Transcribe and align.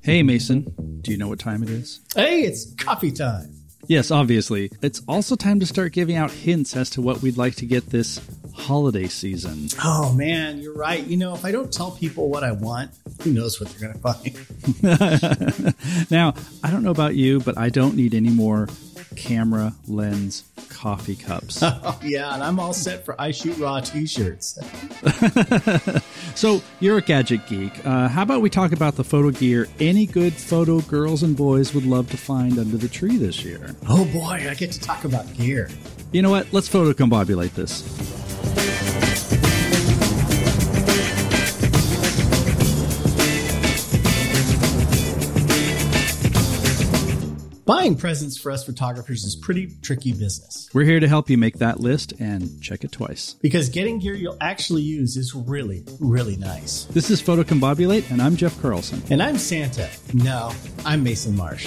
Hey, 0.00 0.22
Mason, 0.22 1.00
do 1.02 1.10
you 1.10 1.18
know 1.18 1.28
what 1.28 1.38
time 1.38 1.62
it 1.62 1.68
is? 1.68 2.00
Hey, 2.16 2.44
it's 2.44 2.72
coffee 2.76 3.12
time. 3.12 3.54
Yes, 3.86 4.10
obviously. 4.10 4.70
It's 4.80 5.02
also 5.06 5.36
time 5.36 5.60
to 5.60 5.66
start 5.66 5.92
giving 5.92 6.16
out 6.16 6.30
hints 6.30 6.74
as 6.74 6.88
to 6.90 7.02
what 7.02 7.20
we'd 7.20 7.36
like 7.36 7.56
to 7.56 7.66
get 7.66 7.90
this 7.90 8.22
holiday 8.54 9.08
season. 9.08 9.68
Oh, 9.84 10.14
man, 10.14 10.60
you're 10.60 10.72
right. 10.72 11.06
You 11.06 11.18
know, 11.18 11.34
if 11.34 11.44
I 11.44 11.52
don't 11.52 11.70
tell 11.70 11.90
people 11.90 12.30
what 12.30 12.42
I 12.42 12.52
want, 12.52 12.92
who 13.20 13.34
knows 13.34 13.60
what 13.60 13.68
they're 13.68 13.90
going 13.90 14.00
to 14.00 14.12
find. 14.82 15.74
now, 16.10 16.32
I 16.62 16.70
don't 16.70 16.82
know 16.82 16.90
about 16.90 17.16
you, 17.16 17.40
but 17.40 17.58
I 17.58 17.68
don't 17.68 17.96
need 17.96 18.14
any 18.14 18.30
more 18.30 18.66
camera 19.14 19.74
lens 19.86 20.44
coffee 20.84 21.16
cups. 21.16 21.64
Yeah, 22.02 22.34
and 22.34 22.42
I'm 22.42 22.60
all 22.60 22.74
set 22.74 23.04
for 23.04 23.18
I 23.18 23.30
Shoot 23.30 23.56
Raw 23.56 23.80
t 23.80 24.06
shirts. 24.06 24.58
so, 26.34 26.60
you're 26.80 26.98
a 26.98 27.00
gadget 27.00 27.46
geek. 27.46 27.72
Uh, 27.86 28.08
how 28.08 28.22
about 28.22 28.42
we 28.42 28.50
talk 28.50 28.72
about 28.72 28.96
the 28.96 29.04
photo 29.04 29.30
gear 29.30 29.66
any 29.80 30.04
good 30.04 30.34
photo 30.34 30.80
girls 30.82 31.22
and 31.22 31.34
boys 31.34 31.72
would 31.72 31.86
love 31.86 32.10
to 32.10 32.18
find 32.18 32.58
under 32.58 32.76
the 32.76 32.88
tree 32.88 33.16
this 33.16 33.42
year? 33.42 33.74
Oh, 33.88 34.04
boy, 34.12 34.46
I 34.50 34.54
get 34.54 34.72
to 34.72 34.80
talk 34.80 35.04
about 35.04 35.32
gear. 35.32 35.70
You 36.12 36.20
know 36.20 36.30
what? 36.30 36.52
Let's 36.52 36.68
photocombobulate 36.68 37.54
this. 37.54 38.73
Buying 47.66 47.96
presents 47.96 48.36
for 48.36 48.52
us 48.52 48.62
photographers 48.62 49.24
is 49.24 49.34
pretty 49.34 49.72
tricky 49.80 50.12
business. 50.12 50.68
We're 50.74 50.84
here 50.84 51.00
to 51.00 51.08
help 51.08 51.30
you 51.30 51.38
make 51.38 51.60
that 51.60 51.80
list 51.80 52.12
and 52.20 52.62
check 52.62 52.84
it 52.84 52.92
twice. 52.92 53.36
Because 53.40 53.70
getting 53.70 54.00
gear 54.00 54.12
you'll 54.12 54.36
actually 54.38 54.82
use 54.82 55.16
is 55.16 55.34
really, 55.34 55.82
really 55.98 56.36
nice. 56.36 56.84
This 56.90 57.10
is 57.10 57.22
Photocombobulate, 57.22 58.10
and 58.10 58.20
I'm 58.20 58.36
Jeff 58.36 58.60
Carlson. 58.60 59.02
And 59.08 59.22
I'm 59.22 59.38
Santa. 59.38 59.88
No, 60.12 60.52
I'm 60.84 61.02
Mason 61.02 61.34
Marsh. 61.34 61.66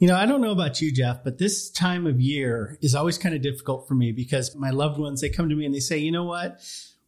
You 0.00 0.08
know, 0.08 0.16
I 0.16 0.24
don't 0.24 0.40
know 0.40 0.50
about 0.50 0.80
you, 0.80 0.90
Jeff, 0.90 1.22
but 1.22 1.36
this 1.36 1.70
time 1.70 2.06
of 2.06 2.22
year 2.22 2.78
is 2.80 2.94
always 2.94 3.18
kind 3.18 3.34
of 3.34 3.42
difficult 3.42 3.86
for 3.86 3.94
me 3.94 4.12
because 4.12 4.56
my 4.56 4.70
loved 4.70 4.98
ones, 4.98 5.20
they 5.20 5.28
come 5.28 5.50
to 5.50 5.54
me 5.54 5.66
and 5.66 5.74
they 5.74 5.80
say, 5.80 5.98
you 5.98 6.10
know 6.10 6.24
what? 6.24 6.58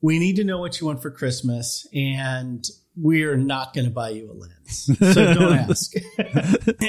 We 0.03 0.19
need 0.19 0.37
to 0.37 0.45
know 0.45 0.59
what 0.59 0.79
you 0.79 0.87
want 0.89 1.01
for 1.01 1.11
Christmas 1.11 1.87
and 1.95 2.63
we're 2.95 3.39
not 3.39 3.73
going 3.73 3.87
to 3.87 3.91
buy 3.91 4.11
you 4.11 4.31
a 4.31 4.35
lens. 4.35 4.91
So 5.15 5.35
don't 5.35 5.59
ask. 5.71 5.93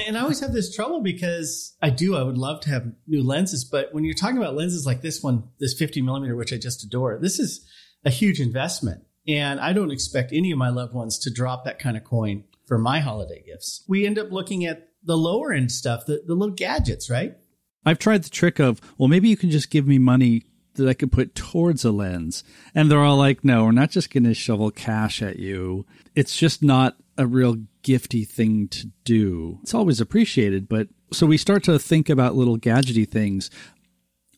and 0.07 0.17
I 0.17 0.21
always 0.21 0.41
have 0.41 0.51
this 0.51 0.75
trouble 0.75 0.99
because 0.99 1.73
I 1.81 1.89
do, 1.89 2.17
I 2.17 2.23
would 2.23 2.37
love 2.37 2.59
to 2.61 2.69
have 2.69 2.85
new 3.07 3.23
lenses, 3.23 3.63
but 3.63 3.93
when 3.93 4.03
you're 4.03 4.13
talking 4.13 4.37
about 4.37 4.57
lenses 4.57 4.85
like 4.85 5.01
this 5.01 5.23
one, 5.23 5.43
this 5.61 5.73
50 5.73 6.01
millimeter, 6.01 6.35
which 6.35 6.51
I 6.51 6.57
just 6.57 6.83
adore, 6.83 7.17
this 7.21 7.39
is 7.39 7.65
a 8.03 8.09
huge 8.09 8.41
investment. 8.41 9.05
And 9.25 9.57
I 9.57 9.71
don't 9.71 9.91
expect 9.91 10.33
any 10.33 10.51
of 10.51 10.57
my 10.57 10.67
loved 10.67 10.93
ones 10.93 11.17
to 11.19 11.31
drop 11.31 11.63
that 11.63 11.79
kind 11.79 11.95
of 11.95 12.03
coin 12.03 12.43
for 12.65 12.77
my 12.77 12.99
holiday 12.99 13.41
gifts. 13.45 13.85
We 13.87 14.05
end 14.05 14.19
up 14.19 14.33
looking 14.33 14.65
at 14.65 14.89
the 15.05 15.17
lower 15.17 15.51
end 15.51 15.71
stuff, 15.71 16.05
the, 16.05 16.23
the 16.25 16.35
little 16.35 16.55
gadgets, 16.55 17.09
right? 17.09 17.35
I've 17.85 17.99
tried 17.99 18.23
the 18.23 18.29
trick 18.29 18.59
of, 18.59 18.79
well, 18.97 19.09
maybe 19.09 19.29
you 19.29 19.37
can 19.37 19.51
just 19.51 19.69
give 19.69 19.85
me 19.87 19.97
money 19.97 20.43
that 20.75 20.87
I 20.87 20.93
could 20.93 21.11
put 21.11 21.35
towards 21.35 21.85
a 21.85 21.91
lens. 21.91 22.43
And 22.73 22.89
they're 22.89 23.03
all 23.03 23.17
like, 23.17 23.43
no, 23.43 23.65
we're 23.65 23.71
not 23.71 23.91
just 23.91 24.11
going 24.11 24.23
to 24.23 24.33
shovel 24.33 24.71
cash 24.71 25.21
at 25.21 25.37
you. 25.37 25.85
It's 26.15 26.35
just 26.35 26.63
not 26.63 26.95
a 27.17 27.27
real 27.27 27.57
gifty 27.83 28.27
thing 28.27 28.67
to 28.69 28.87
do. 29.03 29.59
It's 29.61 29.73
always 29.73 30.01
appreciated, 30.01 30.67
but 30.67 30.87
so 31.11 31.27
we 31.27 31.37
start 31.37 31.63
to 31.65 31.77
think 31.77 32.09
about 32.09 32.35
little 32.35 32.57
gadgety 32.57 33.07
things. 33.07 33.51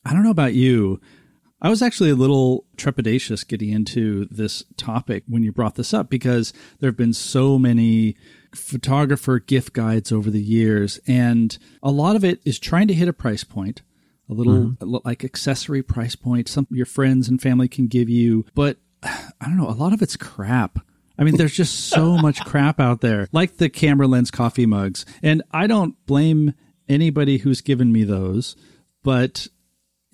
I 0.04 0.12
don't 0.12 0.24
know 0.24 0.32
about 0.32 0.54
you. 0.54 1.00
I 1.62 1.70
was 1.70 1.82
actually 1.82 2.10
a 2.10 2.16
little 2.16 2.66
trepidatious 2.78 3.48
getting 3.48 3.70
into 3.70 4.26
this 4.26 4.64
topic 4.78 5.24
when 5.28 5.44
you 5.44 5.52
brought 5.52 5.76
this 5.76 5.94
up 5.94 6.10
because 6.10 6.54
there 6.80 6.90
have 6.90 6.98
been 6.98 7.14
so 7.14 7.58
many 7.58 8.16
photographer 8.54 9.40
gift 9.40 9.74
guides 9.74 10.12
over 10.12 10.30
the 10.30 10.42
years, 10.42 11.00
and 11.08 11.58
a 11.82 11.92
lot 11.92 12.16
of 12.16 12.24
it 12.24 12.42
is 12.46 12.60
trying 12.60 12.88
to 12.88 12.94
hit 12.94 13.08
a 13.08 13.14
price 13.14 13.44
point, 13.44 13.82
a 14.30 14.34
little 14.34 14.54
mm-hmm. 14.54 14.98
like 15.04 15.24
accessory 15.24 15.82
price 15.82 16.16
point, 16.16 16.48
some 16.48 16.68
your 16.70 16.86
friends 16.86 17.28
and 17.28 17.42
family 17.42 17.68
can 17.68 17.88
give 17.88 18.10
you, 18.10 18.46
but 18.54 18.78
I 19.04 19.24
don't 19.42 19.58
know, 19.58 19.70
a 19.70 19.72
lot 19.72 19.94
of 19.94 20.02
it's 20.02 20.18
crap. 20.18 20.80
I 21.18 21.24
mean, 21.24 21.38
there's 21.38 21.56
just 21.56 21.88
so 21.90 22.18
much 22.22 22.44
crap 22.44 22.80
out 22.80 23.02
there, 23.02 23.28
like 23.32 23.58
the 23.58 23.70
camera 23.70 24.08
lens 24.08 24.32
coffee 24.32 24.66
mugs. 24.66 25.06
And 25.24 25.42
I 25.52 25.68
don't 25.68 25.96
blame 26.06 26.54
anybody 26.90 27.38
who's 27.38 27.62
given 27.62 27.92
me 27.92 28.04
those, 28.04 28.56
but 29.04 29.48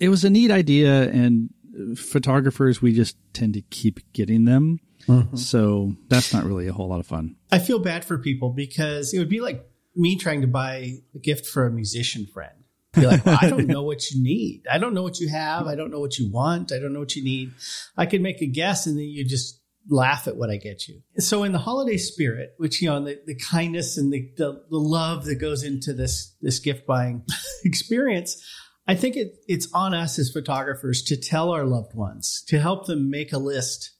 it 0.02 0.08
was 0.08 0.24
a 0.24 0.30
neat 0.30 0.50
idea. 0.50 1.08
And 1.10 1.50
photographers, 1.96 2.82
we 2.82 2.92
just 2.92 3.16
tend 3.32 3.54
to 3.54 3.62
keep 3.62 4.00
getting 4.12 4.46
them. 4.46 4.80
Mm-hmm. 5.06 5.36
So 5.36 5.94
that's 6.08 6.34
not 6.34 6.44
really 6.44 6.66
a 6.66 6.72
whole 6.72 6.88
lot 6.88 6.98
of 6.98 7.06
fun. 7.06 7.36
I 7.52 7.60
feel 7.60 7.78
bad 7.78 8.04
for 8.04 8.18
people 8.18 8.50
because 8.50 9.14
it 9.14 9.20
would 9.20 9.28
be 9.28 9.40
like 9.40 9.64
me 9.94 10.16
trying 10.16 10.40
to 10.40 10.48
buy 10.48 10.94
a 11.14 11.18
gift 11.18 11.46
for 11.46 11.66
a 11.66 11.70
musician 11.70 12.26
friend. 12.26 12.52
Be 12.94 13.06
like, 13.06 13.24
well, 13.24 13.38
I 13.40 13.48
don't 13.48 13.66
know 13.68 13.84
what 13.84 14.10
you 14.10 14.20
need. 14.20 14.64
I 14.70 14.78
don't 14.78 14.92
know 14.92 15.04
what 15.04 15.20
you 15.20 15.28
have. 15.28 15.68
I 15.68 15.76
don't 15.76 15.92
know 15.92 16.00
what 16.00 16.18
you 16.18 16.30
want. 16.30 16.72
I 16.72 16.80
don't 16.80 16.92
know 16.92 17.00
what 17.00 17.14
you 17.14 17.22
need. 17.22 17.52
I 17.96 18.06
could 18.06 18.22
make 18.22 18.42
a 18.42 18.46
guess 18.46 18.86
and 18.86 18.98
then 18.98 19.04
you 19.04 19.24
just 19.24 19.60
laugh 19.88 20.26
at 20.26 20.36
what 20.36 20.50
I 20.50 20.56
get 20.56 20.88
you. 20.88 21.00
So 21.18 21.44
in 21.44 21.52
the 21.52 21.58
holiday 21.58 21.96
spirit, 21.96 22.54
which, 22.56 22.82
you 22.82 22.88
know, 22.88 23.04
the, 23.04 23.20
the 23.24 23.36
kindness 23.36 23.96
and 23.96 24.12
the, 24.12 24.30
the, 24.36 24.64
the 24.68 24.78
love 24.78 25.24
that 25.26 25.36
goes 25.36 25.62
into 25.62 25.92
this, 25.92 26.34
this 26.40 26.58
gift 26.58 26.86
buying 26.86 27.24
experience, 27.64 28.44
I 28.92 28.94
think 28.94 29.16
it, 29.16 29.36
it's 29.48 29.68
on 29.72 29.94
us 29.94 30.18
as 30.18 30.30
photographers 30.30 31.02
to 31.04 31.16
tell 31.16 31.50
our 31.50 31.64
loved 31.64 31.94
ones, 31.94 32.44
to 32.48 32.60
help 32.60 32.86
them 32.86 33.08
make 33.08 33.32
a 33.32 33.38
list 33.38 33.90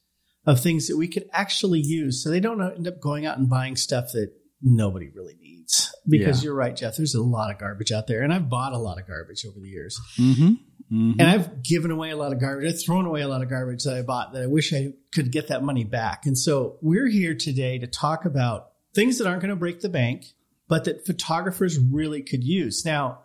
of 0.45 0.59
things 0.59 0.87
that 0.87 0.97
we 0.97 1.07
could 1.07 1.25
actually 1.31 1.79
use 1.79 2.23
so 2.23 2.29
they 2.29 2.39
don't 2.39 2.61
end 2.61 2.87
up 2.87 2.99
going 3.01 3.25
out 3.25 3.39
and 3.39 3.49
buying 3.49 3.75
stuff 3.75 4.11
that 4.13 4.31
nobody 4.61 5.09
really 5.15 5.35
needs. 5.41 5.91
Because 6.07 6.41
yeah. 6.41 6.47
you're 6.47 6.55
right, 6.55 6.75
Jeff, 6.75 6.97
there's 6.97 7.15
a 7.15 7.23
lot 7.23 7.49
of 7.49 7.57
garbage 7.57 7.91
out 7.91 8.05
there. 8.05 8.21
And 8.21 8.31
I've 8.31 8.49
bought 8.49 8.73
a 8.73 8.77
lot 8.77 8.99
of 8.99 9.07
garbage 9.07 9.45
over 9.47 9.59
the 9.59 9.67
years. 9.67 9.99
Mm-hmm. 10.19 10.47
Mm-hmm. 10.93 11.19
And 11.19 11.23
I've 11.23 11.63
given 11.63 11.89
away 11.89 12.11
a 12.11 12.15
lot 12.15 12.31
of 12.31 12.39
garbage. 12.39 12.71
I've 12.71 12.83
thrown 12.83 13.07
away 13.07 13.21
a 13.21 13.27
lot 13.27 13.41
of 13.41 13.49
garbage 13.49 13.85
that 13.85 13.95
I 13.95 14.03
bought 14.03 14.33
that 14.33 14.43
I 14.43 14.47
wish 14.47 14.73
I 14.73 14.93
could 15.11 15.31
get 15.31 15.47
that 15.47 15.63
money 15.63 15.85
back. 15.85 16.27
And 16.27 16.37
so 16.37 16.77
we're 16.83 17.07
here 17.07 17.33
today 17.33 17.79
to 17.79 17.87
talk 17.87 18.25
about 18.25 18.73
things 18.93 19.17
that 19.17 19.25
aren't 19.25 19.41
going 19.41 19.49
to 19.49 19.55
break 19.55 19.81
the 19.81 19.89
bank, 19.89 20.25
but 20.67 20.83
that 20.83 21.07
photographers 21.07 21.79
really 21.79 22.21
could 22.21 22.43
use. 22.43 22.85
Now, 22.85 23.22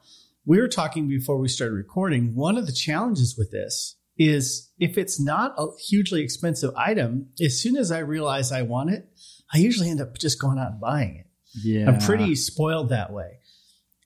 we 0.49 0.59
were 0.63 0.67
talking 0.67 1.07
before 1.07 1.37
we 1.37 1.47
started 1.47 1.75
recording. 1.75 2.35
One 2.35 2.57
of 2.57 2.67
the 2.67 2.73
challenges 2.73 3.37
with 3.37 3.51
this 3.51 3.97
is 4.17 4.71
if 4.79 4.97
it's 4.97 5.21
not 5.21 5.55
a 5.59 5.67
hugely 5.79 6.23
expensive 6.23 6.75
item, 6.75 7.29
as 7.39 7.61
soon 7.61 7.77
as 7.77 7.93
I 7.93 7.99
realize 7.99 8.51
I 8.51 8.63
want 8.63 8.89
it, 8.89 9.07
I 9.53 9.59
usually 9.59 9.91
end 9.91 10.01
up 10.01 10.17
just 10.17 10.41
going 10.41 10.59
out 10.59 10.73
and 10.73 10.81
buying 10.81 11.17
it. 11.17 11.27
Yeah. 11.63 11.87
I'm 11.87 11.99
pretty 11.99 12.35
spoiled 12.35 12.89
that 12.89 13.13
way. 13.13 13.41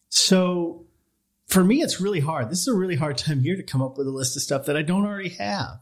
So 0.09 0.87
for 1.47 1.63
me, 1.63 1.81
it's 1.81 2.01
really 2.01 2.19
hard. 2.19 2.51
This 2.51 2.63
is 2.63 2.69
a 2.69 2.75
really 2.75 2.97
hard 2.97 3.19
time 3.19 3.41
here 3.41 3.55
to 3.55 3.63
come 3.63 3.81
up 3.81 3.97
with 3.97 4.09
a 4.09 4.11
list 4.11 4.35
of 4.35 4.43
stuff 4.43 4.67
that 4.67 4.77
I 4.77 4.83
don't 4.83 5.07
already 5.07 5.29
have. 5.31 5.79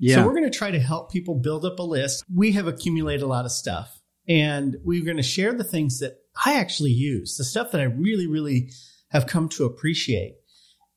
Yeah. 0.00 0.16
So 0.16 0.26
we're 0.26 0.34
going 0.34 0.50
to 0.50 0.58
try 0.58 0.72
to 0.72 0.80
help 0.80 1.12
people 1.12 1.36
build 1.36 1.64
up 1.64 1.78
a 1.78 1.84
list. 1.84 2.24
We 2.34 2.50
have 2.52 2.66
accumulated 2.66 3.22
a 3.22 3.28
lot 3.28 3.44
of 3.44 3.52
stuff 3.52 4.00
and 4.26 4.76
we're 4.82 5.04
going 5.04 5.18
to 5.18 5.22
share 5.22 5.52
the 5.52 5.62
things 5.62 6.00
that 6.00 6.16
I 6.44 6.58
actually 6.58 6.90
use, 6.90 7.36
the 7.36 7.44
stuff 7.44 7.70
that 7.70 7.80
I 7.80 7.84
really, 7.84 8.26
really 8.26 8.72
have 9.10 9.26
come 9.26 9.48
to 9.50 9.64
appreciate. 9.64 10.36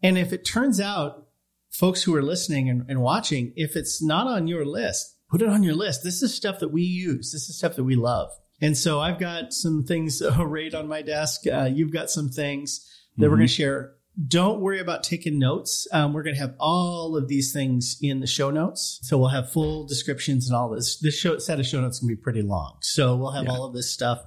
And 0.02 0.18
if 0.18 0.34
it 0.34 0.46
turns 0.46 0.80
out 0.80 1.28
folks 1.72 2.04
who 2.04 2.16
are 2.16 2.22
listening 2.22 2.70
and, 2.70 2.86
and 2.88 3.02
watching, 3.02 3.54
if 3.56 3.76
it's 3.76 4.02
not 4.02 4.28
on 4.28 4.48
your 4.48 4.66
list, 4.66 5.18
put 5.30 5.42
it 5.42 5.50
on 5.50 5.64
your 5.64 5.76
list. 5.76 6.04
This 6.04 6.22
is 6.22 6.34
stuff 6.34 6.60
that 6.60 6.70
we 6.70 6.84
use. 6.84 7.32
This 7.32 7.50
is 7.50 7.58
stuff 7.58 7.76
that 7.76 7.84
we 7.84 7.96
love. 7.96 8.30
And 8.62 8.78
so 8.78 9.00
I've 9.00 9.20
got 9.20 9.52
some 9.52 9.84
things 9.84 10.22
arrayed 10.40 10.76
on 10.76 10.88
my 10.88 11.02
desk. 11.02 11.42
Uh, 11.52 11.70
you've 11.72 11.92
got 11.92 12.10
some 12.10 12.30
things 12.30 12.88
that 13.18 13.24
mm-hmm. 13.24 13.32
we're 13.32 13.38
going 13.38 13.48
to 13.48 13.54
share. 13.54 13.94
Don't 14.28 14.62
worry 14.62 14.80
about 14.80 15.04
taking 15.04 15.40
notes. 15.40 15.88
Um, 15.92 16.14
we're 16.14 16.22
going 16.22 16.36
to 16.36 16.42
have 16.42 16.54
all 16.60 17.18
of 17.18 17.28
these 17.28 17.52
things 17.52 17.98
in 18.00 18.20
the 18.20 18.28
show 18.28 18.52
notes. 18.52 19.00
So 19.02 19.18
we'll 19.18 19.30
have 19.30 19.52
full 19.52 19.88
descriptions 19.88 20.48
and 20.48 20.56
all 20.56 20.70
this. 20.70 21.00
This 21.00 21.18
show, 21.18 21.40
set 21.40 21.60
of 21.60 21.66
show 21.66 21.82
notes 21.82 21.98
can 21.98 22.08
be 22.08 22.16
pretty 22.16 22.44
long. 22.44 22.78
So 22.82 23.16
we'll 23.16 23.32
have 23.32 23.46
yeah. 23.46 23.52
all 23.52 23.66
of 23.66 23.74
this 23.74 23.92
stuff. 23.92 24.24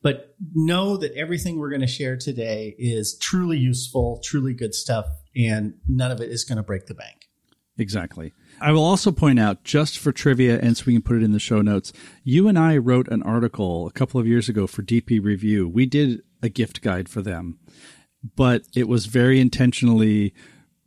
But 0.00 0.36
know 0.54 0.96
that 0.96 1.12
everything 1.14 1.58
we're 1.58 1.70
going 1.70 1.80
to 1.80 1.86
share 1.86 2.16
today 2.16 2.76
is 2.78 3.18
truly 3.20 3.58
useful, 3.58 4.20
truly 4.22 4.54
good 4.54 4.74
stuff 4.74 5.06
and 5.34 5.74
none 5.86 6.10
of 6.10 6.20
it 6.20 6.30
is 6.30 6.44
going 6.44 6.56
to 6.56 6.62
break 6.62 6.86
the 6.86 6.94
bank. 6.94 7.28
Exactly. 7.78 8.32
I 8.60 8.72
will 8.72 8.84
also 8.84 9.12
point 9.12 9.38
out, 9.38 9.62
just 9.62 9.98
for 9.98 10.10
trivia, 10.10 10.58
and 10.58 10.76
so 10.76 10.84
we 10.86 10.94
can 10.94 11.02
put 11.02 11.16
it 11.16 11.22
in 11.22 11.30
the 11.30 11.38
show 11.38 11.62
notes, 11.62 11.92
you 12.24 12.48
and 12.48 12.58
I 12.58 12.76
wrote 12.76 13.06
an 13.08 13.22
article 13.22 13.86
a 13.86 13.92
couple 13.92 14.20
of 14.20 14.26
years 14.26 14.48
ago 14.48 14.66
for 14.66 14.82
DP 14.82 15.22
Review. 15.22 15.68
We 15.68 15.86
did 15.86 16.22
a 16.42 16.48
gift 16.48 16.82
guide 16.82 17.08
for 17.08 17.22
them, 17.22 17.60
but 18.36 18.62
it 18.74 18.88
was 18.88 19.06
very 19.06 19.38
intentionally 19.38 20.34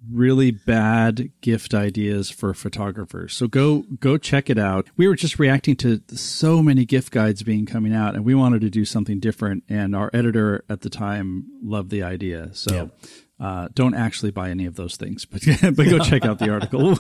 really 0.09 0.51
bad 0.51 1.31
gift 1.42 1.74
ideas 1.74 2.30
for 2.30 2.53
photographers. 2.53 3.33
So 3.33 3.48
go 3.48 3.83
go 4.00 4.18
check 4.18 4.50
it 4.50 4.57
out. 4.57 4.88
We 4.98 5.07
were 5.07 5.15
just 5.15 5.39
reacting 5.39 5.75
to 5.77 6.01
so 6.09 6.63
many 6.63 6.86
gift 6.86 7.12
guides 7.12 7.44
being 7.44 7.65
coming 7.65 7.94
out 7.94 8.15
and 8.15 8.25
we 8.25 8.33
wanted 8.36 8.62
to 8.62 8.69
do 8.69 8.86
something 8.86 9.19
different 9.19 9.63
and 9.69 9.95
our 9.95 10.09
editor 10.13 10.63
at 10.69 10.81
the 10.81 10.89
time 10.89 11.45
loved 11.62 11.92
the 11.92 12.03
idea. 12.03 12.50
So 12.53 12.74
Yep. 12.74 12.98
Uh, 13.41 13.67
don't 13.73 13.95
actually 13.95 14.29
buy 14.29 14.51
any 14.51 14.67
of 14.67 14.75
those 14.75 14.95
things, 14.97 15.25
but 15.31 15.41
but 15.75 15.89
go 15.89 15.97
check 15.97 16.25
out 16.25 16.38
the 16.38 16.51
article. 16.51 16.95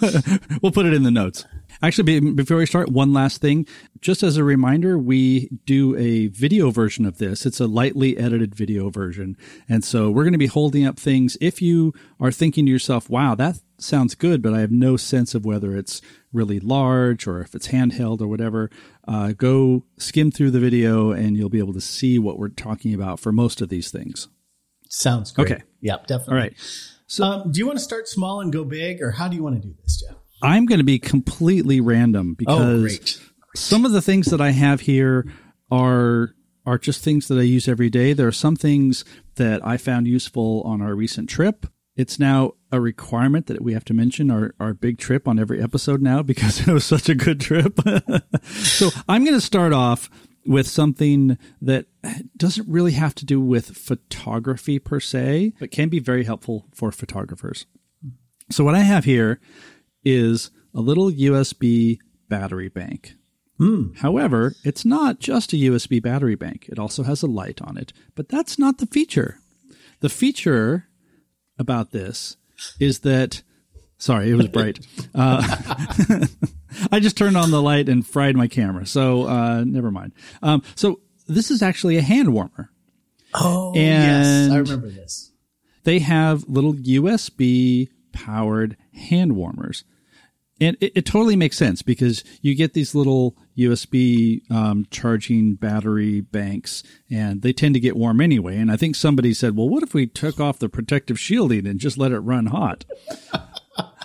we'll 0.61 0.71
put 0.71 0.87
it 0.87 0.93
in 0.93 1.03
the 1.03 1.11
notes. 1.11 1.45
Actually, 1.83 2.19
before 2.19 2.57
we 2.57 2.65
start, 2.65 2.89
one 2.89 3.13
last 3.13 3.41
thing. 3.41 3.67
Just 4.01 4.23
as 4.23 4.37
a 4.37 4.43
reminder, 4.43 4.97
we 4.97 5.49
do 5.65 5.95
a 5.97 6.27
video 6.27 6.71
version 6.71 7.05
of 7.05 7.19
this. 7.19 7.45
It's 7.45 7.59
a 7.59 7.67
lightly 7.67 8.17
edited 8.17 8.55
video 8.55 8.89
version, 8.89 9.37
and 9.69 9.85
so 9.85 10.09
we're 10.09 10.23
going 10.23 10.33
to 10.33 10.39
be 10.39 10.47
holding 10.47 10.83
up 10.83 10.99
things. 10.99 11.37
If 11.39 11.61
you 11.61 11.93
are 12.19 12.31
thinking 12.31 12.65
to 12.65 12.71
yourself, 12.71 13.07
"Wow, 13.07 13.35
that 13.35 13.61
sounds 13.77 14.15
good," 14.15 14.41
but 14.41 14.55
I 14.55 14.61
have 14.61 14.71
no 14.71 14.97
sense 14.97 15.35
of 15.35 15.45
whether 15.45 15.77
it's 15.77 16.01
really 16.33 16.59
large 16.59 17.27
or 17.27 17.41
if 17.41 17.53
it's 17.53 17.67
handheld 17.67 18.19
or 18.19 18.27
whatever, 18.27 18.71
uh, 19.07 19.33
go 19.33 19.83
skim 19.99 20.31
through 20.31 20.49
the 20.49 20.59
video, 20.59 21.11
and 21.11 21.37
you'll 21.37 21.49
be 21.49 21.59
able 21.59 21.73
to 21.73 21.81
see 21.81 22.17
what 22.17 22.39
we're 22.39 22.49
talking 22.49 22.95
about 22.95 23.19
for 23.19 23.31
most 23.31 23.61
of 23.61 23.69
these 23.69 23.91
things. 23.91 24.27
Sounds 24.89 25.31
great. 25.31 25.51
Okay. 25.51 25.63
Yep, 25.81 26.07
definitely. 26.07 26.33
All 26.33 26.39
right. 26.39 26.53
So, 27.07 27.23
um, 27.25 27.51
do 27.51 27.59
you 27.59 27.65
want 27.67 27.77
to 27.77 27.83
start 27.83 28.07
small 28.07 28.39
and 28.41 28.53
go 28.53 28.63
big, 28.63 29.01
or 29.01 29.11
how 29.11 29.27
do 29.27 29.35
you 29.35 29.43
want 29.43 29.61
to 29.61 29.67
do 29.67 29.73
this, 29.83 30.01
Jeff? 30.01 30.15
I'm 30.41 30.65
going 30.65 30.79
to 30.79 30.85
be 30.85 30.97
completely 30.99 31.81
random 31.81 32.31
Oh, 32.31 32.35
because 32.37 32.81
great. 32.81 33.19
some 33.55 33.85
of 33.85 33.91
the 33.91 34.01
things 34.01 34.27
that 34.27 34.39
I 34.41 34.51
have 34.51 34.81
here 34.81 35.25
are 35.69 36.33
are 36.65 36.77
just 36.77 37.03
things 37.03 37.27
that 37.27 37.37
I 37.39 37.41
use 37.41 37.67
every 37.67 37.89
day. 37.89 38.13
There 38.13 38.27
are 38.27 38.31
some 38.31 38.55
things 38.55 39.03
that 39.35 39.65
I 39.65 39.77
found 39.77 40.07
useful 40.07 40.61
on 40.63 40.81
our 40.81 40.93
recent 40.95 41.27
trip. 41.29 41.65
It's 41.95 42.19
now 42.19 42.53
a 42.71 42.79
requirement 42.79 43.47
that 43.47 43.61
we 43.61 43.73
have 43.73 43.83
to 43.85 43.93
mention 43.93 44.29
our, 44.31 44.53
our 44.59 44.73
big 44.73 44.97
trip 44.99 45.27
on 45.27 45.39
every 45.39 45.61
episode 45.61 46.01
now 46.01 46.21
because 46.21 46.59
it 46.67 46.71
was 46.71 46.85
such 46.85 47.09
a 47.09 47.15
good 47.15 47.41
trip. 47.41 47.79
so 48.43 48.89
I'm 49.09 49.23
going 49.25 49.35
to 49.35 49.41
start 49.41 49.73
off 49.73 50.09
with 50.45 50.67
something 50.67 51.37
that 51.61 51.85
doesn't 52.35 52.67
really 52.67 52.93
have 52.93 53.13
to 53.15 53.25
do 53.25 53.39
with 53.39 53.77
photography 53.77 54.79
per 54.79 54.99
se, 54.99 55.53
but 55.59 55.71
can 55.71 55.89
be 55.89 55.99
very 55.99 56.23
helpful 56.23 56.65
for 56.73 56.91
photographers. 56.91 57.65
So 58.49 58.63
what 58.63 58.75
I 58.75 58.79
have 58.79 59.05
here 59.05 59.39
is 60.03 60.51
a 60.73 60.81
little 60.81 61.11
USB 61.11 61.99
battery 62.27 62.69
bank. 62.69 63.13
However, 63.97 64.55
it's 64.63 64.83
not 64.85 65.19
just 65.19 65.53
a 65.53 65.57
USB 65.57 66.01
battery 66.01 66.35
bank. 66.35 66.67
It 66.69 66.79
also 66.79 67.03
has 67.03 67.21
a 67.21 67.27
light 67.27 67.61
on 67.61 67.77
it, 67.77 67.93
but 68.15 68.27
that's 68.27 68.57
not 68.57 68.79
the 68.79 68.87
feature. 68.87 69.37
The 69.99 70.09
feature 70.09 70.87
about 71.59 71.91
this 71.91 72.37
is 72.79 72.99
that, 72.99 73.43
sorry, 73.99 74.31
it 74.31 74.35
was 74.35 74.47
bright. 74.47 74.79
Uh, 75.13 76.25
I 76.91 76.99
just 76.99 77.17
turned 77.17 77.37
on 77.37 77.51
the 77.51 77.61
light 77.61 77.89
and 77.89 78.05
fried 78.05 78.35
my 78.35 78.47
camera. 78.47 78.85
So, 78.85 79.27
uh, 79.27 79.63
never 79.65 79.91
mind. 79.91 80.13
Um, 80.41 80.63
so 80.75 80.99
this 81.27 81.51
is 81.51 81.61
actually 81.61 81.97
a 81.97 82.01
hand 82.01 82.33
warmer. 82.33 82.71
Oh, 83.33 83.73
yes, 83.75 84.51
I 84.51 84.57
remember 84.57 84.89
this. 84.89 85.31
They 85.83 85.99
have 85.99 86.47
little 86.47 86.73
USB 86.73 87.89
powered 88.11 88.77
hand 88.93 89.35
warmers. 89.35 89.83
And 90.59 90.77
it, 90.79 90.91
it 90.95 91.05
totally 91.07 91.35
makes 91.35 91.57
sense 91.57 91.81
because 91.81 92.23
you 92.41 92.53
get 92.53 92.73
these 92.73 92.93
little 92.93 93.35
USB 93.57 94.49
um, 94.51 94.85
charging 94.91 95.55
battery 95.55 96.21
banks, 96.21 96.83
and 97.09 97.41
they 97.41 97.51
tend 97.51 97.73
to 97.73 97.79
get 97.79 97.97
warm 97.97 98.21
anyway. 98.21 98.57
And 98.57 98.71
I 98.71 98.77
think 98.77 98.95
somebody 98.95 99.33
said, 99.33 99.57
"Well, 99.57 99.67
what 99.67 99.81
if 99.81 99.95
we 99.95 100.05
took 100.05 100.39
off 100.39 100.59
the 100.59 100.69
protective 100.69 101.19
shielding 101.19 101.65
and 101.65 101.79
just 101.79 101.97
let 101.97 102.11
it 102.11 102.19
run 102.19 102.45
hot?" 102.47 102.85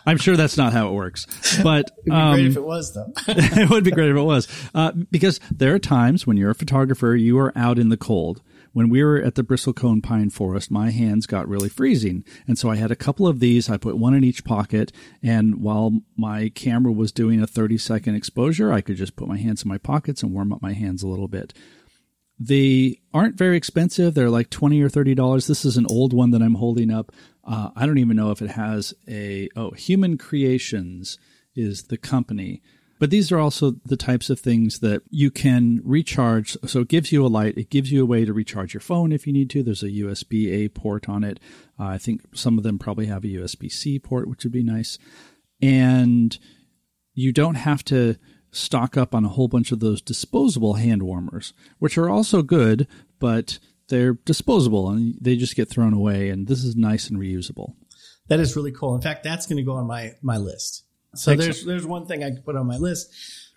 I'm 0.06 0.18
sure 0.18 0.36
that's 0.36 0.56
not 0.56 0.72
how 0.72 0.88
it 0.88 0.92
works, 0.92 1.26
but 1.62 1.90
It'd 1.98 2.04
be 2.04 2.10
um, 2.12 2.34
great 2.34 2.46
if 2.46 2.56
it 2.56 2.64
was, 2.64 2.94
though. 2.94 3.12
it 3.28 3.70
would 3.70 3.84
be 3.84 3.90
great 3.90 4.10
if 4.10 4.16
it 4.16 4.22
was. 4.22 4.48
Uh, 4.74 4.92
because 5.10 5.40
there 5.50 5.74
are 5.74 5.78
times 5.78 6.26
when 6.26 6.36
you're 6.36 6.50
a 6.50 6.54
photographer, 6.54 7.16
you 7.16 7.38
are 7.38 7.52
out 7.56 7.78
in 7.78 7.88
the 7.88 7.96
cold. 7.96 8.40
When 8.72 8.90
we 8.90 9.02
were 9.02 9.16
at 9.16 9.36
the 9.36 9.42
bristlecone 9.42 10.02
pine 10.02 10.28
forest, 10.28 10.70
my 10.70 10.90
hands 10.90 11.26
got 11.26 11.48
really 11.48 11.70
freezing. 11.70 12.24
And 12.46 12.58
so 12.58 12.70
I 12.70 12.76
had 12.76 12.90
a 12.90 12.96
couple 12.96 13.26
of 13.26 13.40
these. 13.40 13.70
I 13.70 13.78
put 13.78 13.96
one 13.96 14.12
in 14.12 14.22
each 14.22 14.44
pocket. 14.44 14.92
And 15.22 15.62
while 15.62 16.02
my 16.14 16.50
camera 16.50 16.92
was 16.92 17.10
doing 17.10 17.40
a 17.40 17.46
30 17.46 17.78
second 17.78 18.16
exposure, 18.16 18.70
I 18.72 18.82
could 18.82 18.96
just 18.96 19.16
put 19.16 19.28
my 19.28 19.38
hands 19.38 19.62
in 19.62 19.68
my 19.70 19.78
pockets 19.78 20.22
and 20.22 20.34
warm 20.34 20.52
up 20.52 20.60
my 20.60 20.74
hands 20.74 21.02
a 21.02 21.08
little 21.08 21.26
bit. 21.26 21.54
They 22.38 23.00
aren't 23.14 23.38
very 23.38 23.56
expensive. 23.56 24.14
They're 24.14 24.30
like 24.30 24.50
20 24.50 24.80
or 24.82 24.90
$30. 24.90 25.46
This 25.46 25.64
is 25.64 25.76
an 25.76 25.86
old 25.88 26.12
one 26.12 26.30
that 26.32 26.42
I'm 26.42 26.54
holding 26.54 26.90
up. 26.90 27.12
Uh, 27.44 27.70
I 27.74 27.86
don't 27.86 27.98
even 27.98 28.16
know 28.16 28.30
if 28.30 28.42
it 28.42 28.50
has 28.50 28.92
a, 29.08 29.48
oh, 29.56 29.70
Human 29.70 30.18
Creations 30.18 31.18
is 31.54 31.84
the 31.84 31.96
company. 31.96 32.62
But 32.98 33.10
these 33.10 33.30
are 33.30 33.38
also 33.38 33.72
the 33.84 33.96
types 33.96 34.30
of 34.30 34.40
things 34.40 34.80
that 34.80 35.02
you 35.10 35.30
can 35.30 35.80
recharge. 35.84 36.56
So 36.66 36.80
it 36.80 36.88
gives 36.88 37.12
you 37.12 37.24
a 37.24 37.28
light. 37.28 37.58
It 37.58 37.68
gives 37.70 37.92
you 37.92 38.02
a 38.02 38.06
way 38.06 38.24
to 38.24 38.32
recharge 38.32 38.72
your 38.72 38.80
phone 38.80 39.12
if 39.12 39.26
you 39.26 39.32
need 39.32 39.50
to. 39.50 39.62
There's 39.62 39.82
a 39.82 39.90
USB 39.90 40.50
A 40.52 40.68
port 40.68 41.08
on 41.08 41.22
it. 41.22 41.38
Uh, 41.78 41.84
I 41.84 41.98
think 41.98 42.22
some 42.34 42.56
of 42.56 42.64
them 42.64 42.78
probably 42.78 43.06
have 43.06 43.24
a 43.24 43.28
USB 43.28 43.70
C 43.70 43.98
port, 43.98 44.28
which 44.28 44.44
would 44.44 44.52
be 44.52 44.62
nice. 44.62 44.98
And 45.60 46.38
you 47.12 47.32
don't 47.32 47.56
have 47.56 47.84
to 47.86 48.16
stock 48.56 48.96
up 48.96 49.14
on 49.14 49.24
a 49.24 49.28
whole 49.28 49.48
bunch 49.48 49.72
of 49.72 49.80
those 49.80 50.00
disposable 50.00 50.74
hand 50.74 51.02
warmers, 51.02 51.52
which 51.78 51.98
are 51.98 52.08
also 52.08 52.42
good, 52.42 52.86
but 53.18 53.58
they're 53.88 54.14
disposable 54.14 54.88
and 54.90 55.16
they 55.20 55.36
just 55.36 55.56
get 55.56 55.68
thrown 55.68 55.92
away. 55.92 56.30
And 56.30 56.46
this 56.46 56.64
is 56.64 56.74
nice 56.76 57.08
and 57.08 57.18
reusable. 57.18 57.74
That 58.28 58.40
is 58.40 58.56
really 58.56 58.72
cool. 58.72 58.94
In 58.94 59.02
fact, 59.02 59.22
that's 59.22 59.46
going 59.46 59.58
to 59.58 59.62
go 59.62 59.72
on 59.72 59.86
my 59.86 60.14
my 60.22 60.36
list. 60.36 60.84
So 61.14 61.32
Excellent. 61.32 61.40
there's 61.40 61.64
there's 61.64 61.86
one 61.86 62.06
thing 62.06 62.24
I 62.24 62.30
could 62.30 62.44
put 62.44 62.56
on 62.56 62.66
my 62.66 62.76
list 62.76 63.12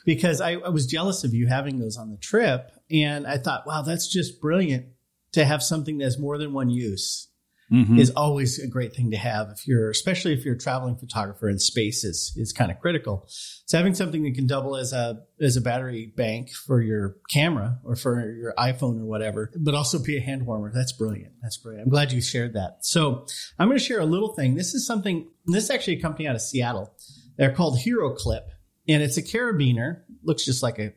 because 0.06 0.42
I, 0.42 0.54
I 0.54 0.70
was 0.70 0.86
jealous 0.86 1.24
of 1.24 1.34
you 1.34 1.48
having 1.48 1.80
those 1.80 1.98
on 1.98 2.12
the 2.12 2.18
trip, 2.18 2.72
and 2.92 3.26
I 3.26 3.38
thought, 3.38 3.66
wow, 3.66 3.82
that's 3.82 4.08
just 4.08 4.40
brilliant 4.40 4.88
to 5.34 5.46
have 5.46 5.62
something 5.64 5.98
that's 5.98 6.20
more 6.20 6.38
than 6.38 6.54
one 6.54 6.70
use. 6.70 7.29
Mhm. 7.72 8.00
Is 8.00 8.10
always 8.12 8.58
a 8.58 8.68
great 8.68 8.96
thing 8.96 9.12
to 9.12 9.18
have 9.18 9.50
if 9.52 9.68
you're, 9.68 9.92
especially 9.92 10.34
if 10.34 10.44
you're 10.44 10.56
a 10.56 10.58
traveling 10.58 10.96
photographer 10.96 11.48
and 11.48 11.62
space 11.62 12.04
is 12.04 12.34
is 12.36 12.52
kind 12.52 12.72
of 12.72 12.80
critical. 12.80 13.26
So 13.28 13.78
having 13.78 13.94
something 13.94 14.24
that 14.24 14.34
can 14.34 14.48
double 14.48 14.76
as 14.76 14.92
a 14.92 15.22
as 15.40 15.56
a 15.56 15.62
battery 15.62 16.12
bank 16.18 16.50
for 16.52 16.82
your 16.82 17.18
camera 17.30 17.80
or 17.84 17.96
for 17.96 18.32
your 18.32 18.56
iPhone 18.58 19.00
or 19.00 19.06
whatever, 19.06 19.52
but 19.56 19.76
also 19.76 20.00
be 20.00 20.18
a 20.18 20.22
hand 20.22 20.48
warmer. 20.48 20.72
That's 20.74 20.92
brilliant. 20.94 21.34
That's 21.44 21.58
brilliant. 21.58 21.86
I'm 21.86 21.92
glad 21.92 22.12
you 22.12 22.22
shared 22.22 22.54
that. 22.54 22.80
So 22.82 23.28
I'm 23.60 23.68
going 23.68 23.78
to 23.78 23.84
share 23.84 24.00
a 24.00 24.06
little 24.06 24.34
thing. 24.34 24.56
This 24.56 24.74
is 24.74 24.88
something. 24.88 25.28
This 25.46 25.66
is 25.66 25.70
actually 25.70 25.98
a 25.98 26.02
company 26.02 26.28
out 26.28 26.36
of 26.36 26.42
Seattle. 26.42 26.92
They're 27.38 27.54
called 27.54 27.80
Hero 27.80 28.16
Clip, 28.16 28.50
and 28.88 29.04
it's 29.04 29.18
a 29.18 29.22
carabiner. 29.22 30.02
Looks 30.24 30.44
just 30.44 30.64
like 30.64 30.80
a 30.80 30.94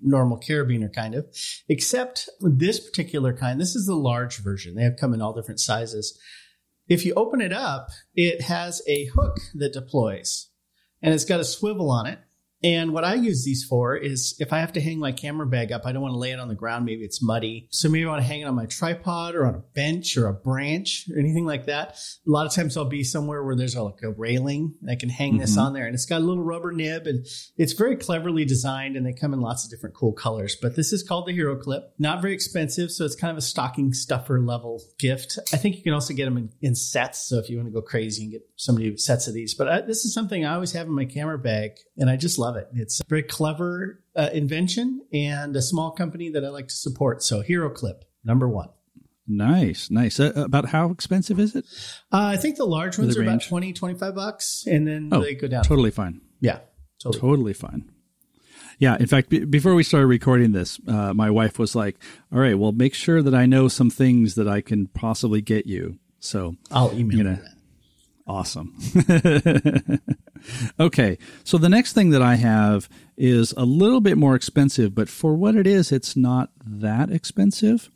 normal 0.00 0.38
carabiner 0.38 0.92
kind 0.92 1.14
of, 1.14 1.26
except 1.68 2.28
this 2.40 2.80
particular 2.80 3.32
kind. 3.32 3.60
This 3.60 3.74
is 3.74 3.86
the 3.86 3.96
large 3.96 4.38
version. 4.38 4.74
They 4.74 4.84
have 4.84 4.96
come 4.98 5.14
in 5.14 5.22
all 5.22 5.34
different 5.34 5.60
sizes. 5.60 6.18
If 6.88 7.04
you 7.04 7.14
open 7.14 7.40
it 7.40 7.52
up, 7.52 7.90
it 8.14 8.42
has 8.42 8.82
a 8.88 9.06
hook 9.06 9.38
that 9.54 9.72
deploys, 9.72 10.50
and 11.00 11.14
it's 11.14 11.24
got 11.24 11.40
a 11.40 11.44
swivel 11.44 11.90
on 11.90 12.06
it. 12.06 12.18
And 12.64 12.92
what 12.92 13.04
I 13.04 13.14
use 13.14 13.44
these 13.44 13.64
for 13.64 13.96
is 13.96 14.36
if 14.38 14.52
I 14.52 14.60
have 14.60 14.72
to 14.74 14.80
hang 14.80 14.98
my 14.98 15.12
camera 15.12 15.46
bag 15.46 15.72
up, 15.72 15.82
I 15.84 15.92
don't 15.92 16.02
want 16.02 16.14
to 16.14 16.18
lay 16.18 16.30
it 16.30 16.38
on 16.38 16.48
the 16.48 16.54
ground. 16.54 16.84
Maybe 16.84 17.02
it's 17.02 17.22
muddy. 17.22 17.66
So 17.70 17.88
maybe 17.88 18.04
I 18.04 18.08
want 18.08 18.22
to 18.22 18.26
hang 18.26 18.40
it 18.40 18.44
on 18.44 18.54
my 18.54 18.66
tripod 18.66 19.34
or 19.34 19.46
on 19.46 19.54
a 19.54 19.58
bench 19.74 20.16
or 20.16 20.26
a 20.28 20.32
branch 20.32 21.08
or 21.12 21.18
anything 21.18 21.44
like 21.44 21.66
that. 21.66 21.96
A 22.26 22.30
lot 22.30 22.46
of 22.46 22.52
times 22.52 22.76
I'll 22.76 22.84
be 22.84 23.02
somewhere 23.04 23.42
where 23.42 23.56
there's 23.56 23.74
a, 23.74 23.82
like 23.82 24.02
a 24.02 24.10
railing. 24.10 24.74
I 24.88 24.94
can 24.94 25.08
hang 25.08 25.38
this 25.38 25.56
Mhm. 25.56 25.60
on 25.62 25.72
there 25.72 25.86
and 25.86 25.94
it's 25.94 26.06
got 26.06 26.20
a 26.20 26.24
little 26.24 26.42
rubber 26.44 26.72
nib 26.72 27.06
and 27.06 27.26
it's 27.56 27.72
very 27.72 27.96
cleverly 27.96 28.44
designed 28.44 28.96
and 28.96 29.04
they 29.04 29.12
come 29.12 29.32
in 29.34 29.40
lots 29.40 29.64
of 29.64 29.70
different 29.70 29.96
cool 29.96 30.12
colors. 30.12 30.56
But 30.60 30.76
this 30.76 30.92
is 30.92 31.02
called 31.02 31.26
the 31.26 31.32
Hero 31.32 31.56
Clip. 31.56 31.82
Not 31.98 32.22
very 32.22 32.34
expensive. 32.34 32.90
So 32.90 33.04
it's 33.04 33.16
kind 33.16 33.30
of 33.30 33.38
a 33.38 33.42
stocking 33.42 33.92
stuffer 33.92 34.40
level 34.40 34.80
gift. 34.98 35.38
I 35.52 35.56
think 35.56 35.76
you 35.76 35.82
can 35.82 35.92
also 35.94 36.14
get 36.14 36.26
them 36.26 36.36
in, 36.36 36.50
in 36.60 36.74
sets. 36.74 37.26
So 37.28 37.38
if 37.38 37.50
you 37.50 37.56
want 37.56 37.68
to 37.68 37.72
go 37.72 37.82
crazy 37.82 38.22
and 38.22 38.32
get 38.32 38.42
so 38.56 38.72
many 38.72 38.96
sets 38.96 39.26
of 39.26 39.34
these, 39.34 39.54
but 39.54 39.68
I, 39.68 39.80
this 39.80 40.04
is 40.04 40.14
something 40.14 40.44
I 40.44 40.54
always 40.54 40.72
have 40.72 40.86
in 40.86 40.92
my 40.92 41.04
camera 41.06 41.38
bag 41.38 41.72
and 41.96 42.08
I 42.08 42.16
just 42.16 42.38
love 42.38 42.51
it. 42.56 42.68
It's 42.74 43.00
a 43.00 43.04
very 43.08 43.22
clever 43.22 44.02
uh, 44.16 44.30
invention 44.32 45.02
and 45.12 45.54
a 45.56 45.62
small 45.62 45.90
company 45.90 46.30
that 46.30 46.44
I 46.44 46.48
like 46.48 46.68
to 46.68 46.74
support. 46.74 47.22
So 47.22 47.40
Hero 47.40 47.70
Clip, 47.70 48.04
number 48.24 48.48
one. 48.48 48.68
Nice, 49.26 49.90
nice. 49.90 50.18
Uh, 50.18 50.32
about 50.36 50.66
how 50.70 50.90
expensive 50.90 51.38
is 51.38 51.54
it? 51.54 51.64
Uh, 52.12 52.26
I 52.34 52.36
think 52.36 52.56
the 52.56 52.64
large 52.64 52.98
ones 52.98 53.14
the 53.14 53.20
are 53.20 53.22
about 53.22 53.30
range? 53.32 53.48
20, 53.48 53.72
25 53.72 54.14
bucks 54.14 54.64
and 54.66 54.86
then 54.86 55.08
Oh, 55.12 55.22
they 55.22 55.34
go 55.34 55.46
down. 55.48 55.62
Totally 55.64 55.90
fine. 55.92 56.20
Yeah, 56.40 56.58
totally. 57.00 57.20
Totally 57.20 57.52
fine. 57.52 57.90
Yeah. 58.78 58.96
In 58.98 59.06
fact, 59.06 59.28
b- 59.28 59.44
before 59.44 59.74
we 59.76 59.84
started 59.84 60.08
recording 60.08 60.50
this, 60.52 60.80
uh, 60.88 61.14
my 61.14 61.30
wife 61.30 61.56
was 61.58 61.76
like, 61.76 61.98
"All 62.32 62.40
right, 62.40 62.58
well, 62.58 62.72
make 62.72 62.94
sure 62.94 63.22
that 63.22 63.32
I 63.34 63.46
know 63.46 63.68
some 63.68 63.90
things 63.90 64.34
that 64.34 64.48
I 64.48 64.60
can 64.60 64.88
possibly 64.88 65.40
get 65.40 65.66
you." 65.66 65.98
So 66.18 66.56
I'll 66.72 66.92
email 66.92 67.18
You 67.18 67.24
know. 67.24 67.36
that. 67.36 67.54
awesome. 68.26 68.74
okay. 70.80 71.18
So 71.44 71.58
the 71.58 71.68
next 71.68 71.92
thing 71.92 72.10
that 72.10 72.22
I 72.22 72.36
have 72.36 72.88
is 73.16 73.52
a 73.56 73.64
little 73.64 74.00
bit 74.00 74.18
more 74.18 74.34
expensive, 74.34 74.94
but 74.94 75.08
for 75.08 75.34
what 75.34 75.54
it 75.54 75.66
is, 75.66 75.92
it's 75.92 76.16
not 76.16 76.50
that 76.64 77.10
expensive, 77.10 77.90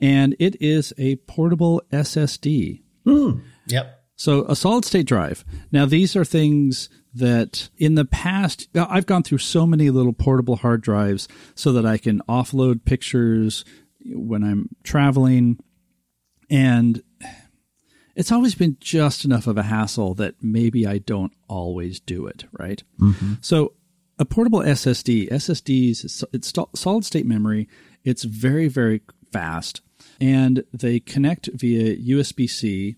and 0.00 0.36
it 0.38 0.60
is 0.60 0.92
a 0.98 1.16
portable 1.16 1.82
SSD. 1.92 2.82
Hmm. 3.04 3.40
Yep. 3.66 3.94
So 4.16 4.44
a 4.46 4.56
solid 4.56 4.84
state 4.84 5.06
drive. 5.06 5.44
Now 5.70 5.86
these 5.86 6.16
are 6.16 6.24
things 6.24 6.88
that 7.14 7.68
in 7.78 7.94
the 7.94 8.04
past 8.04 8.68
I've 8.74 9.06
gone 9.06 9.22
through 9.22 9.38
so 9.38 9.66
many 9.66 9.90
little 9.90 10.12
portable 10.12 10.56
hard 10.56 10.82
drives 10.82 11.28
so 11.54 11.72
that 11.72 11.86
I 11.86 11.98
can 11.98 12.20
offload 12.28 12.84
pictures 12.84 13.64
when 14.04 14.42
I'm 14.42 14.70
traveling 14.82 15.58
and 16.50 17.02
it's 18.18 18.32
always 18.32 18.56
been 18.56 18.76
just 18.80 19.24
enough 19.24 19.46
of 19.46 19.56
a 19.56 19.62
hassle 19.62 20.12
that 20.14 20.34
maybe 20.42 20.84
I 20.84 20.98
don't 20.98 21.32
always 21.46 22.00
do 22.00 22.26
it, 22.26 22.44
right? 22.50 22.82
Mm-hmm. 23.00 23.34
So 23.40 23.74
a 24.18 24.24
portable 24.24 24.58
SSD, 24.58 25.30
SSDs, 25.30 26.24
it's 26.32 26.52
solid 26.74 27.04
state 27.04 27.26
memory. 27.26 27.68
It's 28.02 28.24
very, 28.24 28.66
very 28.66 29.02
fast 29.32 29.82
and 30.20 30.64
they 30.72 30.98
connect 30.98 31.48
via 31.54 31.96
USB 31.96 32.50
C. 32.50 32.96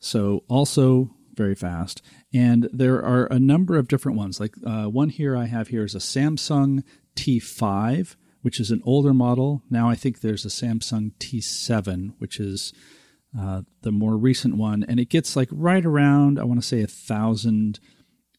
So 0.00 0.42
also 0.48 1.14
very 1.34 1.54
fast. 1.54 2.02
And 2.34 2.68
there 2.72 3.00
are 3.00 3.26
a 3.26 3.38
number 3.38 3.76
of 3.76 3.86
different 3.86 4.18
ones. 4.18 4.40
Like 4.40 4.56
uh, 4.66 4.86
one 4.86 5.10
here 5.10 5.36
I 5.36 5.44
have 5.44 5.68
here 5.68 5.84
is 5.84 5.94
a 5.94 5.98
Samsung 5.98 6.82
T5, 7.14 8.16
which 8.42 8.58
is 8.58 8.72
an 8.72 8.82
older 8.84 9.14
model. 9.14 9.62
Now 9.70 9.88
I 9.88 9.94
think 9.94 10.18
there's 10.18 10.44
a 10.44 10.48
Samsung 10.48 11.12
T7, 11.20 12.14
which 12.18 12.40
is 12.40 12.72
uh, 13.38 13.62
the 13.82 13.92
more 13.92 14.16
recent 14.16 14.56
one, 14.56 14.84
and 14.84 14.98
it 14.98 15.08
gets 15.08 15.36
like 15.36 15.48
right 15.50 15.84
around 15.84 16.38
I 16.38 16.44
want 16.44 16.60
to 16.60 16.66
say 16.66 16.82
a 16.82 16.86
thousand 16.86 17.80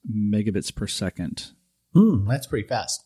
megabits 0.09 0.73
per 0.73 0.87
second. 0.87 1.51
Mm, 1.95 2.27
that's 2.27 2.47
pretty 2.47 2.67
fast. 2.67 3.03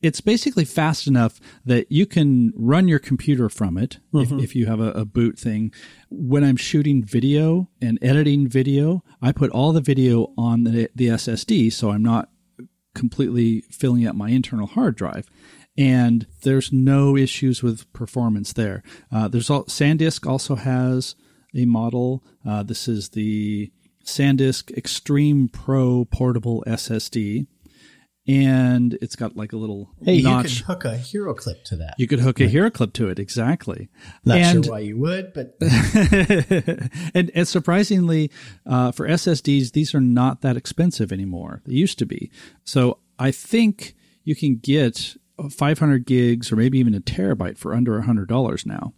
It's 0.00 0.20
basically 0.20 0.64
fast 0.64 1.08
enough 1.08 1.40
that 1.64 1.90
you 1.90 2.06
can 2.06 2.52
run 2.54 2.86
your 2.86 3.00
computer 3.00 3.48
from 3.48 3.76
it 3.76 3.98
mm-hmm. 4.14 4.38
if, 4.38 4.44
if, 4.44 4.54
you 4.54 4.66
have 4.66 4.78
a, 4.78 4.92
a 4.92 5.04
boot 5.04 5.36
thing. 5.36 5.72
When 6.08 6.44
I'm 6.44 6.56
shooting 6.56 7.02
video 7.02 7.68
and 7.82 7.98
editing 8.00 8.48
video, 8.48 9.02
I 9.20 9.32
put 9.32 9.50
all 9.50 9.72
the 9.72 9.80
video 9.80 10.32
on 10.38 10.62
the, 10.62 10.88
the 10.94 11.08
SSD, 11.08 11.72
so 11.72 11.90
I'm 11.90 12.04
not 12.04 12.28
completely 12.94 13.62
filling 13.72 14.06
up 14.06 14.14
my 14.14 14.30
internal 14.30 14.68
hard 14.68 14.94
drive 14.94 15.28
and 15.78 16.26
there's 16.42 16.72
no 16.72 17.16
issues 17.16 17.62
with 17.62 17.90
performance 17.92 18.52
there. 18.52 18.82
Uh, 19.12 19.28
there's 19.28 19.48
all, 19.48 19.64
SanDisk 19.64 20.28
also 20.28 20.56
has 20.56 21.14
a 21.54 21.64
model. 21.64 22.22
Uh, 22.46 22.62
this 22.62 22.88
is 22.88 23.10
the 23.10 23.72
SanDisk 24.04 24.76
Extreme 24.76 25.48
Pro 25.48 26.04
Portable 26.04 26.64
SSD, 26.66 27.46
and 28.26 28.98
it's 29.00 29.16
got 29.16 29.36
like 29.36 29.52
a 29.52 29.56
little 29.56 29.90
hey, 30.02 30.20
notch. 30.20 30.44
you 30.44 30.56
could 30.56 30.66
hook 30.66 30.84
a 30.84 30.96
hero 30.96 31.34
clip 31.34 31.64
to 31.64 31.76
that. 31.76 31.94
You 31.98 32.06
could 32.06 32.20
hook 32.20 32.38
right. 32.40 32.46
a 32.46 32.50
hero 32.50 32.70
clip 32.70 32.92
to 32.94 33.08
it 33.08 33.18
exactly. 33.18 33.88
Not 34.24 34.38
and, 34.38 34.64
sure 34.64 34.72
why 34.72 34.80
you 34.80 34.98
would, 34.98 35.32
but 35.32 35.56
and, 37.14 37.30
and, 37.34 37.48
surprisingly, 37.48 38.30
uh, 38.66 38.92
for 38.92 39.08
SSDs, 39.08 39.72
these 39.72 39.94
are 39.94 40.00
not 40.00 40.42
that 40.42 40.56
expensive 40.56 41.12
anymore. 41.12 41.62
They 41.64 41.74
used 41.74 41.98
to 42.00 42.06
be. 42.06 42.30
So 42.64 42.98
I 43.18 43.30
think 43.30 43.94
you 44.24 44.36
can 44.36 44.56
get 44.56 45.16
500 45.50 46.04
gigs 46.04 46.52
or 46.52 46.56
maybe 46.56 46.78
even 46.78 46.94
a 46.94 47.00
terabyte 47.00 47.56
for 47.56 47.74
under 47.74 48.00
$100 48.00 48.66
now, 48.66 48.92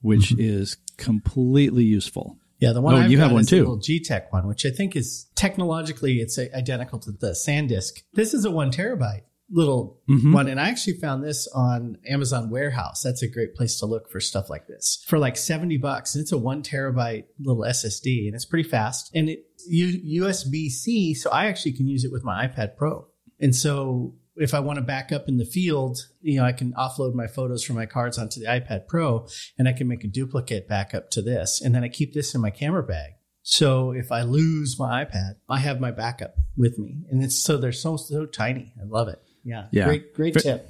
which 0.00 0.30
mm-hmm. 0.30 0.40
is 0.40 0.76
completely 0.98 1.84
useful. 1.84 2.38
Yeah, 2.58 2.72
the 2.72 2.80
one 2.80 2.94
oh, 2.94 2.98
I've 2.98 3.10
you 3.10 3.18
have 3.20 3.32
one 3.32 3.46
too. 3.46 3.58
Little 3.58 3.78
Geeetech 3.78 4.26
one, 4.30 4.46
which 4.48 4.66
I 4.66 4.70
think 4.70 4.96
is 4.96 5.30
technologically 5.36 6.18
it's 6.18 6.38
identical 6.38 6.98
to 7.00 7.12
the 7.12 7.30
SanDisk. 7.30 8.02
This 8.12 8.34
is 8.34 8.44
a 8.44 8.50
one 8.50 8.72
terabyte 8.72 9.22
little 9.50 10.00
mm-hmm. 10.08 10.32
one, 10.32 10.48
and 10.48 10.60
I 10.60 10.68
actually 10.68 10.94
found 10.94 11.24
this 11.24 11.46
on 11.54 11.98
Amazon 12.06 12.50
Warehouse. 12.50 13.02
That's 13.02 13.22
a 13.22 13.28
great 13.28 13.54
place 13.54 13.78
to 13.78 13.86
look 13.86 14.10
for 14.10 14.20
stuff 14.20 14.50
like 14.50 14.66
this 14.66 15.04
for 15.06 15.18
like 15.18 15.36
seventy 15.36 15.76
bucks, 15.76 16.14
and 16.14 16.22
it's 16.22 16.32
a 16.32 16.38
one 16.38 16.62
terabyte 16.62 17.26
little 17.38 17.62
SSD, 17.62 18.26
and 18.26 18.34
it's 18.34 18.44
pretty 18.44 18.68
fast, 18.68 19.10
and 19.14 19.28
it 19.28 19.44
USB 19.72 20.68
C, 20.68 21.14
so 21.14 21.30
I 21.30 21.46
actually 21.46 21.72
can 21.72 21.86
use 21.86 22.04
it 22.04 22.10
with 22.10 22.24
my 22.24 22.48
iPad 22.48 22.76
Pro, 22.76 23.06
and 23.38 23.54
so 23.54 24.14
if 24.38 24.54
I 24.54 24.60
want 24.60 24.76
to 24.78 24.82
back 24.82 25.12
up 25.12 25.28
in 25.28 25.36
the 25.36 25.44
field, 25.44 25.98
you 26.20 26.38
know, 26.38 26.44
I 26.44 26.52
can 26.52 26.72
offload 26.74 27.14
my 27.14 27.26
photos 27.26 27.64
from 27.64 27.76
my 27.76 27.86
cards 27.86 28.18
onto 28.18 28.40
the 28.40 28.46
iPad 28.46 28.86
Pro 28.86 29.26
and 29.58 29.68
I 29.68 29.72
can 29.72 29.88
make 29.88 30.04
a 30.04 30.08
duplicate 30.08 30.68
backup 30.68 31.10
to 31.10 31.22
this. 31.22 31.60
And 31.60 31.74
then 31.74 31.84
I 31.84 31.88
keep 31.88 32.14
this 32.14 32.34
in 32.34 32.40
my 32.40 32.50
camera 32.50 32.82
bag. 32.82 33.12
So 33.42 33.92
if 33.92 34.12
I 34.12 34.22
lose 34.22 34.76
my 34.78 35.04
iPad, 35.04 35.36
I 35.48 35.58
have 35.58 35.80
my 35.80 35.90
backup 35.90 36.34
with 36.56 36.78
me. 36.78 37.04
And 37.10 37.22
it's 37.22 37.42
so 37.42 37.56
they're 37.56 37.72
so, 37.72 37.96
so 37.96 38.26
tiny. 38.26 38.72
I 38.80 38.84
love 38.86 39.08
it. 39.08 39.18
Yeah. 39.44 39.66
Yeah. 39.72 39.86
Great, 39.86 40.14
great 40.14 40.34
tip. 40.34 40.68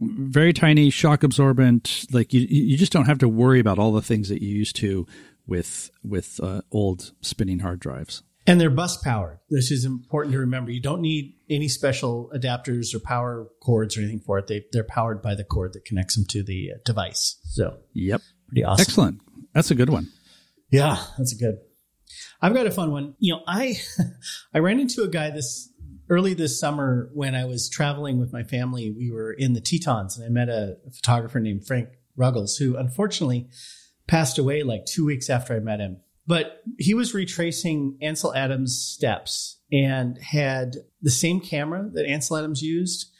Very 0.00 0.52
tiny, 0.52 0.90
shock 0.90 1.22
absorbent. 1.22 2.06
Like 2.10 2.32
you, 2.32 2.40
you 2.48 2.76
just 2.76 2.92
don't 2.92 3.06
have 3.06 3.18
to 3.18 3.28
worry 3.28 3.60
about 3.60 3.78
all 3.78 3.92
the 3.92 4.02
things 4.02 4.28
that 4.28 4.42
you 4.42 4.48
used 4.48 4.76
to 4.76 5.06
with, 5.46 5.90
with 6.02 6.40
uh, 6.42 6.62
old 6.72 7.12
spinning 7.20 7.58
hard 7.58 7.80
drives. 7.80 8.22
And 8.46 8.60
they're 8.60 8.70
bus 8.70 8.98
powered. 8.98 9.38
This 9.48 9.70
is 9.70 9.86
important 9.86 10.32
to 10.34 10.38
remember. 10.40 10.70
You 10.70 10.82
don't 10.82 11.00
need 11.00 11.36
any 11.48 11.68
special 11.68 12.30
adapters 12.34 12.94
or 12.94 13.00
power 13.00 13.48
cords 13.62 13.96
or 13.96 14.00
anything 14.00 14.20
for 14.20 14.38
it. 14.38 14.48
They, 14.48 14.64
they're 14.72 14.84
powered 14.84 15.22
by 15.22 15.34
the 15.34 15.44
cord 15.44 15.72
that 15.72 15.86
connects 15.86 16.14
them 16.14 16.26
to 16.30 16.42
the 16.42 16.72
uh, 16.74 16.78
device. 16.84 17.38
So, 17.44 17.78
yep. 17.94 18.20
Pretty 18.48 18.64
awesome. 18.64 18.82
Excellent. 18.82 19.20
That's 19.54 19.70
a 19.70 19.74
good 19.74 19.88
one. 19.88 20.08
Yeah, 20.70 20.98
that's 21.16 21.32
a 21.32 21.36
good. 21.36 21.58
I've 22.42 22.54
got 22.54 22.66
a 22.66 22.70
fun 22.70 22.90
one. 22.90 23.14
You 23.18 23.34
know, 23.34 23.42
I 23.46 23.76
I 24.54 24.58
ran 24.58 24.80
into 24.80 25.02
a 25.02 25.08
guy 25.08 25.30
this 25.30 25.70
early 26.10 26.34
this 26.34 26.58
summer 26.60 27.10
when 27.14 27.34
I 27.34 27.44
was 27.46 27.68
traveling 27.68 28.18
with 28.18 28.32
my 28.32 28.42
family. 28.42 28.90
We 28.90 29.10
were 29.10 29.32
in 29.32 29.54
the 29.54 29.60
Tetons 29.60 30.18
and 30.18 30.26
I 30.26 30.28
met 30.28 30.48
a, 30.48 30.76
a 30.86 30.90
photographer 30.90 31.40
named 31.40 31.66
Frank 31.66 31.88
Ruggles 32.16 32.56
who 32.56 32.76
unfortunately 32.76 33.48
passed 34.06 34.38
away 34.38 34.62
like 34.62 34.84
2 34.84 35.04
weeks 35.04 35.30
after 35.30 35.56
I 35.56 35.60
met 35.60 35.80
him. 35.80 35.98
But 36.26 36.62
he 36.78 36.94
was 36.94 37.12
retracing 37.12 37.98
Ansel 38.00 38.34
Adams' 38.34 38.80
steps 38.80 39.58
and 39.70 40.18
had 40.18 40.76
the 41.02 41.10
same 41.10 41.40
camera 41.40 41.90
that 41.92 42.06
Ansel 42.06 42.38
Adams 42.38 42.62
used 42.62 43.10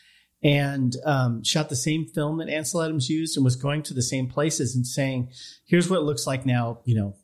and 0.43 0.97
um, 1.05 1.43
shot 1.43 1.69
the 1.69 1.77
same 1.77 2.07
film 2.07 2.39
that 2.39 2.49
Ansel 2.49 2.83
Adams 2.83 3.09
used 3.09 3.37
and 3.37 3.45
was 3.45 3.57
going 3.57 3.83
to 3.83 3.95
the 3.95 4.03
same 4.03 4.29
places 4.29 4.75
and 4.75 4.87
saying, 4.87 5.31
here's 5.67 5.89
what 5.89 5.99
it 5.99 6.03
looks 6.05 6.27
like 6.27 6.47
now, 6.47 6.81
you 6.85 6.95
know, 6.95 7.17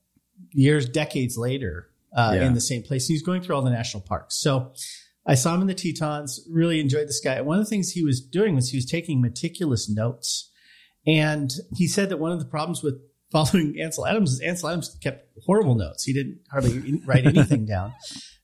years, 0.53 0.89
decades 0.89 1.37
later 1.37 1.89
uh, 2.15 2.33
yeah. 2.35 2.47
in 2.47 2.55
the 2.55 2.61
same 2.61 2.83
place. 2.83 3.09
And 3.09 3.15
he's 3.15 3.23
going 3.23 3.43
through 3.43 3.57
all 3.57 3.63
the 3.63 3.71
national 3.71 4.03
parks. 4.03 4.37
So 4.37 4.73
I 5.27 5.35
saw 5.35 5.55
him 5.55 5.61
in 5.61 5.67
the 5.67 5.75
Tetons, 5.75 6.41
really 6.51 6.81
enjoyed 6.81 7.09
this 7.09 7.21
guy. 7.21 7.41
One 7.41 7.59
of 7.59 7.65
the 7.65 7.71
things 7.71 7.93
he 7.93 8.03
was 8.03 8.21
doing 8.21 8.55
was 8.55 8.71
he 8.71 8.77
was 8.77 8.87
taking 8.87 9.21
meticulous 9.21 9.89
notes. 9.89 10.51
And 11.07 11.53
he 11.77 11.87
said 11.87 12.09
that 12.09 12.19
one 12.19 12.33
of 12.33 12.39
the 12.39 12.47
problems 12.47 12.83
with 12.83 13.01
following 13.31 13.77
Ansel 13.81 14.07
Adams 14.07 14.41
Ansel 14.41 14.69
Adams 14.69 14.97
kept 15.03 15.29
horrible 15.45 15.75
notes. 15.75 16.05
He 16.05 16.13
didn't 16.13 16.41
hardly 16.51 17.01
write 17.05 17.27
anything 17.27 17.67
down. 17.67 17.95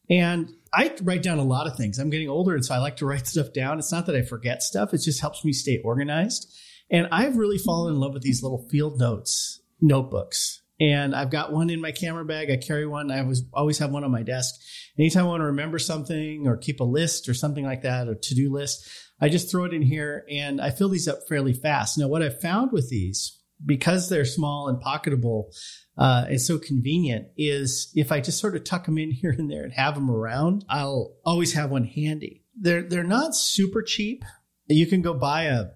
And 0.09 0.51
I 0.73 0.95
write 1.03 1.23
down 1.23 1.39
a 1.39 1.45
lot 1.45 1.67
of 1.67 1.77
things. 1.77 1.99
I'm 1.99 2.11
getting 2.11 2.29
older, 2.29 2.55
and 2.55 2.65
so 2.65 2.75
I 2.75 2.79
like 2.79 2.97
to 2.97 3.07
write 3.07 3.27
stuff 3.27 3.53
down. 3.53 3.79
It's 3.79 3.93
not 3.93 4.07
that 4.07 4.17
I 4.17 4.23
forget 4.23 4.63
stuff, 4.63 4.95
it 4.95 5.03
just 5.03 5.21
helps 5.21 5.45
me 5.45 5.53
stay 5.53 5.81
organized. 5.85 6.53
And 6.91 7.09
I've 7.11 7.37
really 7.37 7.59
fallen 7.59 7.95
in 7.95 8.01
love 8.01 8.15
with 8.15 8.23
these 8.23 8.43
little 8.43 8.69
field 8.71 8.99
notes 8.99 9.61
notebooks. 9.81 10.63
And 10.79 11.17
I've 11.17 11.31
got 11.31 11.53
one 11.53 11.71
in 11.71 11.81
my 11.81 11.91
camera 11.91 12.25
bag. 12.25 12.51
I 12.51 12.59
carry 12.59 12.87
one. 12.87 13.11
I 13.11 13.23
was 13.23 13.43
always 13.53 13.79
have 13.79 13.91
one 13.91 14.05
on 14.05 14.11
my 14.11 14.23
desk. 14.23 14.55
Anytime 14.99 15.25
I 15.25 15.29
want 15.29 15.41
to 15.41 15.47
remember 15.47 15.79
something 15.79 16.47
or 16.47 16.57
keep 16.57 16.81
a 16.81 16.85
list 16.85 17.29
or 17.29 17.35
something 17.35 17.65
like 17.65 17.83
that, 17.83 18.09
or 18.09 18.15
to 18.15 18.35
do 18.35 18.53
list, 18.53 18.87
I 19.21 19.31
just 19.31 19.51
throw 19.51 19.65
it 19.65 19.73
in 19.73 19.83
here 19.83 20.25
and 20.31 20.61
I 20.61 20.71
fill 20.71 20.91
these 20.91 21.09
up 21.09 21.21
fairly 21.29 21.55
fast. 21.55 21.99
Now, 21.99 22.09
what 22.09 22.23
I've 22.23 22.41
found 22.41 22.73
with 22.73 22.91
these 22.91 23.39
because 23.65 24.09
they're 24.09 24.25
small 24.25 24.69
and 24.69 24.83
pocketable 24.83 25.51
uh, 25.99 26.27
and 26.29 26.41
so 26.41 26.59
convenient 26.59 27.29
is 27.37 27.91
if 27.95 28.13
I 28.13 28.21
just 28.21 28.39
sort 28.39 28.55
of 28.55 28.65
tuck 28.65 28.85
them 28.85 28.99
in 28.99 29.11
here 29.13 29.35
and 29.37 29.51
there 29.51 29.65
and 29.65 29.73
have 29.73 29.95
them 29.95 30.11
around, 30.11 30.65
I'll 30.69 31.15
always 31.25 31.55
have 31.55 31.71
one 31.71 31.85
handy. 31.85 32.45
They're 32.59 32.83
they're 32.83 33.05
not 33.05 33.35
super 33.35 33.83
cheap. 33.83 34.25
You 34.69 34.87
can 34.87 35.03
go 35.03 35.15
buy 35.15 35.45
a 35.45 35.67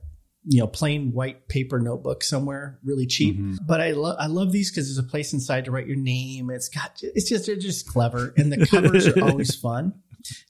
you 0.44 0.60
know 0.60 0.66
plain 0.66 1.12
white 1.12 1.48
paper 1.48 1.78
notebook 1.78 2.24
somewhere 2.24 2.78
really 2.82 3.06
cheap, 3.06 3.36
mm-hmm. 3.36 3.56
but 3.66 3.80
I 3.80 3.92
love 3.92 4.16
I 4.18 4.26
love 4.26 4.52
these 4.52 4.70
because 4.70 4.86
there's 4.88 5.04
a 5.04 5.08
place 5.08 5.32
inside 5.32 5.66
to 5.66 5.70
write 5.70 5.86
your 5.86 5.98
name. 5.98 6.50
It's 6.50 6.68
got 6.70 6.98
it's 7.02 7.28
just 7.28 7.46
they're 7.46 7.56
just 7.56 7.86
clever 7.86 8.32
and 8.36 8.50
the 8.50 8.66
covers 8.66 9.06
are 9.06 9.22
always 9.22 9.54
fun. 9.60 9.94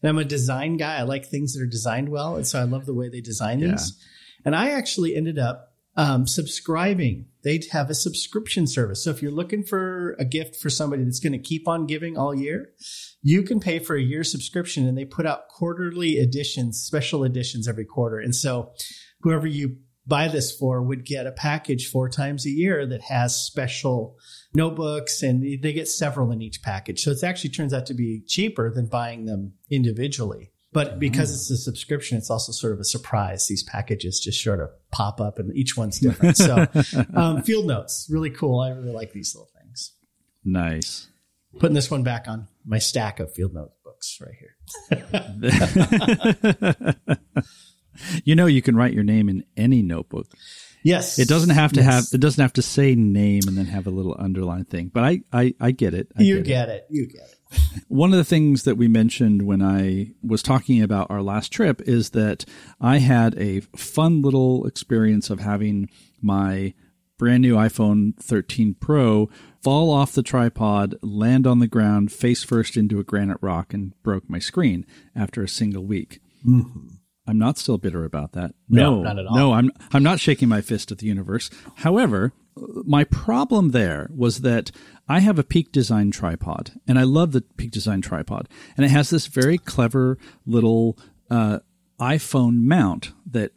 And 0.02 0.08
I'm 0.08 0.18
a 0.18 0.24
design 0.24 0.76
guy. 0.76 0.96
I 0.96 1.02
like 1.02 1.26
things 1.26 1.54
that 1.54 1.62
are 1.62 1.66
designed 1.66 2.08
well, 2.08 2.36
and 2.36 2.46
so 2.46 2.60
I 2.60 2.64
love 2.64 2.86
the 2.86 2.94
way 2.94 3.08
they 3.08 3.20
design 3.20 3.60
yeah. 3.60 3.72
these. 3.72 3.92
And 4.44 4.56
I 4.56 4.70
actually 4.70 5.16
ended 5.16 5.38
up 5.38 5.69
um, 6.00 6.26
subscribing. 6.26 7.26
They 7.44 7.60
have 7.72 7.90
a 7.90 7.94
subscription 7.94 8.66
service. 8.66 9.04
So 9.04 9.10
if 9.10 9.20
you're 9.20 9.30
looking 9.30 9.62
for 9.62 10.16
a 10.18 10.24
gift 10.24 10.56
for 10.56 10.70
somebody 10.70 11.04
that's 11.04 11.20
going 11.20 11.34
to 11.34 11.38
keep 11.38 11.68
on 11.68 11.86
giving 11.86 12.16
all 12.16 12.34
year, 12.34 12.70
you 13.20 13.42
can 13.42 13.60
pay 13.60 13.80
for 13.80 13.96
a 13.96 14.02
year 14.02 14.24
subscription 14.24 14.88
and 14.88 14.96
they 14.96 15.04
put 15.04 15.26
out 15.26 15.48
quarterly 15.48 16.16
editions, 16.16 16.80
special 16.80 17.22
editions 17.22 17.68
every 17.68 17.84
quarter. 17.84 18.18
And 18.18 18.34
so 18.34 18.72
whoever 19.20 19.46
you 19.46 19.76
buy 20.06 20.28
this 20.28 20.56
for 20.56 20.82
would 20.82 21.04
get 21.04 21.26
a 21.26 21.32
package 21.32 21.90
four 21.90 22.08
times 22.08 22.46
a 22.46 22.50
year 22.50 22.86
that 22.86 23.02
has 23.02 23.36
special 23.36 24.16
notebooks 24.54 25.22
and 25.22 25.42
they 25.62 25.74
get 25.74 25.86
several 25.86 26.32
in 26.32 26.40
each 26.40 26.62
package. 26.62 27.00
So 27.02 27.10
it 27.10 27.22
actually 27.22 27.50
turns 27.50 27.74
out 27.74 27.84
to 27.86 27.94
be 27.94 28.22
cheaper 28.26 28.72
than 28.72 28.86
buying 28.86 29.26
them 29.26 29.52
individually. 29.70 30.50
But 30.72 30.98
because 31.00 31.32
it's 31.32 31.50
a 31.50 31.56
subscription, 31.56 32.16
it's 32.16 32.30
also 32.30 32.52
sort 32.52 32.72
of 32.72 32.78
a 32.80 32.84
surprise. 32.84 33.48
These 33.48 33.64
packages 33.64 34.20
just 34.20 34.40
sort 34.42 34.60
of 34.60 34.70
pop 34.92 35.20
up 35.20 35.38
and 35.40 35.54
each 35.56 35.76
one's 35.76 35.98
different. 35.98 36.36
So, 36.36 36.66
um, 37.14 37.42
field 37.42 37.66
notes, 37.66 38.06
really 38.10 38.30
cool. 38.30 38.60
I 38.60 38.70
really 38.70 38.92
like 38.92 39.12
these 39.12 39.34
little 39.34 39.50
things. 39.60 39.92
Nice. 40.44 41.08
Putting 41.58 41.74
this 41.74 41.90
one 41.90 42.04
back 42.04 42.28
on 42.28 42.46
my 42.64 42.78
stack 42.78 43.18
of 43.18 43.34
field 43.34 43.52
notebooks 43.52 44.20
right 44.20 44.34
here. 44.38 44.54
you 48.24 48.36
know, 48.36 48.46
you 48.46 48.62
can 48.62 48.76
write 48.76 48.94
your 48.94 49.02
name 49.04 49.28
in 49.28 49.44
any 49.56 49.82
notebook. 49.82 50.28
Yes, 50.82 51.18
It 51.18 51.28
doesn't 51.28 51.50
have 51.50 51.72
to 51.72 51.82
Yes. 51.82 51.92
have 51.92 52.04
it 52.14 52.20
doesn't 52.22 52.40
have 52.40 52.54
to 52.54 52.62
say 52.62 52.94
name 52.94 53.42
and 53.46 53.58
then 53.58 53.66
have 53.66 53.86
a 53.86 53.90
little 53.90 54.16
underline 54.18 54.64
thing. 54.64 54.90
But 54.94 55.04
I 55.04 55.20
I, 55.32 55.54
I 55.60 55.72
get 55.72 55.92
it. 55.92 56.10
I 56.16 56.22
You 56.22 56.36
get 56.36 56.40
it. 56.40 56.46
get 56.46 56.68
it. 56.70 56.86
You 56.90 57.06
get 57.06 57.22
it. 57.28 57.36
One 57.88 58.12
of 58.12 58.18
the 58.18 58.24
things 58.24 58.62
that 58.64 58.76
we 58.76 58.88
mentioned 58.88 59.42
when 59.42 59.62
I 59.62 60.12
was 60.22 60.42
talking 60.42 60.82
about 60.82 61.10
our 61.10 61.22
last 61.22 61.52
trip 61.52 61.80
is 61.82 62.10
that 62.10 62.44
I 62.80 62.98
had 62.98 63.36
a 63.38 63.60
fun 63.76 64.22
little 64.22 64.66
experience 64.66 65.30
of 65.30 65.40
having 65.40 65.88
my 66.22 66.74
brand 67.18 67.42
new 67.42 67.56
iPhone 67.56 68.16
13 68.16 68.74
Pro 68.74 69.28
fall 69.62 69.90
off 69.92 70.12
the 70.12 70.22
tripod, 70.22 70.96
land 71.02 71.46
on 71.46 71.58
the 71.58 71.66
ground 71.66 72.12
face 72.12 72.42
first 72.42 72.76
into 72.76 72.98
a 72.98 73.04
granite 73.04 73.38
rock, 73.40 73.74
and 73.74 74.00
broke 74.02 74.28
my 74.30 74.38
screen 74.38 74.86
after 75.14 75.42
a 75.42 75.48
single 75.48 75.84
week. 75.84 76.20
Mm-hmm. 76.46 76.88
I'm 77.26 77.38
not 77.38 77.58
still 77.58 77.78
bitter 77.78 78.04
about 78.04 78.32
that. 78.32 78.54
No, 78.68 78.96
No, 78.96 79.02
not 79.02 79.18
at 79.18 79.26
all. 79.26 79.36
No, 79.36 79.52
I'm 79.52 79.70
I'm 79.92 80.02
not 80.02 80.18
shaking 80.18 80.48
my 80.48 80.62
fist 80.62 80.90
at 80.90 80.98
the 80.98 81.06
universe. 81.06 81.50
However, 81.76 82.32
my 82.56 83.04
problem 83.04 83.70
there 83.70 84.08
was 84.14 84.40
that 84.40 84.70
I 85.08 85.20
have 85.20 85.38
a 85.38 85.44
Peak 85.44 85.72
Design 85.72 86.10
tripod, 86.10 86.72
and 86.86 86.98
I 86.98 87.04
love 87.04 87.32
the 87.32 87.42
Peak 87.42 87.70
Design 87.70 88.00
tripod, 88.00 88.48
and 88.76 88.84
it 88.84 88.90
has 88.90 89.10
this 89.10 89.26
very 89.26 89.58
clever 89.58 90.18
little 90.46 90.98
uh, 91.30 91.60
iPhone 92.00 92.62
mount 92.62 93.12
that 93.26 93.52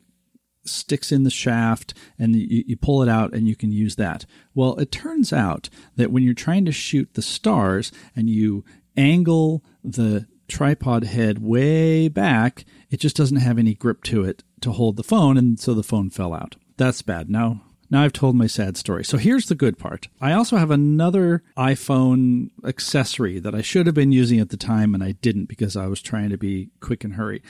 sticks 0.66 1.12
in 1.12 1.24
the 1.24 1.30
shaft 1.30 1.94
and 2.18 2.36
you, 2.36 2.64
you 2.68 2.78
pull 2.78 3.04
it 3.04 3.10
out 3.10 3.34
and 3.34 3.48
you 3.48 3.56
can 3.56 3.72
use 3.72 3.98
that. 3.98 4.26
Well, 4.56 4.78
it 4.78 4.92
turns 4.92 5.34
out 5.34 5.70
that 5.98 6.12
when 6.12 6.24
you're 6.24 6.34
trying 6.34 6.64
to 6.66 6.72
shoot 6.72 7.14
the 7.14 7.22
stars 7.22 7.92
and 8.16 8.30
you 8.30 8.64
angle 8.96 9.64
the 9.84 10.28
tripod 10.48 11.04
head 11.04 11.40
way 11.40 12.08
back, 12.08 12.66
it 12.90 13.00
just 13.00 13.16
doesn't 13.16 13.38
have 13.38 13.58
any 13.58 13.74
grip 13.74 14.04
to 14.04 14.24
it 14.24 14.44
to 14.62 14.72
hold 14.72 14.96
the 14.96 15.04
phone, 15.04 15.38
and 15.38 15.60
so 15.60 15.74
the 15.74 15.84
phone 15.84 16.10
fell 16.10 16.34
out. 16.34 16.56
That's 16.78 17.02
bad. 17.02 17.30
Now, 17.30 17.62
now 17.94 18.02
I've 18.04 18.12
told 18.12 18.36
my 18.36 18.48
sad 18.48 18.76
story. 18.76 19.06
So 19.06 19.18
here's 19.18 19.46
the 19.46 19.56
good 19.56 19.78
part. 19.78 20.08
I 20.20 20.34
also 20.34 20.58
have 20.58 20.72
another 20.72 21.44
iPhone 21.56 22.50
accessory 22.66 23.40
that 23.40 23.54
I 23.56 23.62
should 23.62 23.86
have 23.86 23.96
been 23.96 24.12
using 24.12 24.40
at 24.40 24.50
the 24.50 24.58
time 24.58 24.94
and 24.96 25.04
I 25.04 25.12
didn't 25.14 25.46
because 25.46 25.78
I 25.78 25.86
was 25.88 26.02
trying 26.02 26.30
to 26.32 26.38
be 26.38 26.70
quick 26.82 27.04
and 27.04 27.14
hurry. 27.14 27.42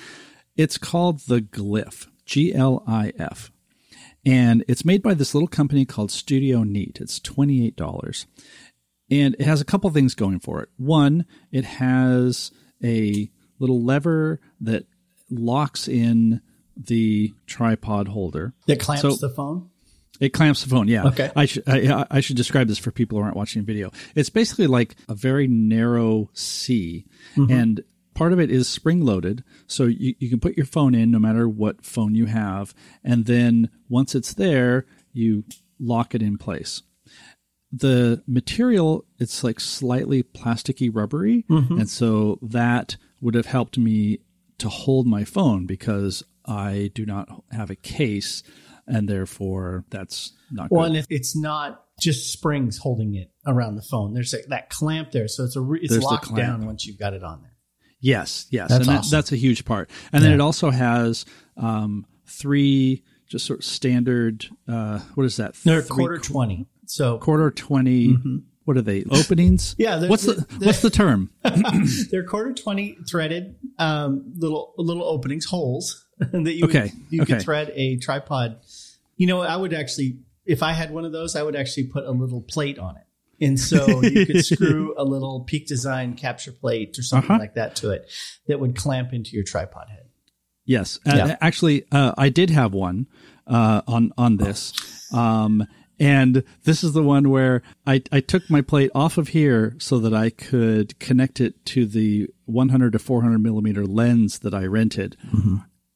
It's 0.57 0.77
called 0.77 1.21
the 1.21 1.41
Glif, 1.41 2.07
G 2.25 2.53
L 2.53 2.83
I 2.85 3.13
F. 3.17 3.51
And 4.25 4.63
it's 4.67 4.85
made 4.85 5.01
by 5.01 5.13
this 5.13 5.33
little 5.33 5.47
company 5.47 5.85
called 5.85 6.11
Studio 6.11 6.63
Neat. 6.63 6.99
It's 7.01 7.19
$28. 7.19 8.25
And 9.09 9.35
it 9.39 9.45
has 9.45 9.61
a 9.61 9.65
couple 9.65 9.89
things 9.89 10.13
going 10.15 10.39
for 10.39 10.61
it. 10.61 10.69
One, 10.77 11.25
it 11.51 11.65
has 11.65 12.51
a 12.83 13.29
little 13.59 13.83
lever 13.83 14.39
that 14.61 14.85
locks 15.29 15.87
in 15.87 16.41
the 16.75 17.33
tripod 17.47 18.09
holder. 18.09 18.53
That 18.67 18.79
clamps 18.79 19.01
So- 19.03 19.15
the 19.27 19.33
phone. 19.33 19.69
It 20.23 20.31
clamps 20.31 20.63
the 20.63 20.69
phone. 20.69 20.87
Yeah. 20.87 21.07
Okay. 21.07 21.31
I 21.35 21.45
should 21.45 21.63
I, 21.67 22.05
I 22.09 22.21
should 22.21 22.37
describe 22.37 22.69
this 22.69 22.77
for 22.77 22.91
people 22.91 23.17
who 23.17 23.25
aren't 23.25 23.35
watching 23.35 23.65
video. 23.65 23.91
It's 24.15 24.29
basically 24.29 24.67
like 24.67 24.95
a 25.09 25.15
very 25.15 25.47
narrow 25.47 26.29
C, 26.31 27.05
mm-hmm. 27.35 27.51
and 27.51 27.83
part 28.13 28.31
of 28.31 28.39
it 28.39 28.49
is 28.49 28.69
spring 28.69 29.01
loaded, 29.01 29.43
so 29.67 29.83
you, 29.83 30.15
you 30.19 30.29
can 30.29 30.39
put 30.39 30.55
your 30.55 30.65
phone 30.65 30.95
in 30.95 31.11
no 31.11 31.19
matter 31.19 31.49
what 31.49 31.85
phone 31.85 32.15
you 32.15 32.27
have, 32.27 32.73
and 33.03 33.25
then 33.25 33.69
once 33.89 34.15
it's 34.15 34.33
there, 34.33 34.85
you 35.11 35.43
lock 35.77 36.15
it 36.15 36.21
in 36.21 36.37
place. 36.37 36.83
The 37.73 38.23
material 38.25 39.03
it's 39.19 39.43
like 39.43 39.59
slightly 39.59 40.23
plasticky 40.23 40.89
rubbery, 40.89 41.43
mm-hmm. 41.49 41.79
and 41.81 41.89
so 41.89 42.39
that 42.41 42.95
would 43.19 43.35
have 43.35 43.47
helped 43.47 43.77
me 43.77 44.19
to 44.59 44.69
hold 44.69 45.05
my 45.05 45.25
phone 45.25 45.65
because 45.65 46.23
I 46.45 46.91
do 46.93 47.05
not 47.05 47.43
have 47.51 47.69
a 47.69 47.75
case 47.75 48.41
and 48.87 49.07
therefore 49.07 49.85
that's 49.89 50.33
not 50.51 50.69
Well, 50.71 50.87
good. 50.89 50.97
and 50.97 51.07
it's 51.09 51.35
not 51.35 51.85
just 51.99 52.31
springs 52.33 52.77
holding 52.77 53.15
it 53.15 53.31
around 53.45 53.75
the 53.75 53.81
phone, 53.81 54.13
there's 54.13 54.33
a, 54.33 54.37
that 54.49 54.69
clamp 54.69 55.11
there, 55.11 55.27
so 55.27 55.43
it's 55.43 55.55
a 55.55 55.61
re- 55.61 55.79
it's 55.81 55.91
There's 55.91 56.03
locked 56.03 56.35
down 56.35 56.65
once 56.65 56.85
you've 56.85 56.99
got 56.99 57.13
it 57.13 57.23
on 57.23 57.41
there. 57.41 57.51
Yes, 57.99 58.47
yes, 58.49 58.69
That's 58.69 58.87
and 58.87 58.97
that, 58.97 59.05
that's 59.09 59.31
a 59.31 59.37
huge 59.37 59.63
part. 59.63 59.89
And 60.11 60.23
then 60.23 60.33
it 60.33 60.41
also 60.41 60.69
has 60.71 61.23
um, 61.55 62.05
three 62.27 63.03
just 63.29 63.45
sort 63.45 63.59
of 63.59 63.65
standard. 63.65 64.45
Uh, 64.67 64.99
what 65.15 65.25
is 65.25 65.37
that? 65.37 65.55
They're 65.63 65.81
Three 65.81 65.95
quarter 65.95 66.17
twenty, 66.17 66.67
so 66.85 67.17
quarter 67.19 67.49
20 67.49 68.17
What 68.65 68.75
are 68.77 68.81
they? 68.81 69.03
Openings? 69.09 69.75
Yeah, 69.79 70.05
What's 70.07 70.25
the 70.25 70.45
What's 70.59 70.81
the 70.81 70.89
term? 70.89 71.31
they're 72.11 72.25
quarter 72.25 72.53
twenty 72.53 72.97
threaded 73.09 73.55
um, 73.79 74.33
little 74.35 74.73
little 74.77 75.05
openings 75.05 75.45
holes 75.45 76.05
that 76.31 76.53
you 76.53 76.65
Okay, 76.65 76.81
would, 76.83 76.91
you 77.09 77.25
could 77.25 77.41
thread 77.41 77.71
a 77.75 77.97
tripod. 77.97 78.59
You 79.17 79.27
know, 79.27 79.41
I 79.41 79.55
would 79.55 79.73
actually, 79.73 80.17
if 80.45 80.63
I 80.63 80.73
had 80.73 80.91
one 80.91 81.05
of 81.05 81.11
those, 81.11 81.35
I 81.35 81.43
would 81.43 81.55
actually 81.55 81.85
put 81.85 82.05
a 82.05 82.11
little 82.11 82.41
plate 82.41 82.79
on 82.79 82.95
it. 82.97 83.03
And 83.45 83.59
so 83.59 84.01
you 84.01 84.25
could 84.25 84.39
screw 84.45 84.93
a 84.97 85.03
little 85.03 85.41
Peak 85.41 85.67
Design 85.67 86.13
capture 86.15 86.51
plate 86.51 86.97
or 86.97 87.03
something 87.03 87.29
Uh-huh. 87.31 87.39
like 87.39 87.55
that 87.55 87.75
to 87.77 87.91
it 87.91 88.09
that 88.47 88.59
would 88.59 88.75
clamp 88.75 89.13
into 89.13 89.31
your 89.35 89.43
tripod 89.43 89.89
head. 89.89 90.05
Yes, 90.65 90.99
uh, 91.05 91.15
Yeah. 91.15 91.37
actually, 91.41 91.83
uh, 91.91 92.13
I 92.17 92.29
did 92.29 92.49
have 92.49 92.73
one 92.73 93.07
uh, 93.47 93.81
on 93.85 94.13
on 94.17 94.37
this, 94.37 94.71
um, 95.11 95.67
and 95.99 96.43
this 96.63 96.83
is 96.85 96.93
the 96.93 97.03
one 97.03 97.29
where 97.29 97.61
I, 97.85 98.01
I 98.13 98.21
took 98.21 98.49
my 98.49 98.61
plate 98.61 98.89
off 98.95 99.17
of 99.17 99.29
here 99.29 99.75
so 99.79 99.99
that 99.99 100.13
I 100.13 100.29
could 100.29 100.97
connect 100.99 101.41
it 101.41 101.65
to 101.67 101.85
the 101.85 102.29
100 102.45 102.93
to 102.93 102.99
400 102.99 103.39
millimeter 103.39 103.85
lens 103.85 104.39
that 104.39 104.53
I 104.53 104.65
rented. 104.65 105.17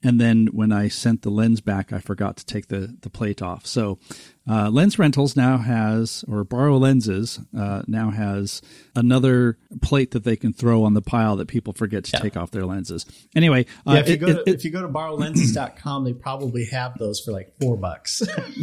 And 0.07 0.21
then 0.21 0.47
when 0.53 0.71
I 0.71 0.87
sent 0.87 1.23
the 1.23 1.29
lens 1.29 1.59
back, 1.59 1.91
I 1.91 1.99
forgot 1.99 2.37
to 2.37 2.45
take 2.45 2.67
the, 2.67 2.95
the 3.01 3.09
plate 3.09 3.41
off. 3.41 3.67
So, 3.67 3.99
uh, 4.49 4.69
Lens 4.69 4.97
Rentals 4.97 5.35
now 5.35 5.57
has, 5.57 6.23
or 6.27 6.43
Borrow 6.43 6.77
Lenses 6.77 7.39
uh, 7.57 7.83
now 7.87 8.11
has 8.11 8.61
another 8.95 9.57
plate 9.81 10.11
that 10.11 10.23
they 10.23 10.35
can 10.35 10.53
throw 10.53 10.83
on 10.83 10.93
the 10.93 11.01
pile 11.01 11.35
that 11.35 11.47
people 11.47 11.73
forget 11.73 12.03
to 12.05 12.19
take 12.19 12.35
off 12.37 12.51
their 12.51 12.65
lenses. 12.65 13.05
Anyway, 13.35 13.65
uh, 13.85 13.93
if 13.93 14.07
you 14.07 14.13
it- 14.15 14.17
go 14.19 14.27
it- 14.27 14.33
to 14.33 14.39
it- 14.41 14.47
if 14.55 14.65
you 14.65 14.71
go 14.71 14.81
to 14.81 14.87
borrowlenses.com, 14.87 16.03
they 16.03 16.13
probably 16.13 16.65
have 16.65 16.97
those 16.97 17.19
for 17.19 17.31
like 17.31 17.53
four 17.59 17.77
bucks. 17.77 18.21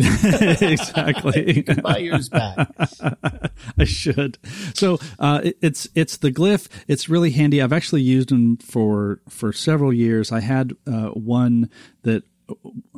exactly. 0.62 1.62
Buy 1.82 1.98
yours 1.98 2.28
back. 2.28 2.68
I 3.78 3.84
should. 3.84 4.38
So 4.74 4.98
uh, 5.18 5.40
it, 5.44 5.58
it's 5.62 5.88
it's 5.94 6.16
the 6.18 6.30
Glif. 6.30 6.68
It's 6.88 7.08
really 7.08 7.30
handy. 7.30 7.60
I've 7.62 7.72
actually 7.72 8.02
used 8.02 8.28
them 8.30 8.56
for 8.58 9.20
for 9.28 9.52
several 9.52 9.92
years. 9.92 10.32
I 10.32 10.40
had 10.40 10.72
uh, 10.86 11.08
one 11.10 11.70
that 12.02 12.24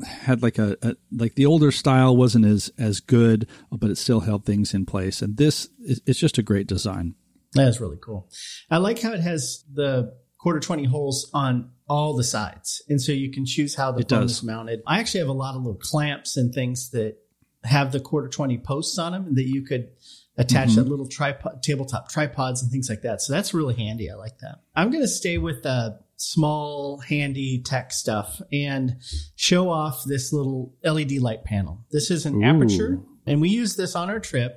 had 0.04 0.42
like 0.42 0.58
a, 0.58 0.76
a 0.82 0.96
like 1.12 1.34
the 1.34 1.46
older 1.46 1.70
style 1.72 2.16
wasn't 2.16 2.44
as 2.44 2.70
as 2.78 3.00
good, 3.00 3.46
but 3.70 3.90
it 3.90 3.98
still 3.98 4.20
held 4.20 4.44
things 4.44 4.74
in 4.74 4.86
place. 4.86 5.22
And 5.22 5.36
this 5.36 5.68
is 5.80 6.00
it's 6.06 6.18
just 6.18 6.38
a 6.38 6.42
great 6.42 6.66
design. 6.66 7.14
That 7.54 7.68
is 7.68 7.80
really 7.80 7.98
cool. 8.00 8.28
I 8.70 8.78
like 8.78 9.00
how 9.00 9.12
it 9.12 9.20
has 9.20 9.64
the 9.72 10.14
quarter 10.38 10.60
20 10.60 10.84
holes 10.84 11.30
on 11.32 11.70
all 11.88 12.14
the 12.14 12.24
sides. 12.24 12.82
And 12.88 13.00
so 13.00 13.12
you 13.12 13.30
can 13.30 13.46
choose 13.46 13.74
how 13.74 13.92
the 13.92 14.00
It 14.00 14.12
is 14.12 14.42
mounted. 14.42 14.80
I 14.86 15.00
actually 15.00 15.20
have 15.20 15.28
a 15.28 15.32
lot 15.32 15.54
of 15.54 15.62
little 15.62 15.78
clamps 15.80 16.36
and 16.36 16.52
things 16.52 16.90
that 16.90 17.16
have 17.64 17.92
the 17.92 18.00
quarter 18.00 18.28
20 18.28 18.58
posts 18.58 18.98
on 18.98 19.12
them 19.12 19.34
that 19.34 19.46
you 19.46 19.62
could 19.64 19.88
attach 20.36 20.68
Mm-hmm. 20.70 20.80
that 20.82 20.88
little 20.88 21.08
tripod, 21.08 21.62
tabletop 21.62 22.10
tripods 22.10 22.62
and 22.62 22.70
things 22.70 22.90
like 22.90 23.02
that. 23.02 23.22
So 23.22 23.32
that's 23.32 23.54
really 23.54 23.74
handy. 23.74 24.10
I 24.10 24.14
like 24.16 24.38
that. 24.40 24.56
I'm 24.74 24.90
going 24.90 25.02
to 25.02 25.08
stay 25.08 25.38
with 25.38 25.62
the 25.62 25.98
small, 26.16 26.98
handy 26.98 27.62
tech 27.62 27.92
stuff 27.92 28.40
and 28.52 28.96
show 29.36 29.70
off 29.70 30.02
this 30.06 30.32
little 30.32 30.74
LED 30.82 31.12
light 31.12 31.44
panel. 31.44 31.84
This 31.92 32.10
is 32.10 32.26
an 32.26 32.36
Ooh. 32.36 32.46
Aputure, 32.46 33.02
and 33.26 33.40
we 33.40 33.50
use 33.50 33.76
this 33.76 33.94
on 33.94 34.10
our 34.10 34.20
trip. 34.20 34.56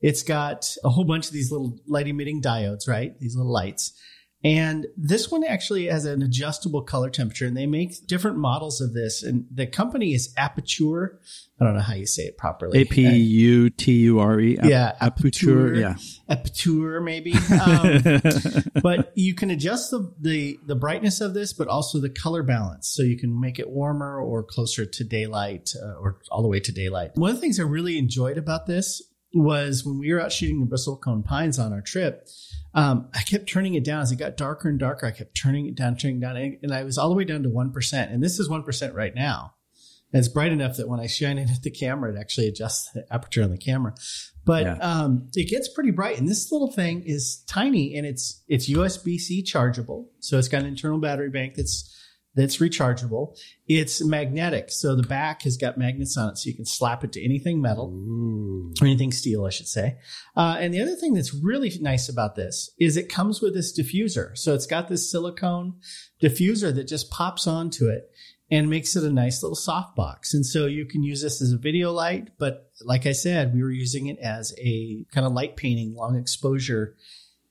It's 0.00 0.22
got 0.22 0.74
a 0.84 0.90
whole 0.90 1.04
bunch 1.04 1.26
of 1.26 1.32
these 1.32 1.50
little 1.50 1.78
light 1.86 2.06
emitting 2.06 2.42
diodes, 2.42 2.86
right? 2.88 3.18
These 3.18 3.36
little 3.36 3.52
lights. 3.52 3.92
And 4.46 4.86
this 4.96 5.28
one 5.28 5.42
actually 5.42 5.86
has 5.86 6.04
an 6.04 6.22
adjustable 6.22 6.82
color 6.82 7.10
temperature, 7.10 7.46
and 7.46 7.56
they 7.56 7.66
make 7.66 8.06
different 8.06 8.36
models 8.38 8.80
of 8.80 8.94
this. 8.94 9.24
And 9.24 9.44
the 9.50 9.66
company 9.66 10.14
is 10.14 10.32
Aputure. 10.38 11.16
I 11.60 11.64
don't 11.64 11.74
know 11.74 11.80
how 11.80 11.94
you 11.94 12.06
say 12.06 12.22
it 12.22 12.38
properly. 12.38 12.82
A 12.82 12.84
P 12.84 13.08
U 13.08 13.70
T 13.70 13.92
U 14.02 14.20
R 14.20 14.38
E. 14.38 14.56
Yeah, 14.62 14.92
Aputure. 15.02 15.80
Yeah. 15.80 15.96
Aputure, 16.30 17.02
maybe. 17.02 17.32
Um, 17.32 18.62
but 18.82 19.10
you 19.16 19.34
can 19.34 19.50
adjust 19.50 19.90
the, 19.90 20.14
the 20.20 20.60
the 20.64 20.76
brightness 20.76 21.20
of 21.20 21.34
this, 21.34 21.52
but 21.52 21.66
also 21.66 21.98
the 21.98 22.10
color 22.10 22.44
balance, 22.44 22.86
so 22.86 23.02
you 23.02 23.18
can 23.18 23.40
make 23.40 23.58
it 23.58 23.68
warmer 23.68 24.20
or 24.20 24.44
closer 24.44 24.86
to 24.86 25.02
daylight, 25.02 25.72
uh, 25.82 25.94
or 25.94 26.20
all 26.30 26.42
the 26.42 26.48
way 26.48 26.60
to 26.60 26.70
daylight. 26.70 27.10
One 27.16 27.30
of 27.30 27.36
the 27.36 27.40
things 27.40 27.58
I 27.58 27.64
really 27.64 27.98
enjoyed 27.98 28.38
about 28.38 28.66
this 28.66 29.02
was 29.34 29.84
when 29.84 29.98
we 29.98 30.12
were 30.12 30.20
out 30.20 30.30
shooting 30.32 30.60
the 30.60 30.66
Bristlecone 30.66 31.24
Pines 31.24 31.58
on 31.58 31.72
our 31.72 31.80
trip. 31.82 32.28
Um, 32.76 33.08
I 33.14 33.22
kept 33.22 33.48
turning 33.48 33.74
it 33.74 33.84
down 33.84 34.02
as 34.02 34.12
it 34.12 34.16
got 34.16 34.36
darker 34.36 34.68
and 34.68 34.78
darker. 34.78 35.06
I 35.06 35.10
kept 35.10 35.34
turning 35.34 35.66
it 35.66 35.74
down, 35.74 35.96
turning 35.96 36.18
it 36.18 36.20
down, 36.20 36.36
and 36.62 36.72
I 36.72 36.84
was 36.84 36.98
all 36.98 37.08
the 37.08 37.14
way 37.14 37.24
down 37.24 37.42
to 37.42 37.48
one 37.48 37.72
percent. 37.72 38.12
And 38.12 38.22
this 38.22 38.38
is 38.38 38.48
one 38.48 38.62
percent 38.62 38.94
right 38.94 39.14
now. 39.14 39.54
And 40.12 40.20
it's 40.20 40.28
bright 40.32 40.52
enough 40.52 40.76
that 40.76 40.88
when 40.88 41.00
I 41.00 41.08
shine 41.08 41.36
it 41.38 41.50
at 41.50 41.62
the 41.62 41.70
camera, 41.70 42.12
it 42.14 42.18
actually 42.18 42.46
adjusts 42.46 42.92
the 42.92 43.04
aperture 43.12 43.42
on 43.42 43.50
the 43.50 43.58
camera. 43.58 43.94
But 44.44 44.62
Yeah. 44.62 44.74
um, 44.74 45.28
it 45.34 45.48
gets 45.50 45.68
pretty 45.68 45.90
bright. 45.90 46.18
And 46.18 46.28
this 46.28 46.52
little 46.52 46.70
thing 46.70 47.02
is 47.04 47.42
tiny 47.48 47.96
and 47.96 48.06
it's 48.06 48.42
it's 48.46 48.70
USB 48.70 49.18
C 49.18 49.42
chargeable. 49.42 50.10
So 50.20 50.38
it's 50.38 50.48
got 50.48 50.60
an 50.62 50.68
internal 50.68 51.00
battery 51.00 51.30
bank 51.30 51.54
that's 51.56 51.92
that's 52.36 52.58
rechargeable. 52.58 53.36
It's 53.66 54.04
magnetic. 54.04 54.70
So 54.70 54.94
the 54.94 55.02
back 55.02 55.42
has 55.42 55.56
got 55.56 55.78
magnets 55.78 56.16
on 56.16 56.30
it 56.30 56.38
so 56.38 56.48
you 56.48 56.54
can 56.54 56.66
slap 56.66 57.02
it 57.02 57.12
to 57.12 57.24
anything 57.24 57.60
metal 57.60 57.92
or 58.80 58.86
anything 58.86 59.10
steel, 59.10 59.46
I 59.46 59.50
should 59.50 59.66
say. 59.66 59.96
Uh, 60.36 60.56
and 60.60 60.72
the 60.72 60.82
other 60.82 60.94
thing 60.94 61.14
that's 61.14 61.34
really 61.34 61.72
nice 61.80 62.08
about 62.08 62.36
this 62.36 62.70
is 62.78 62.96
it 62.96 63.08
comes 63.08 63.40
with 63.40 63.54
this 63.54 63.76
diffuser. 63.76 64.36
So 64.36 64.54
it's 64.54 64.66
got 64.66 64.88
this 64.88 65.10
silicone 65.10 65.80
diffuser 66.22 66.74
that 66.74 66.86
just 66.86 67.10
pops 67.10 67.46
onto 67.46 67.88
it 67.88 68.10
and 68.50 68.70
makes 68.70 68.94
it 68.94 69.02
a 69.02 69.10
nice 69.10 69.42
little 69.42 69.56
softbox. 69.56 70.32
And 70.34 70.44
so 70.46 70.66
you 70.66 70.84
can 70.84 71.02
use 71.02 71.22
this 71.22 71.42
as 71.42 71.52
a 71.52 71.58
video 71.58 71.90
light, 71.90 72.28
but 72.38 72.70
like 72.84 73.06
I 73.06 73.12
said, 73.12 73.54
we 73.54 73.62
were 73.62 73.72
using 73.72 74.06
it 74.06 74.18
as 74.18 74.54
a 74.58 75.04
kind 75.10 75.26
of 75.26 75.32
light 75.32 75.56
painting, 75.56 75.94
long 75.94 76.16
exposure, 76.16 76.96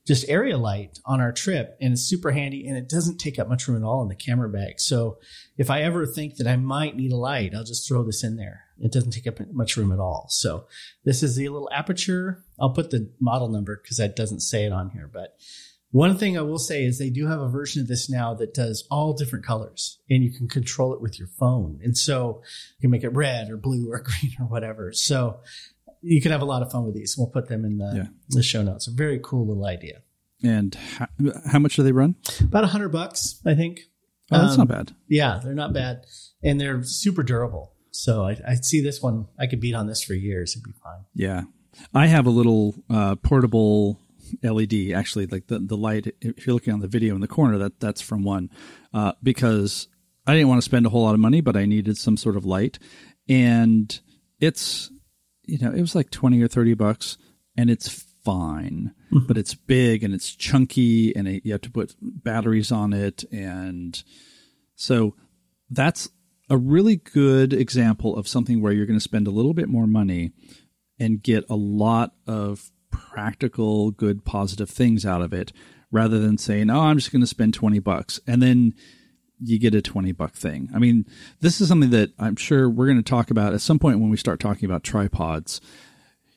just 0.05 0.29
area 0.29 0.57
light 0.57 0.99
on 1.05 1.19
our 1.19 1.31
trip. 1.31 1.77
And 1.81 1.93
it's 1.93 2.03
super 2.03 2.31
handy 2.31 2.67
and 2.67 2.77
it 2.77 2.87
doesn't 2.87 3.17
take 3.17 3.39
up 3.39 3.49
much 3.49 3.67
room 3.67 3.81
at 3.81 3.85
all 3.85 4.01
in 4.01 4.07
the 4.07 4.15
camera 4.15 4.49
bag. 4.49 4.79
So 4.79 5.17
if 5.57 5.69
I 5.69 5.81
ever 5.81 6.05
think 6.05 6.35
that 6.35 6.47
I 6.47 6.55
might 6.55 6.95
need 6.95 7.11
a 7.11 7.17
light, 7.17 7.53
I'll 7.55 7.63
just 7.63 7.87
throw 7.87 8.03
this 8.03 8.23
in 8.23 8.35
there. 8.35 8.65
It 8.79 8.91
doesn't 8.91 9.11
take 9.11 9.27
up 9.27 9.39
much 9.51 9.77
room 9.77 9.91
at 9.91 9.99
all. 9.99 10.27
So 10.29 10.67
this 11.03 11.23
is 11.23 11.35
the 11.35 11.49
little 11.49 11.69
Aputure. 11.73 12.41
I'll 12.59 12.73
put 12.73 12.91
the 12.91 13.09
model 13.19 13.49
number 13.49 13.79
because 13.81 13.97
that 13.97 14.15
doesn't 14.15 14.41
say 14.41 14.65
it 14.65 14.71
on 14.71 14.91
here. 14.91 15.09
But 15.11 15.37
one 15.91 16.17
thing 16.17 16.37
I 16.37 16.41
will 16.41 16.59
say 16.59 16.83
is 16.83 16.99
they 16.99 17.09
do 17.09 17.27
have 17.27 17.39
a 17.39 17.47
version 17.47 17.81
of 17.81 17.87
this 17.87 18.09
now 18.09 18.33
that 18.33 18.53
does 18.53 18.85
all 18.91 19.13
different 19.13 19.45
colors 19.45 19.99
and 20.09 20.23
you 20.23 20.29
can 20.29 20.49
control 20.49 20.93
it 20.93 21.01
with 21.01 21.17
your 21.17 21.29
phone. 21.29 21.79
And 21.81 21.97
so 21.97 22.41
you 22.77 22.81
can 22.81 22.91
make 22.91 23.05
it 23.05 23.13
red 23.13 23.49
or 23.49 23.55
blue 23.55 23.89
or 23.89 23.99
green 24.03 24.33
or 24.39 24.45
whatever. 24.45 24.91
So 24.91 25.39
you 26.07 26.21
can 26.21 26.31
have 26.31 26.41
a 26.41 26.45
lot 26.45 26.61
of 26.61 26.71
fun 26.71 26.85
with 26.85 26.93
these. 26.95 27.17
We'll 27.17 27.27
put 27.27 27.47
them 27.49 27.65
in 27.65 27.77
the, 27.79 27.91
Yeah. 27.95 28.07
the 28.29 28.43
show 28.43 28.61
notes. 28.61 28.87
A 28.87 28.91
very 28.91 29.19
cool 29.23 29.47
little 29.47 29.65
idea. 29.65 30.01
And 30.43 30.75
how, 30.75 31.07
how 31.51 31.59
much 31.59 31.75
do 31.75 31.83
they 31.83 31.91
run? 31.91 32.15
About 32.41 32.63
a 32.63 32.67
hundred 32.67 32.89
bucks, 32.89 33.41
I 33.45 33.55
think. 33.55 33.81
Oh, 34.31 34.39
that's 34.41 34.53
Um, 34.53 34.59
not 34.59 34.67
bad. 34.67 34.91
Yeah, 35.07 35.39
they're 35.43 35.53
not 35.53 35.73
bad, 35.73 36.05
and 36.43 36.59
they're 36.59 36.83
super 36.83 37.23
durable. 37.23 37.73
So 37.91 38.23
I, 38.25 38.37
I 38.47 38.55
see 38.55 38.81
this 38.81 39.01
one. 39.01 39.27
I 39.39 39.47
could 39.47 39.59
beat 39.61 39.73
on 39.75 39.87
this 39.87 40.03
for 40.03 40.13
years. 40.13 40.53
It'd 40.53 40.63
be 40.63 40.71
fine. 40.83 41.05
Yeah. 41.13 41.43
I 41.93 42.07
have 42.07 42.25
a 42.25 42.29
little 42.29 42.75
uh, 42.89 43.15
portable 43.15 43.99
LED, 44.43 44.91
actually, 44.93 45.27
like 45.27 45.47
the, 45.47 45.59
the 45.59 45.77
light, 45.77 46.13
if 46.21 46.45
you're 46.45 46.53
looking 46.53 46.73
on 46.73 46.79
the 46.81 46.87
video 46.87 47.15
in 47.15 47.21
the 47.21 47.27
corner, 47.27 47.57
that 47.59 47.79
that's 47.79 48.01
from 48.01 48.23
one, 48.23 48.49
uh, 48.93 49.13
because 49.23 49.87
I 50.27 50.33
didn't 50.33 50.47
want 50.49 50.57
to 50.59 50.65
spend 50.65 50.85
a 50.85 50.89
whole 50.89 51.03
lot 51.03 51.13
of 51.13 51.19
money, 51.19 51.41
but 51.41 51.55
I 51.55 51.65
needed 51.65 51.97
some 51.97 52.17
sort 52.17 52.35
of 52.35 52.45
light. 52.45 52.79
And 53.29 53.97
it's, 54.39 54.89
you 55.47 55.57
know, 55.59 55.71
it 55.71 55.81
was 55.81 55.95
like 55.95 56.09
20 56.11 56.41
or 56.41 56.47
30 56.47 56.73
bucks 56.73 57.17
and 57.57 57.69
it's 57.69 58.05
fine, 58.23 58.93
mm-hmm. 59.13 59.27
but 59.27 59.37
it's 59.37 59.53
big 59.53 60.03
and 60.03 60.13
it's 60.13 60.35
chunky 60.35 61.15
and 61.15 61.27
it, 61.27 61.45
you 61.45 61.51
have 61.51 61.61
to 61.61 61.71
put 61.71 61.95
batteries 62.01 62.71
on 62.71 62.93
it. 62.93 63.23
And 63.31 64.01
so 64.75 65.15
that's 65.69 66.09
a 66.49 66.57
really 66.57 66.97
good 66.97 67.53
example 67.53 68.15
of 68.15 68.27
something 68.27 68.61
where 68.61 68.73
you're 68.73 68.85
going 68.85 68.99
to 68.99 69.03
spend 69.03 69.27
a 69.27 69.31
little 69.31 69.53
bit 69.53 69.69
more 69.69 69.87
money 69.87 70.31
and 70.99 71.23
get 71.23 71.45
a 71.49 71.55
lot 71.55 72.13
of 72.27 72.71
practical, 72.91 73.91
good, 73.91 74.25
positive 74.25 74.69
things 74.69 75.05
out 75.05 75.21
of 75.21 75.33
it 75.33 75.51
rather 75.91 76.19
than 76.19 76.37
saying, 76.37 76.69
oh, 76.69 76.81
I'm 76.81 76.97
just 76.97 77.11
going 77.11 77.21
to 77.21 77.27
spend 77.27 77.53
20 77.53 77.79
bucks. 77.79 78.19
And 78.27 78.41
then 78.41 78.73
you 79.41 79.59
get 79.59 79.75
a 79.75 79.81
20 79.81 80.11
buck 80.13 80.33
thing. 80.33 80.69
I 80.73 80.79
mean, 80.79 81.05
this 81.41 81.59
is 81.61 81.67
something 81.67 81.89
that 81.91 82.11
I'm 82.17 82.35
sure 82.35 82.69
we're 82.69 82.85
going 82.87 82.97
to 82.97 83.03
talk 83.03 83.31
about 83.31 83.53
at 83.53 83.61
some 83.61 83.79
point 83.79 83.99
when 83.99 84.09
we 84.09 84.17
start 84.17 84.39
talking 84.39 84.65
about 84.65 84.83
tripods. 84.83 85.61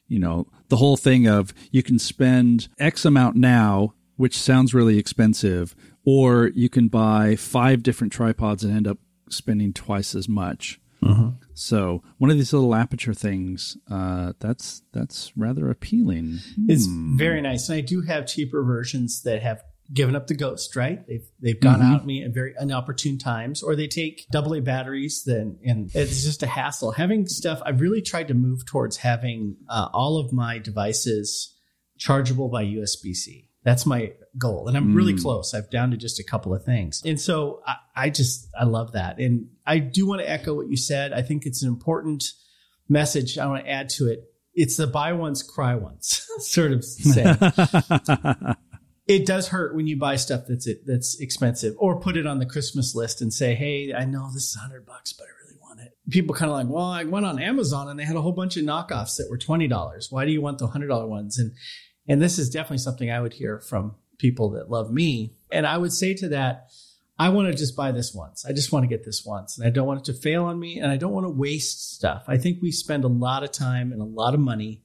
You 0.09 0.19
know, 0.19 0.47
the 0.69 0.77
whole 0.77 0.97
thing 0.97 1.27
of 1.27 1.53
you 1.71 1.83
can 1.83 1.99
spend 1.99 2.69
X 2.79 3.05
amount 3.05 3.37
now, 3.37 3.95
which 4.17 4.37
sounds 4.39 4.75
really 4.75 4.99
expensive, 4.99 5.77
or 6.05 6.49
you 6.55 6.69
can 6.69 6.89
buy 6.89 7.37
five 7.37 7.83
different 7.83 8.13
tripods 8.13 8.65
and 8.65 8.75
end 8.75 8.89
up 8.89 8.99
spending 9.29 9.73
twice 9.73 10.15
as 10.15 10.29
much. 10.29 10.81
So 11.55 12.03
one 12.19 12.31
of 12.31 12.37
these 12.37 12.53
little 12.53 12.71
Aputure 12.71 13.17
things, 13.17 13.77
uh, 13.91 14.33
that's 14.41 14.83
that's 14.93 15.33
rather 15.37 15.71
appealing. 15.71 16.39
It's 16.67 16.87
very 16.87 17.41
nice, 17.41 17.69
and 17.69 17.79
I 17.79 17.81
do 17.83 18.01
have 18.03 18.27
cheaper 18.27 18.63
versions 18.65 19.23
that 19.23 19.43
have 19.43 19.63
given 19.93 20.15
up 20.15 20.27
the 20.27 20.35
ghost. 20.35 20.77
Right? 20.77 21.07
They've 21.07 21.27
they've 21.41 21.61
gone 21.61 21.83
out 21.83 22.01
at 22.01 22.07
me 22.07 22.23
at 22.23 22.33
very 22.33 22.55
inopportune 22.61 23.19
times, 23.19 23.63
or 23.63 23.77
they 23.77 23.89
take 23.89 24.27
double 24.31 24.55
A 24.55 24.61
batteries. 24.61 25.23
Then 25.25 25.59
and 25.65 25.91
it's 25.95 26.25
just 26.25 26.43
a 26.43 26.47
hassle 26.47 26.93
having 26.93 27.27
stuff. 27.27 27.61
I've 27.65 27.81
really 27.81 28.03
tried 28.03 28.29
to 28.29 28.35
move 28.35 28.67
towards 28.67 28.99
having 28.99 29.57
uh, 29.69 29.89
all 29.93 30.19
of 30.19 30.33
my 30.33 30.59
devices 30.59 31.55
chargeable 31.99 32.49
by 32.49 32.65
USB 32.65 33.15
C. 33.15 33.49
That's 33.65 33.85
my 33.85 34.13
goal, 34.39 34.69
and 34.69 34.77
I'm 34.77 34.95
really 34.95 35.17
close. 35.17 35.53
I've 35.53 35.69
down 35.69 35.91
to 35.91 35.97
just 35.97 36.21
a 36.21 36.25
couple 36.25 36.55
of 36.55 36.65
things, 36.65 37.03
and 37.05 37.21
so 37.21 37.61
I, 37.67 37.77
I 37.97 38.11
just 38.11 38.49
I 38.59 38.65
love 38.65 38.93
that, 38.93 39.19
and 39.19 39.49
I 39.67 39.79
do 39.79 40.07
want 40.07 40.23
to 40.23 40.31
echo 40.31 40.55
what 40.55 40.69
you 40.69 40.77
said. 40.77 41.13
I 41.13 41.23
think 41.23 41.45
it's 41.45 41.63
an 41.63 41.69
important 41.69 42.25
message. 42.89 43.37
I 43.37 43.47
want 43.47 43.65
to 43.65 43.71
add 43.71 43.89
to 43.91 44.07
it. 44.07 44.25
It's 44.55 44.77
the 44.77 44.87
buy 44.87 45.13
once, 45.13 45.43
cry 45.43 45.75
once 45.75 46.27
sort 46.39 46.73
of 46.73 46.85
saying. 46.85 47.37
it 49.09 49.25
does 49.25 49.49
hurt 49.49 49.75
when 49.75 49.87
you 49.87 49.97
buy 49.97 50.17
stuff 50.17 50.43
that's 50.47 50.67
it 50.67 50.87
that's 50.87 51.19
expensive, 51.19 51.75
or 51.79 51.99
put 51.99 52.17
it 52.17 52.27
on 52.27 52.39
the 52.39 52.47
Christmas 52.47 52.95
list 52.95 53.21
and 53.23 53.33
say, 53.33 53.55
"Hey, 53.55 53.93
I 53.93 54.05
know 54.05 54.31
this 54.33 54.45
is 54.45 54.55
hundred 54.55 54.87
bucks, 54.87 55.15
but 55.15 55.25
I 55.25 55.31
really 55.43 55.59
want 55.61 55.81
it." 55.81 55.97
People 56.11 56.35
kind 56.35 56.51
of 56.51 56.57
like, 56.57 56.69
"Well, 56.69 56.85
I 56.85 57.05
went 57.05 57.27
on 57.27 57.41
Amazon 57.41 57.89
and 57.89 57.99
they 57.99 58.05
had 58.05 58.17
a 58.17 58.21
whole 58.21 58.33
bunch 58.33 58.57
of 58.59 58.65
knockoffs 58.65 59.17
that 59.17 59.29
were 59.31 59.39
twenty 59.39 59.67
dollars. 59.67 60.09
Why 60.11 60.27
do 60.27 60.31
you 60.31 60.43
want 60.43 60.59
the 60.59 60.69
hundred 60.69 60.89
dollar 60.89 61.07
ones?" 61.07 61.39
And 61.39 61.53
and 62.07 62.21
this 62.21 62.39
is 62.39 62.51
definitely 62.51 62.79
something 62.79 63.11
I 63.11 63.21
would 63.21 63.33
hear 63.33 63.59
from 63.61 63.97
people 64.19 64.51
that 64.51 64.71
love 64.71 64.93
me, 64.93 65.35
and 65.51 65.67
I 65.67 65.79
would 65.79 65.93
say 65.93 66.15
to 66.15 66.29
that. 66.29 66.69
I 67.21 67.31
want 67.31 67.51
to 67.51 67.59
just 67.59 67.75
buy 67.75 67.91
this 67.91 68.15
once. 68.15 68.47
I 68.47 68.53
just 68.53 68.71
want 68.71 68.85
to 68.85 68.89
get 68.89 69.05
this 69.05 69.27
once. 69.27 69.59
And 69.59 69.67
I 69.67 69.71
don't 69.71 69.89
want 69.89 69.99
it 69.99 70.13
to 70.13 70.13
fail 70.13 70.45
on 70.45 70.61
me 70.61 70.79
and 70.79 70.89
I 70.89 70.97
don't 70.97 71.11
want 71.11 71.27
to 71.27 71.31
waste 71.31 71.93
stuff. 71.97 72.23
I 72.29 72.39
think 72.39 72.63
we 72.63 72.71
spend 72.71 73.03
a 73.03 73.09
lot 73.09 73.43
of 73.43 73.51
time 73.51 73.91
and 73.91 74.01
a 74.01 74.05
lot 74.05 74.35
of 74.35 74.41
money 74.41 74.85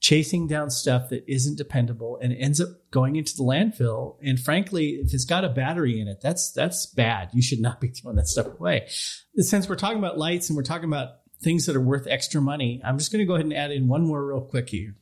chasing 0.00 0.46
down 0.46 0.70
stuff 0.70 1.08
that 1.10 1.24
isn't 1.26 1.58
dependable 1.58 2.18
and 2.22 2.32
ends 2.32 2.60
up 2.60 2.68
going 2.90 3.16
into 3.16 3.36
the 3.36 3.42
landfill. 3.42 4.16
And 4.22 4.38
frankly, 4.38 4.90
if 5.02 5.12
it's 5.12 5.24
got 5.24 5.44
a 5.44 5.48
battery 5.48 6.00
in 6.00 6.08
it, 6.08 6.20
that's 6.22 6.52
that's 6.52 6.86
bad. 6.86 7.30
You 7.32 7.42
should 7.42 7.60
not 7.60 7.80
be 7.80 7.88
throwing 8.02 8.16
that 8.16 8.28
stuff 8.28 8.46
away. 8.46 8.86
Since 9.36 9.68
we're 9.68 9.76
talking 9.76 9.98
about 9.98 10.16
lights 10.18 10.48
and 10.50 10.56
we're 10.56 10.62
talking 10.62 10.88
about 10.88 11.08
things 11.42 11.66
that 11.66 11.76
are 11.76 11.80
worth 11.80 12.06
extra 12.06 12.40
money, 12.40 12.80
I'm 12.84 12.98
just 12.98 13.12
going 13.12 13.20
to 13.20 13.26
go 13.26 13.34
ahead 13.34 13.46
and 13.46 13.54
add 13.54 13.70
in 13.70 13.86
one 13.88 14.06
more 14.06 14.24
real 14.26 14.40
quick 14.40 14.68
here. 14.70 14.94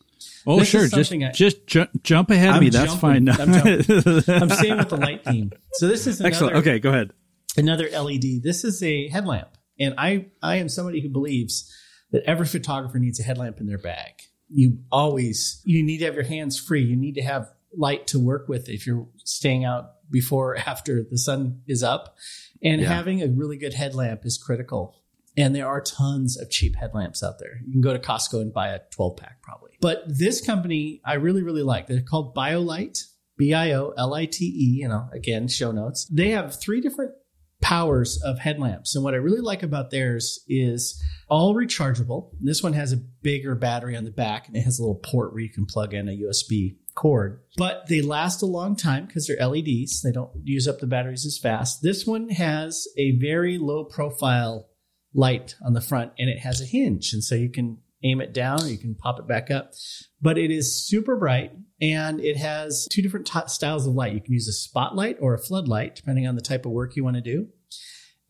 Oh, 0.46 0.58
This 0.60 0.68
sure. 0.68 0.86
Just 0.88 1.12
I- 1.12 1.30
just 1.32 1.66
ju- 1.66 1.86
jump 2.02 2.30
ahead 2.30 2.50
of 2.50 2.54
I'm 2.56 2.60
me. 2.60 2.70
That's 2.70 2.92
jumping. 2.98 3.26
fine. 3.26 3.28
I'm 3.28 3.54
I'm 4.42 4.50
staying 4.50 4.76
with 4.78 4.88
the 4.88 4.98
light 5.00 5.24
theme. 5.24 5.50
So 5.74 5.88
this 5.88 6.06
is 6.06 6.20
another, 6.20 6.28
Excellent. 6.34 6.56
Okay, 6.56 6.78
go 6.78 6.90
ahead. 6.90 7.12
another 7.56 7.88
LED. 7.90 8.42
This 8.42 8.64
is 8.64 8.82
a 8.82 9.08
headlamp. 9.08 9.48
And 9.78 9.94
I, 9.98 10.26
I 10.42 10.56
am 10.56 10.68
somebody 10.70 11.00
who 11.02 11.10
believes 11.10 11.70
that 12.12 12.22
every 12.24 12.46
photographer 12.46 12.98
needs 12.98 13.20
a 13.20 13.22
headlamp 13.24 13.60
in 13.60 13.66
their 13.66 13.78
bag. 13.78 14.12
You 14.48 14.78
always, 14.92 15.60
you 15.64 15.82
need 15.82 15.98
to 15.98 16.04
have 16.06 16.14
your 16.14 16.24
hands 16.24 16.58
free. 16.58 16.82
You 16.84 16.96
need 16.96 17.14
to 17.16 17.22
have 17.22 17.50
light 17.76 18.06
to 18.08 18.18
work 18.18 18.48
with 18.48 18.68
if 18.68 18.86
you're 18.86 19.06
staying 19.24 19.64
out 19.64 19.92
before 20.10 20.52
or 20.52 20.56
after 20.56 21.04
the 21.10 21.18
sun 21.18 21.62
is 21.66 21.82
up. 21.82 22.16
And 22.62 22.80
Yeah. 22.80 22.88
having 22.88 23.22
a 23.22 23.26
really 23.26 23.56
good 23.56 23.74
headlamp 23.74 24.24
is 24.24 24.38
critical. 24.38 24.94
And 25.36 25.54
there 25.54 25.66
are 25.66 25.80
tons 25.82 26.38
of 26.38 26.48
cheap 26.48 26.76
headlamps 26.76 27.22
out 27.22 27.38
there. 27.38 27.60
You 27.66 27.72
can 27.72 27.80
go 27.82 27.92
to 27.92 27.98
Costco 27.98 28.40
and 28.40 28.52
buy 28.52 28.68
a 28.68 28.80
12 28.92 29.16
pack 29.18 29.42
probably. 29.42 29.72
But 29.80 30.04
this 30.06 30.40
company 30.40 31.00
I 31.04 31.14
really, 31.14 31.42
really 31.42 31.62
like. 31.62 31.86
They're 31.88 32.00
called 32.00 32.34
BioLite, 32.34 33.04
B 33.36 33.52
I 33.52 33.72
O 33.72 33.92
L 33.98 34.14
I 34.14 34.24
T 34.24 34.46
E, 34.46 34.80
you 34.80 34.88
know, 34.88 35.08
again, 35.12 35.48
show 35.48 35.72
notes. 35.72 36.06
They 36.06 36.30
have 36.30 36.58
three 36.58 36.80
different 36.80 37.12
powers 37.60 38.20
of 38.22 38.38
headlamps. 38.38 38.94
And 38.94 39.04
what 39.04 39.14
I 39.14 39.18
really 39.18 39.40
like 39.40 39.62
about 39.62 39.90
theirs 39.90 40.40
is 40.48 41.02
all 41.28 41.54
rechargeable. 41.54 42.30
This 42.40 42.62
one 42.62 42.74
has 42.74 42.92
a 42.92 43.02
bigger 43.22 43.54
battery 43.54 43.96
on 43.96 44.04
the 44.04 44.10
back 44.10 44.46
and 44.46 44.56
it 44.56 44.62
has 44.62 44.78
a 44.78 44.82
little 44.82 45.00
port 45.02 45.32
where 45.32 45.42
you 45.42 45.50
can 45.50 45.66
plug 45.66 45.94
in 45.94 46.08
a 46.08 46.12
USB 46.12 46.76
cord. 46.94 47.40
But 47.56 47.86
they 47.88 48.02
last 48.02 48.42
a 48.42 48.46
long 48.46 48.76
time 48.76 49.06
because 49.06 49.26
they're 49.26 49.46
LEDs. 49.46 50.02
They 50.02 50.12
don't 50.12 50.30
use 50.42 50.68
up 50.68 50.80
the 50.80 50.86
batteries 50.86 51.26
as 51.26 51.38
fast. 51.38 51.82
This 51.82 52.06
one 52.06 52.28
has 52.30 52.86
a 52.96 53.18
very 53.18 53.58
low 53.58 53.84
profile 53.84 54.68
light 55.14 55.56
on 55.64 55.72
the 55.72 55.80
front 55.80 56.12
and 56.18 56.28
it 56.28 56.40
has 56.40 56.60
a 56.60 56.66
hinge. 56.66 57.12
And 57.12 57.24
so 57.24 57.34
you 57.34 57.50
can 57.50 57.78
aim 58.02 58.20
it 58.20 58.34
down 58.34 58.62
or 58.62 58.68
you 58.68 58.78
can 58.78 58.94
pop 58.94 59.18
it 59.18 59.26
back 59.26 59.50
up. 59.50 59.72
But 60.20 60.38
it 60.38 60.50
is 60.50 60.86
super 60.86 61.16
bright 61.16 61.52
and 61.80 62.20
it 62.20 62.36
has 62.36 62.86
two 62.90 63.02
different 63.02 63.26
t- 63.26 63.40
styles 63.46 63.86
of 63.86 63.94
light. 63.94 64.14
You 64.14 64.20
can 64.20 64.32
use 64.32 64.48
a 64.48 64.52
spotlight 64.52 65.18
or 65.20 65.34
a 65.34 65.38
floodlight, 65.38 65.96
depending 65.96 66.26
on 66.26 66.34
the 66.34 66.42
type 66.42 66.66
of 66.66 66.72
work 66.72 66.96
you 66.96 67.04
want 67.04 67.16
to 67.16 67.22
do. 67.22 67.48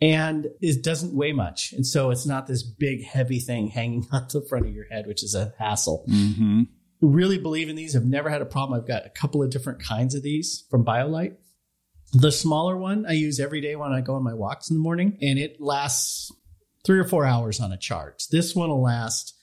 And 0.01 0.49
it 0.61 0.83
doesn't 0.83 1.15
weigh 1.15 1.33
much. 1.33 1.73
And 1.73 1.87
so 1.87 2.11
it's 2.11 2.27
not 2.27 2.47
this 2.47 2.63
big, 2.63 3.05
heavy 3.05 3.41
thing 3.41 3.69
hanging 3.69 4.07
on 4.13 4.27
the 4.31 4.43
front 4.43 4.67
of 4.67 4.73
your 4.73 4.87
head, 4.91 5.07
which 5.07 5.23
is 5.23 5.35
a 5.35 5.55
hassle. 5.59 6.05
hmm 6.09 6.63
Really 7.03 7.37
believe 7.37 7.69
in 7.69 7.77
these. 7.77 7.95
I've 7.95 8.07
never 8.07 8.31
had 8.31 8.41
a 8.41 8.47
problem. 8.47 8.81
I've 8.81 8.89
got 8.89 9.05
a 9.05 9.11
couple 9.11 9.43
of 9.43 9.51
different 9.51 9.83
kinds 9.83 10.15
of 10.15 10.23
these 10.23 10.65
from 10.71 10.83
BioLite. 10.83 11.37
The 12.15 12.33
smaller 12.33 12.75
one 12.75 13.05
I 13.07 13.13
use 13.13 13.39
every 13.39 13.61
day 13.61 13.77
when 13.77 13.93
I 13.93 14.01
go 14.01 14.15
on 14.15 14.23
my 14.23 14.33
walks 14.33 14.71
in 14.71 14.77
the 14.77 14.83
morning, 14.83 15.19
and 15.21 15.39
it 15.39 15.61
lasts 15.61 16.33
three 16.87 16.99
or 16.99 17.05
four 17.05 17.27
hours 17.27 17.61
on 17.61 17.71
a 17.71 17.77
charge. 17.77 18.29
This 18.29 18.55
one 18.55 18.71
will 18.71 18.83
last 18.83 19.35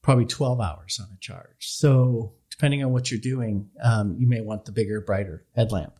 probably 0.00 0.24
12 0.24 0.60
hours 0.60 0.98
on 0.98 1.08
a 1.14 1.18
charge. 1.20 1.56
So 1.60 2.34
depending 2.56 2.84
on 2.84 2.92
what 2.92 3.10
you're 3.10 3.20
doing, 3.20 3.68
um, 3.82 4.16
you 4.18 4.28
may 4.28 4.40
want 4.40 4.64
the 4.64 4.72
bigger, 4.72 5.00
brighter 5.00 5.44
headlamp. 5.56 5.94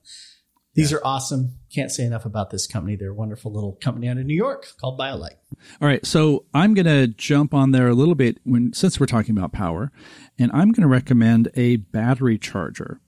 These 0.74 0.92
yeah. 0.92 0.98
are 0.98 1.06
awesome. 1.06 1.58
Can't 1.72 1.90
say 1.90 2.04
enough 2.04 2.24
about 2.24 2.50
this 2.50 2.66
company. 2.66 2.96
They're 2.96 3.10
a 3.10 3.14
wonderful 3.14 3.52
little 3.52 3.72
company 3.80 4.08
out 4.08 4.18
of 4.18 4.26
New 4.26 4.34
York 4.36 4.66
called 4.80 4.98
BioLite. 4.98 5.36
All 5.80 5.88
right, 5.88 6.04
so 6.06 6.44
I'm 6.54 6.74
going 6.74 6.86
to 6.86 7.08
jump 7.08 7.54
on 7.54 7.72
there 7.72 7.88
a 7.88 7.94
little 7.94 8.14
bit 8.14 8.38
when 8.44 8.72
since 8.72 9.00
we're 9.00 9.06
talking 9.06 9.36
about 9.36 9.52
power, 9.52 9.90
and 10.38 10.50
I'm 10.52 10.70
going 10.70 10.82
to 10.82 10.88
recommend 10.88 11.50
a 11.54 11.76
battery 11.76 12.38
charger. 12.38 13.00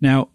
Now, 0.00 0.30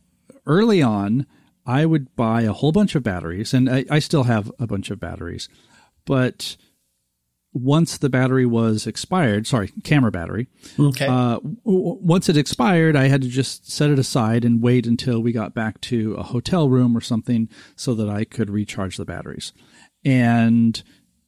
early 0.46 0.82
on, 0.82 1.26
I 1.66 1.86
would 1.86 2.16
buy 2.16 2.42
a 2.42 2.54
whole 2.54 2.72
bunch 2.72 2.96
of 2.96 3.04
batteries, 3.04 3.54
and 3.54 3.70
I, 3.70 3.86
I 3.90 4.00
still 4.00 4.24
have 4.24 4.52
a 4.60 4.68
bunch 4.68 4.90
of 4.90 5.00
batteries, 5.00 5.50
but 6.06 6.56
once 7.54 7.98
the 7.98 8.10
battery 8.10 8.46
was 8.46 8.86
expired, 8.86 9.48
sorry, 9.48 9.72
camera 9.84 10.12
battery. 10.12 10.48
Okay. 10.80 11.08
Uh, 11.08 11.40
w- 11.40 11.98
once 12.02 12.30
it 12.30 12.38
expired, 12.38 12.96
I 12.96 13.08
had 13.08 13.22
to 13.24 13.28
just 13.28 13.72
set 13.72 13.90
it 13.90 13.98
aside 13.98 14.46
and 14.46 14.62
wait 14.62 14.86
until 14.86 15.22
we 15.22 15.32
got 15.32 15.56
back 15.56 15.82
to 15.82 16.14
a 16.16 16.24
hotel 16.24 16.70
room 16.70 16.96
or 16.96 17.02
something 17.02 17.50
so 17.76 17.96
that 17.96 18.10
I 18.10 18.24
could 18.24 18.50
recharge 18.50 18.98
the 18.98 19.06
batteries. 19.06 19.52
And 20.06 20.82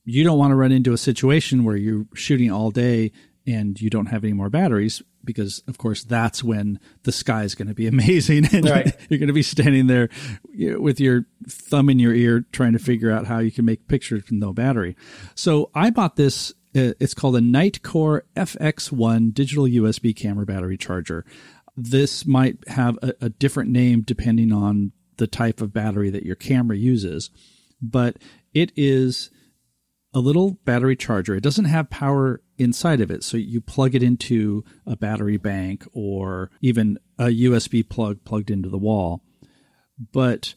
you 0.04 0.24
don't 0.24 0.38
want 0.38 0.52
to 0.52 0.56
run 0.56 0.72
into 0.72 0.94
a 0.94 0.98
situation 0.98 1.64
where 1.64 1.76
you're 1.76 2.06
shooting 2.14 2.52
all 2.52 2.72
day 2.72 3.12
and 3.48 3.80
you 3.82 3.90
don't 3.90 4.08
have 4.08 4.24
any 4.24 4.34
more 4.34 4.50
batteries 4.50 5.02
because 5.24 5.64
of 5.68 5.78
course 5.78 6.04
that's 6.04 6.44
when 6.44 6.80
the 7.04 7.12
sky 7.12 7.44
is 7.44 7.56
going 7.56 7.68
to 7.68 7.74
be 7.74 7.88
amazing 7.96 8.46
and 8.54 8.70
right. 8.70 8.96
you're 9.10 9.20
going 9.20 9.28
to 9.28 9.34
be 9.34 9.44
standing 9.44 9.88
there 9.88 10.10
with 10.56 11.00
your 11.00 11.26
thumb 11.48 11.90
in 11.90 12.00
your 12.00 12.14
ear 12.14 12.46
trying 12.52 12.74
to 12.74 12.80
figure 12.80 13.12
out 13.12 13.28
how 13.28 13.40
you 13.40 13.52
can 13.52 13.66
make 13.66 13.88
pictures 13.88 14.24
with 14.24 14.32
no 14.32 14.54
battery. 14.54 14.96
So 15.36 15.70
I 15.74 15.90
bought 15.90 16.16
this 16.16 16.54
uh, 16.74 16.96
it's 17.02 17.14
called 17.14 17.36
a 17.36 17.42
Nitecore 17.42 18.22
FX1 18.36 19.34
digital 19.34 19.66
USB 19.66 20.16
camera 20.16 20.46
battery 20.46 20.78
charger. 20.78 21.26
This 21.76 22.26
might 22.26 22.58
have 22.68 22.98
a, 23.02 23.14
a 23.22 23.30
different 23.30 23.72
name 23.72 24.04
depending 24.04 24.54
on 24.54 24.94
the 25.18 25.28
type 25.28 25.62
of 25.62 25.74
battery 25.74 26.10
that 26.10 26.26
your 26.26 26.36
camera 26.36 26.78
uses, 26.78 27.30
but 27.82 28.18
it 28.54 28.72
is 28.78 29.30
a 30.14 30.20
little 30.20 30.52
battery 30.66 30.96
charger. 30.96 31.36
It 31.36 31.44
doesn't 31.44 31.66
have 31.66 31.90
power 31.90 32.42
inside 32.62 33.02
of 33.02 33.10
it. 33.10 33.24
So 33.24 33.38
you 33.38 33.60
plug 33.60 33.96
it 33.96 34.04
into 34.04 34.64
a 34.86 34.96
battery 34.96 35.38
bank 35.38 35.86
or 35.94 36.52
even 36.62 37.00
a 37.18 37.26
USB 37.26 37.88
plug 37.88 38.24
plugged 38.24 38.52
into 38.52 38.70
the 38.70 38.78
wall. 38.78 39.24
But 40.14 40.54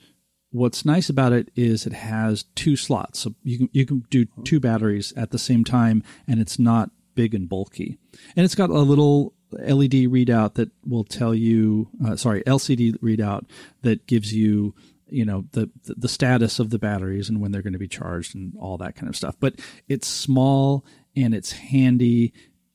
what's 0.50 0.84
nice 0.84 1.08
about 1.08 1.32
it 1.32 1.50
is 1.56 1.86
it 1.86 1.94
has 1.94 2.44
two 2.54 2.76
slots. 2.76 3.20
So 3.20 3.34
you 3.42 3.58
can 3.58 3.68
you 3.72 3.86
can 3.86 4.04
do 4.10 4.26
two 4.44 4.60
batteries 4.60 5.12
at 5.16 5.30
the 5.30 5.38
same 5.38 5.64
time 5.64 6.02
and 6.28 6.40
it's 6.40 6.58
not 6.58 6.90
big 7.14 7.34
and 7.34 7.48
bulky. 7.48 7.98
And 8.36 8.44
it's 8.44 8.54
got 8.54 8.70
a 8.70 8.78
little 8.78 9.34
LED 9.52 10.10
readout 10.10 10.54
that 10.54 10.70
will 10.86 11.04
tell 11.04 11.34
you 11.34 11.88
uh, 12.06 12.16
sorry, 12.16 12.42
LCD 12.42 12.98
readout 12.98 13.46
that 13.82 14.06
gives 14.06 14.32
you 14.32 14.74
you 15.08 15.24
know 15.24 15.44
the 15.52 15.70
the 15.84 16.08
status 16.08 16.58
of 16.58 16.70
the 16.70 16.78
batteries 16.78 17.28
and 17.28 17.40
when 17.40 17.52
they're 17.52 17.62
going 17.62 17.72
to 17.72 17.78
be 17.78 17.88
charged 17.88 18.34
and 18.34 18.52
all 18.58 18.76
that 18.76 18.94
kind 18.94 19.08
of 19.08 19.16
stuff. 19.16 19.36
But 19.40 19.60
it's 19.88 20.06
small 20.06 20.84
and 21.16 21.34
it's 21.34 21.52
handy 21.52 22.32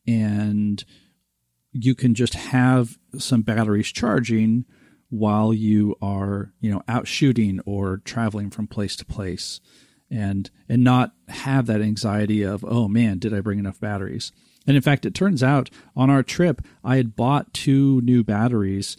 and 0.07 0.83
you 1.71 1.93
can 1.95 2.15
just 2.15 2.33
have 2.33 2.97
some 3.17 3.41
batteries 3.41 3.91
charging 3.91 4.65
while 5.09 5.53
you 5.53 5.95
are 6.01 6.53
you 6.59 6.71
know 6.71 6.81
out 6.87 7.07
shooting 7.07 7.59
or 7.65 7.97
traveling 7.97 8.49
from 8.49 8.67
place 8.67 8.95
to 8.95 9.05
place 9.05 9.59
and 10.11 10.49
and 10.67 10.83
not 10.83 11.13
have 11.27 11.65
that 11.65 11.81
anxiety 11.81 12.43
of 12.43 12.63
oh 12.67 12.87
man 12.87 13.17
did 13.17 13.33
i 13.33 13.39
bring 13.39 13.59
enough 13.59 13.79
batteries 13.79 14.31
and 14.67 14.75
in 14.75 14.81
fact 14.81 15.05
it 15.05 15.15
turns 15.15 15.41
out 15.41 15.69
on 15.95 16.09
our 16.09 16.23
trip 16.23 16.61
i 16.83 16.95
had 16.97 17.15
bought 17.15 17.53
two 17.53 18.01
new 18.01 18.23
batteries 18.23 18.97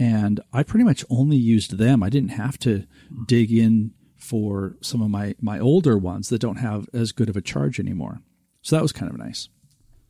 and 0.00 0.40
I 0.50 0.62
pretty 0.62 0.84
much 0.84 1.04
only 1.10 1.36
used 1.36 1.76
them. 1.76 2.02
I 2.02 2.08
didn't 2.08 2.30
have 2.30 2.58
to 2.60 2.86
dig 3.26 3.52
in 3.52 3.92
for 4.16 4.76
some 4.80 5.02
of 5.02 5.10
my 5.10 5.34
my 5.40 5.60
older 5.60 5.98
ones 5.98 6.30
that 6.30 6.40
don't 6.40 6.56
have 6.56 6.88
as 6.94 7.12
good 7.12 7.28
of 7.28 7.36
a 7.36 7.42
charge 7.42 7.78
anymore. 7.78 8.22
So 8.62 8.76
that 8.76 8.82
was 8.82 8.92
kind 8.92 9.10
of 9.10 9.18
nice. 9.18 9.48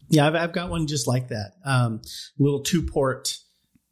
Yeah, 0.08 0.26
I've, 0.26 0.34
I've 0.34 0.52
got 0.52 0.70
one 0.70 0.86
just 0.86 1.06
like 1.06 1.28
that. 1.28 1.52
Um, 1.64 2.02
little 2.38 2.60
two 2.60 2.82
port 2.82 3.38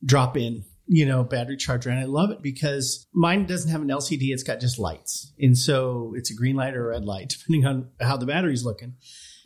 drop 0.05 0.37
in, 0.37 0.65
you 0.87 1.07
know, 1.07 1.23
battery 1.23 1.57
charger, 1.57 1.91
and 1.91 1.99
I 1.99 2.05
love 2.05 2.31
it 2.31 2.43
because 2.43 3.07
mine 3.13 3.47
doesn't 3.47 3.71
have 3.71 3.83
an 3.83 3.89
LCD; 3.89 4.31
it's 4.31 4.43
got 4.43 4.61
just 4.61 4.79
lights, 4.79 5.33
and 5.39 5.57
so 5.57 6.15
it's 6.17 6.31
a 6.31 6.35
green 6.35 6.57
light 6.57 6.75
or 6.75 6.89
a 6.89 6.95
red 6.95 7.05
light 7.05 7.29
depending 7.39 7.67
on 7.67 7.91
how 8.01 8.17
the 8.17 8.27
battery's 8.27 8.65
looking. 8.65 8.95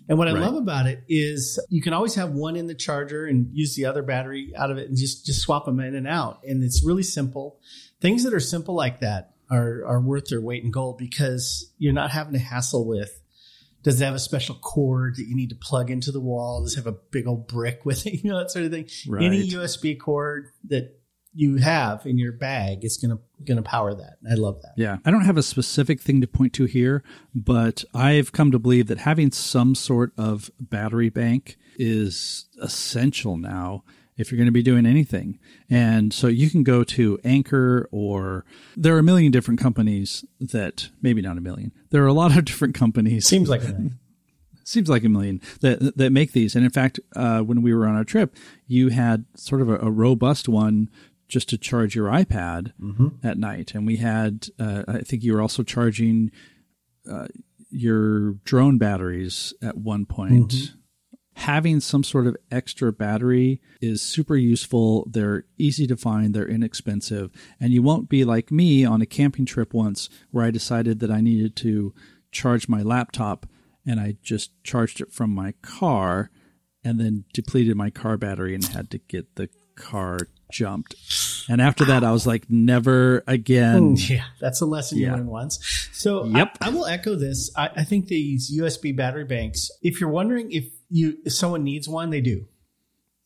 And 0.09 0.19
what 0.19 0.27
I 0.27 0.33
right. 0.33 0.41
love 0.41 0.57
about 0.57 0.87
it 0.87 1.05
is 1.09 1.65
you 1.69 1.81
can 1.81 1.93
always 1.93 2.17
have 2.17 2.31
one 2.33 2.57
in 2.57 2.67
the 2.67 2.75
charger 2.75 3.25
and 3.25 3.49
use 3.53 3.77
the 3.77 3.85
other 3.85 4.03
battery 4.03 4.53
out 4.57 4.71
of 4.71 4.79
it 4.79 4.89
and 4.89 4.97
just 4.97 5.25
just 5.25 5.43
swap 5.43 5.65
them 5.65 5.79
in 5.79 5.95
and 5.95 6.09
out. 6.09 6.41
And 6.45 6.65
it's 6.65 6.85
really 6.85 7.05
simple. 7.05 7.61
Things 8.01 8.25
that 8.25 8.35
are 8.35 8.41
simple 8.41 8.75
like 8.75 9.01
that 9.01 9.35
are 9.51 9.85
are 9.87 10.01
worth 10.01 10.27
their 10.27 10.41
weight 10.41 10.65
in 10.65 10.71
gold 10.71 10.99
because 10.99 11.73
you're 11.79 11.93
not 11.93 12.11
having 12.11 12.33
to 12.33 12.39
hassle 12.41 12.87
with 12.87 13.22
does 13.83 14.01
it 14.01 14.05
have 14.05 14.15
a 14.15 14.19
special 14.19 14.55
cord 14.55 15.17
that 15.17 15.27
you 15.27 15.35
need 15.35 15.51
to 15.51 15.57
plug 15.57 15.91
into 15.91 16.13
the 16.13 16.21
wall? 16.21 16.63
Does 16.63 16.75
it 16.75 16.77
have 16.77 16.87
a 16.87 16.97
big 17.11 17.27
old 17.27 17.49
brick 17.49 17.85
with 17.85 18.07
it? 18.07 18.13
You 18.23 18.31
know, 18.31 18.39
that 18.39 18.51
sort 18.51 18.65
of 18.65 18.71
thing. 18.71 18.89
Right. 19.09 19.25
Any 19.25 19.49
USB 19.51 19.99
cord 19.99 20.49
that 20.69 20.97
you 21.35 21.57
have 21.57 22.07
in 22.07 22.19
your 22.19 22.33
bag 22.33 22.85
is 22.85 22.97
going 22.99 23.17
to 23.17 23.23
going 23.45 23.57
to 23.57 23.63
power 23.63 23.95
that. 23.95 24.19
I 24.31 24.35
love 24.35 24.61
that. 24.63 24.75
Yeah. 24.77 24.99
I 25.05 25.11
don't 25.11 25.25
have 25.25 25.37
a 25.37 25.43
specific 25.43 26.01
thing 26.01 26.21
to 26.21 26.27
point 26.27 26.53
to 26.55 26.67
here, 26.67 27.03
but 27.35 27.85
I've 27.95 28.33
come 28.33 28.51
to 28.53 28.59
believe 28.59 28.87
that 28.89 28.99
having 28.99 29.33
some 29.33 29.75
sort 29.75 30.13
of 30.17 30.51
battery 30.61 31.09
bank 31.09 31.57
is 31.77 32.47
essential 32.61 33.37
now 33.37 33.83
if 34.17 34.31
you're 34.31 34.37
going 34.37 34.47
to 34.47 34.53
be 34.53 34.63
doing 34.63 34.87
anything. 34.87 35.39
And 35.71 36.13
so 36.13 36.27
you 36.27 36.51
can 36.51 36.63
go 36.63 36.85
to 36.85 37.19
Anker 37.25 37.89
or 37.91 38.45
there 38.77 38.95
are 38.95 38.99
a 38.99 39.03
million 39.03 39.33
different 39.33 39.61
companies 39.61 40.25
that 40.41 40.91
maybe 41.01 41.23
not 41.23 41.39
a 41.39 41.41
million. 41.41 41.73
There 41.91 42.03
are 42.05 42.09
a 42.09 42.13
lot 42.13 42.37
of 42.37 42.45
different 42.45 42.75
companies. 42.75 43.27
Seems 43.27 43.49
like 43.49 43.63
a 43.63 43.69
million. 43.69 43.99
Seems 44.65 44.89
like 44.89 45.03
a 45.03 45.09
million 45.09 45.41
that 45.61 45.97
that 45.97 46.13
make 46.13 46.33
these, 46.33 46.55
and 46.55 46.65
in 46.65 46.71
fact, 46.71 47.01
uh, 47.17 47.41
when 47.41 47.63
we 47.63 47.75
were 47.75 47.85
on 47.85 47.97
our 47.97 48.05
trip, 48.05 48.37
you 48.69 48.91
had 48.91 49.25
sort 49.35 49.61
of 49.61 49.69
a, 49.69 49.79
a 49.79 49.91
robust 49.91 50.49
one 50.49 50.89
just 51.27 51.49
to 51.49 51.59
charge 51.59 51.97
your 51.97 52.09
iPad 52.09 52.73
mm-hmm. 52.81 53.09
at 53.25 53.39
night. 53.39 53.75
And 53.75 53.87
we 53.87 53.97
had, 53.97 54.49
uh, 54.61 54.85
I 54.87 54.99
think 54.99 55.25
you 55.25 55.33
were 55.33 55.41
also 55.41 55.63
charging 55.63 56.31
uh, 57.11 57.27
your 57.71 58.35
drone 58.45 58.79
batteries 58.79 59.55
at 59.63 59.79
one 59.79 60.05
point. 60.05 60.51
Mm-hmm. 60.51 60.79
Having 61.35 61.81
some 61.81 62.05
sort 62.05 62.27
of 62.27 62.37
extra 62.51 62.93
battery 62.93 63.61
is 63.81 64.03
super 64.03 64.37
useful. 64.37 65.07
They're 65.11 65.45
easy 65.59 65.87
to 65.87 65.97
find, 65.97 66.35
they're 66.35 66.49
inexpensive, 66.49 67.31
and 67.59 67.73
you 67.73 67.83
won't 67.83 68.09
be 68.09 68.25
like 68.25 68.51
me 68.51 68.85
on 68.85 69.01
a 69.01 69.07
camping 69.07 69.47
trip 69.47 69.73
once 69.73 70.09
where 70.31 70.45
I 70.45 70.51
decided 70.51 71.01
that 71.01 71.11
I 71.11 71.21
needed 71.21 71.57
to 71.57 71.95
charge 72.31 72.69
my 72.69 72.83
laptop 72.83 73.47
and 73.87 73.99
I 73.99 74.17
just 74.23 74.51
charged 74.63 75.01
it 75.01 75.13
from 75.13 75.31
my 75.31 75.53
car 75.63 76.31
and 76.85 77.01
then 77.01 77.25
depleted 77.33 77.77
my 77.77 77.91
car 77.91 78.17
battery 78.17 78.55
and 78.55 78.65
had 78.65 78.91
to 78.91 78.99
get 78.99 79.37
the 79.37 79.49
car 79.75 80.19
jumped. 80.51 80.95
And 81.49 81.61
after 81.61 81.85
that, 81.87 82.05
I 82.05 82.13
was 82.13 82.27
like, 82.27 82.49
never 82.49 83.25
again. 83.27 83.83
Ooh, 83.83 83.95
yeah, 83.97 84.25
that's 84.41 84.61
a 84.61 84.67
lesson 84.67 84.99
yeah. 84.99 85.09
you 85.09 85.17
learn 85.17 85.27
once. 85.27 85.89
So 85.93 86.25
yep. 86.25 86.57
I, 86.61 86.69
I 86.69 86.71
will 86.71 86.87
echo 86.87 87.15
this. 87.17 87.51
I, 87.57 87.71
I, 87.77 87.85
think 87.85 88.07
these 88.07 88.57
USB 88.57 88.95
battery 88.95 89.25
banks, 89.25 89.71
if 89.83 90.01
you're 90.01 90.11
wondering 90.11 90.53
if 90.53 90.67
you 90.93 91.19
if 91.25 91.33
someone 91.33 91.65
needs 91.65 91.89
one, 91.89 92.11
they 92.11 92.21
do. 92.21 92.47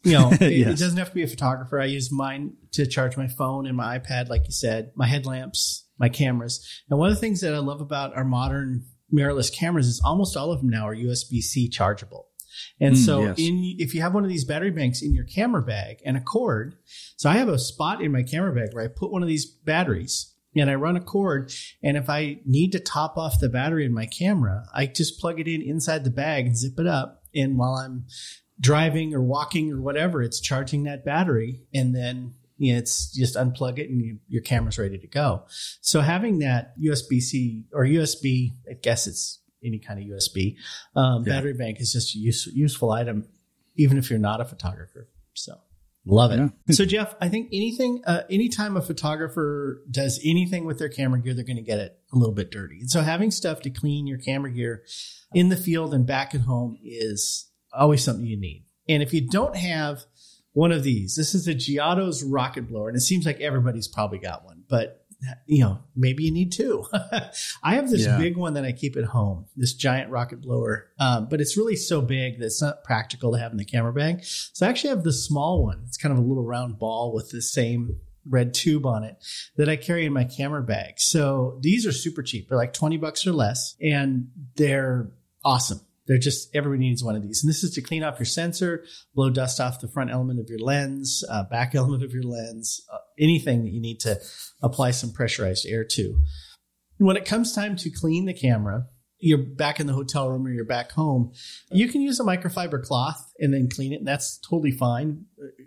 You 0.03 0.13
know, 0.13 0.31
it, 0.41 0.43
it 0.43 0.79
doesn't 0.79 0.97
have 0.97 1.09
to 1.09 1.15
be 1.15 1.25
a 1.25 1.29
photographer. 1.29 1.81
I 1.81 1.87
use 1.87 2.13
mine 2.13 2.55
to 2.73 2.87
charge 2.87 3.17
my 3.17 3.29
phone 3.29 3.67
and 3.67 3.77
my 3.77 3.99
iPad, 3.99 4.29
like 4.29 4.47
you 4.47 4.53
said, 4.53 4.93
my 4.95 5.07
headlamps, 5.07 5.85
my 5.99 6.09
cameras. 6.09 6.65
And 6.89 6.99
one 6.99 7.09
of 7.09 7.15
the 7.15 7.21
things 7.21 7.41
that 7.41 7.55
I 7.55 7.59
love 7.59 7.81
about 7.81 8.17
our 8.17 8.25
modern 8.25 8.85
mirrorless 9.13 9.53
cameras 9.53 9.87
is 9.87 10.01
almost 10.05 10.37
all 10.37 10.53
of 10.53 10.61
them 10.61 10.71
now 10.71 10.89
are 10.89 10.95
USB 10.95 11.41
C 11.41 11.69
chargeable. 11.69 12.29
And 12.81 12.95
mm, 12.95 12.99
so 12.99 13.23
yes. 13.23 13.39
in, 13.39 13.77
if 13.79 13.95
you 13.95 14.01
have 14.03 14.15
one 14.15 14.25
of 14.25 14.31
these 14.31 14.45
battery 14.45 14.71
banks 14.71 15.03
in 15.03 15.15
your 15.15 15.25
camera 15.25 15.63
bag 15.63 15.99
and 16.05 16.17
a 16.17 16.21
cord, 16.21 16.77
so 17.17 17.29
I 17.29 17.35
have 17.35 17.49
a 17.49 17.59
spot 17.59 18.01
in 18.01 18.13
my 18.13 18.23
camera 18.23 18.55
bag 18.55 18.73
where 18.73 18.85
I 18.85 18.89
put 18.89 19.13
one 19.13 19.23
of 19.23 19.29
these 19.29 19.47
batteries 19.47 20.33
and 20.55 20.71
I 20.71 20.75
run 20.75 20.97
a 20.97 21.01
cord. 21.01 21.53
And 21.83 21.97
if 21.97 22.09
I 22.09 22.41
need 22.45 22.73
to 22.73 22.81
top 22.81 23.17
off 23.17 23.41
the 23.41 23.49
battery 23.49 23.85
in 23.85 23.93
my 23.93 24.07
camera, 24.07 24.67
I 24.75 24.87
just 24.87 25.21
plug 25.21 25.41
it 25.41 25.49
in 25.49 25.63
inside 25.63 26.05
the 26.05 26.11
bag 26.11 26.47
and 26.47 26.57
zip 26.57 26.79
it 26.79 26.87
up. 26.87 27.23
And 27.37 27.59
while 27.59 27.75
I'm 27.75 28.07
driving 28.59 29.15
or 29.15 29.23
walking 29.23 29.73
or 29.73 29.81
whatever, 29.81 30.23
it's 30.23 30.41
charging 30.41 30.85
that 30.85 31.05
battery. 31.05 31.63
And 31.75 31.95
then 31.95 32.35
you 32.59 32.73
know, 32.73 32.79
it's 32.79 33.13
just 33.13 33.37
unplug 33.37 33.79
it 33.79 33.91
and 33.91 34.01
you, 34.01 34.19
your 34.29 34.43
camera's 34.43 34.79
ready 34.79 34.99
to 34.99 35.07
go. 35.07 35.45
So 35.81 36.01
having 36.01 36.39
that 36.39 36.73
USB 36.81 37.21
C 37.21 37.65
or 37.73 37.85
USB, 37.85 38.53
I 38.69 38.75
guess 38.75 39.07
it's 39.07 39.41
any 39.65 39.79
kind 39.79 40.01
of 40.01 40.07
USB. 40.07 40.57
Um, 40.95 41.25
yeah. 41.25 41.35
Battery 41.35 41.55
bank 41.55 41.81
is 41.81 41.93
just 41.93 42.15
a 42.15 42.19
use, 42.19 42.47
useful 42.47 42.91
item, 42.93 43.29
even 43.77 43.99
if 43.99 44.09
you're 44.11 44.19
not 44.19 44.41
a 44.41 44.45
photographer. 44.45 45.09
So. 45.35 45.59
Love 46.07 46.31
it. 46.31 46.39
Yeah. 46.39 46.49
so, 46.71 46.85
Jeff, 46.85 47.15
I 47.21 47.29
think 47.29 47.49
anything, 47.53 48.03
uh, 48.07 48.23
anytime 48.31 48.77
a 48.77 48.83
photographer 48.83 49.83
does 49.91 50.21
anything 50.25 50.65
with 50.65 50.79
their 50.79 50.89
camera 50.89 51.21
gear, 51.21 51.35
they're 51.35 51.45
going 51.45 51.57
to 51.57 51.63
get 51.63 51.81
it 51.81 51.99
a 52.13 52.17
little 52.17 52.35
bit 52.35 52.51
dirty. 52.51 52.79
And 52.81 52.91
so, 52.91 53.03
having 53.03 53.31
stuff 53.31 53.61
to 53.63 53.71
clean 53.71 54.07
your 54.07 54.19
camera 54.19 54.51
gear 54.51 54.85
in 55.35 55.49
the 55.49 55.57
field 55.57 55.93
and 55.93 56.07
back 56.07 56.35
at 56.35 56.43
home 56.43 56.79
is 56.85 57.51
always 57.73 58.03
something 58.05 58.25
you 58.25 58.39
need. 58.39 58.65
And 58.89 59.03
if 59.03 59.13
you 59.13 59.29
don't 59.29 59.57
have 59.57 60.05
one 60.53 60.73
of 60.73 60.85
these, 60.85 61.17
this 61.17 61.35
is 61.35 61.49
a 61.49 61.55
Giottos 61.55 62.23
rocket 62.25 62.69
blower, 62.69 62.89
and 62.89 62.97
it 62.97 63.01
seems 63.01 63.27
like 63.27 63.41
everybody's 63.41 63.89
probably 63.89 64.19
got 64.19 64.45
one, 64.45 64.63
but 64.69 65.06
you 65.47 65.63
know, 65.63 65.79
maybe 65.95 66.25
you 66.25 66.31
need 66.31 66.53
two. 66.53 66.85
I 67.63 67.75
have 67.75 67.91
this 67.91 68.05
yeah. 68.05 68.19
big 68.19 68.37
one 68.37 68.55
that 68.55 68.65
I 68.65 68.73
keep 68.73 68.97
at 68.97 69.05
home, 69.05 69.47
this 69.57 69.75
giant 69.75 70.11
rocket 70.11 70.41
blower, 70.41 70.89
um, 70.99 71.29
but 71.29 71.41
it's 71.41 71.57
really 71.57 71.77
so 71.77 72.01
big 72.01 72.39
that 72.39 72.47
it's 72.47 72.63
not 72.63 72.85
practical 72.85 73.33
to 73.33 73.39
have 73.39 73.53
in 73.53 73.59
the 73.59 73.65
camera 73.65 73.93
bag. 73.93 74.21
So 74.23 74.67
I 74.67 74.69
actually 74.69 74.91
have 74.91 75.05
the 75.05 75.13
small 75.13 75.63
one. 75.63 75.83
It's 75.87 75.97
kind 75.97 76.13
of 76.13 76.19
a 76.19 76.27
little 76.27 76.45
round 76.45 76.79
ball 76.79 77.13
with 77.13 77.31
the 77.31 77.43
same 77.43 78.01
red 78.29 78.55
tube 78.55 78.87
on 78.87 79.05
it 79.05 79.17
that 79.57 79.69
I 79.69 79.77
carry 79.77 80.05
in 80.05 80.13
my 80.13 80.25
camera 80.25 80.63
bag. 80.63 80.95
So 80.99 81.59
these 81.63 81.87
are 81.87 81.93
super 81.93 82.23
cheap. 82.23 82.49
They're 82.49 82.59
like 82.59 82.73
20 82.73 82.97
bucks 82.97 83.27
or 83.27 83.33
less 83.33 83.77
and 83.81 84.29
they're 84.57 85.11
awesome. 85.45 85.81
They're 86.07 86.19
just 86.19 86.55
everybody 86.55 86.81
needs 86.81 87.03
one 87.03 87.17
of 87.17 87.23
these, 87.23 87.43
and 87.43 87.51
this 87.51 87.65
is 87.65 87.73
to 87.75 87.83
clean 87.83 88.05
off 88.05 88.19
your 88.19 88.27
sensor, 88.27 88.85
blow 89.15 89.31
dust 89.31 89.61
off 89.61 89.81
the 89.81 89.89
front 89.89 90.11
element 90.11 90.41
of 90.41 90.49
your 90.49 90.61
lens, 90.61 91.25
uh, 91.29 91.45
back 91.45 91.75
element 91.75 92.05
of 92.05 92.13
your 92.13 92.23
lens, 92.23 92.81
uh, 92.93 92.99
anything 93.19 93.65
that 93.65 93.73
you 93.73 93.81
need 93.81 94.01
to 94.01 94.21
apply 94.63 94.93
some 94.93 95.13
pressurized 95.13 95.67
air 95.67 95.85
to. 95.85 96.19
When 96.99 97.17
it 97.17 97.25
comes 97.25 97.53
time 97.53 97.77
to 97.77 97.91
clean 97.91 98.25
the 98.25 98.35
camera, 98.35 98.87
you're 99.19 99.39
back 99.39 99.81
in 99.81 99.87
the 99.87 99.93
hotel 99.93 100.31
room 100.31 100.47
or 100.47 100.51
you're 100.51 100.65
back 100.65 100.93
home, 100.93 101.33
you 101.71 101.89
can 101.89 102.03
use 102.03 102.21
a 102.21 102.25
microfiber 102.25 102.83
cloth 102.83 103.33
and 103.39 103.53
then 103.53 103.69
clean 103.69 103.93
it. 103.93 103.97
And 103.97 104.07
that's 104.07 104.39
totally 104.39 104.73
fine. 104.73 105.25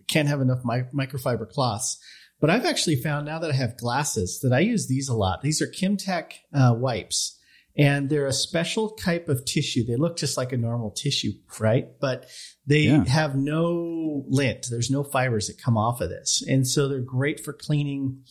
Can't 0.07 0.27
have 0.27 0.41
enough 0.41 0.59
mi- 0.63 0.83
microfiber 0.93 1.49
cloths. 1.49 1.99
But 2.39 2.49
I've 2.49 2.65
actually 2.65 2.95
found 2.95 3.25
now 3.25 3.39
that 3.39 3.51
I 3.51 3.55
have 3.55 3.77
glasses 3.77 4.39
that 4.43 4.53
I 4.53 4.59
use 4.59 4.87
these 4.87 5.09
a 5.09 5.15
lot. 5.15 5.41
These 5.41 5.61
are 5.61 5.67
Kimtech 5.67 6.33
uh, 6.53 6.73
wipes 6.77 7.37
and 7.77 8.09
they're 8.09 8.27
a 8.27 8.33
special 8.33 8.89
type 8.89 9.29
of 9.29 9.45
tissue. 9.45 9.85
They 9.85 9.95
look 9.95 10.17
just 10.17 10.37
like 10.37 10.51
a 10.51 10.57
normal 10.57 10.91
tissue, 10.91 11.31
right? 11.59 11.87
But 11.99 12.27
they 12.65 12.81
yeah. 12.81 13.05
have 13.05 13.35
no 13.35 14.25
lint. 14.27 14.67
There's 14.69 14.91
no 14.91 15.03
fibers 15.03 15.47
that 15.47 15.61
come 15.61 15.77
off 15.77 16.01
of 16.01 16.09
this. 16.09 16.43
And 16.47 16.67
so 16.67 16.87
they're 16.87 16.99
great 16.99 17.39
for 17.39 17.53
cleaning 17.53 18.23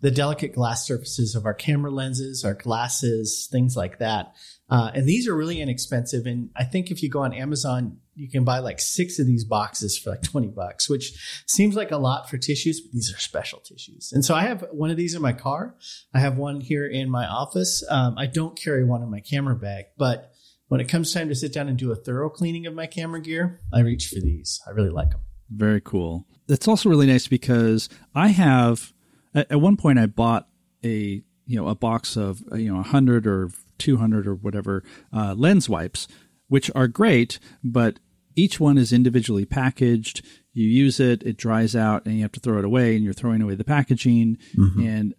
the 0.00 0.10
delicate 0.10 0.54
glass 0.54 0.86
surfaces 0.86 1.34
of 1.34 1.46
our 1.46 1.54
camera 1.54 1.90
lenses, 1.90 2.44
our 2.44 2.54
glasses, 2.54 3.48
things 3.50 3.76
like 3.76 3.98
that. 3.98 4.34
Uh, 4.68 4.90
and 4.94 5.06
these 5.06 5.28
are 5.28 5.36
really 5.36 5.60
inexpensive. 5.60 6.26
And 6.26 6.50
I 6.56 6.64
think 6.64 6.90
if 6.90 7.02
you 7.02 7.08
go 7.08 7.20
on 7.20 7.32
Amazon, 7.32 7.98
you 8.14 8.28
can 8.28 8.44
buy 8.44 8.60
like 8.60 8.80
six 8.80 9.18
of 9.18 9.26
these 9.26 9.44
boxes 9.44 9.98
for 9.98 10.10
like 10.10 10.22
20 10.22 10.48
bucks, 10.48 10.88
which 10.88 11.44
seems 11.46 11.74
like 11.74 11.90
a 11.90 11.96
lot 11.96 12.28
for 12.28 12.38
tissues, 12.38 12.80
but 12.80 12.92
these 12.92 13.12
are 13.12 13.18
special 13.18 13.60
tissues. 13.60 14.12
And 14.12 14.24
so 14.24 14.34
I 14.34 14.42
have 14.42 14.64
one 14.70 14.90
of 14.90 14.96
these 14.96 15.14
in 15.14 15.22
my 15.22 15.32
car. 15.32 15.74
I 16.12 16.20
have 16.20 16.36
one 16.36 16.60
here 16.60 16.86
in 16.86 17.10
my 17.10 17.26
office. 17.26 17.84
Um, 17.88 18.16
I 18.16 18.26
don't 18.26 18.58
carry 18.58 18.84
one 18.84 19.02
in 19.02 19.10
my 19.10 19.20
camera 19.20 19.56
bag, 19.56 19.86
but 19.98 20.32
when 20.68 20.80
it 20.80 20.88
comes 20.88 21.12
time 21.12 21.28
to 21.28 21.34
sit 21.34 21.52
down 21.52 21.68
and 21.68 21.78
do 21.78 21.92
a 21.92 21.96
thorough 21.96 22.30
cleaning 22.30 22.66
of 22.66 22.74
my 22.74 22.86
camera 22.86 23.20
gear, 23.20 23.60
I 23.72 23.80
reach 23.80 24.08
for 24.08 24.20
these. 24.20 24.60
I 24.66 24.70
really 24.70 24.90
like 24.90 25.10
them. 25.10 25.20
Very 25.50 25.80
cool. 25.80 26.26
That's 26.46 26.68
also 26.68 26.88
really 26.88 27.06
nice 27.06 27.26
because 27.26 27.88
I 28.14 28.28
have, 28.28 28.92
at, 29.34 29.60
one 29.60 29.76
point, 29.76 29.98
I 29.98 30.06
bought 30.06 30.48
a 30.82 31.22
you 31.46 31.56
know 31.56 31.68
a 31.68 31.74
box 31.74 32.16
of 32.16 32.42
you 32.54 32.70
know 32.70 32.76
100 32.76 33.26
or 33.26 33.50
200 33.78 34.26
or 34.26 34.34
whatever 34.34 34.82
uh, 35.12 35.34
lens 35.36 35.68
wipes 35.68 36.08
which 36.48 36.70
are 36.74 36.88
great 36.88 37.38
but 37.62 37.98
each 38.36 38.60
one 38.60 38.78
is 38.78 38.92
individually 38.92 39.44
packaged. 39.44 40.24
You 40.52 40.66
use 40.68 41.00
it, 41.00 41.22
it 41.22 41.36
dries 41.36 41.74
out, 41.74 42.06
and 42.06 42.14
you 42.16 42.22
have 42.22 42.32
to 42.32 42.40
throw 42.40 42.58
it 42.58 42.64
away, 42.64 42.94
and 42.94 43.04
you're 43.04 43.12
throwing 43.12 43.42
away 43.42 43.54
the 43.54 43.64
packaging. 43.64 44.38
Mm-hmm. 44.56 44.86
And 44.86 45.14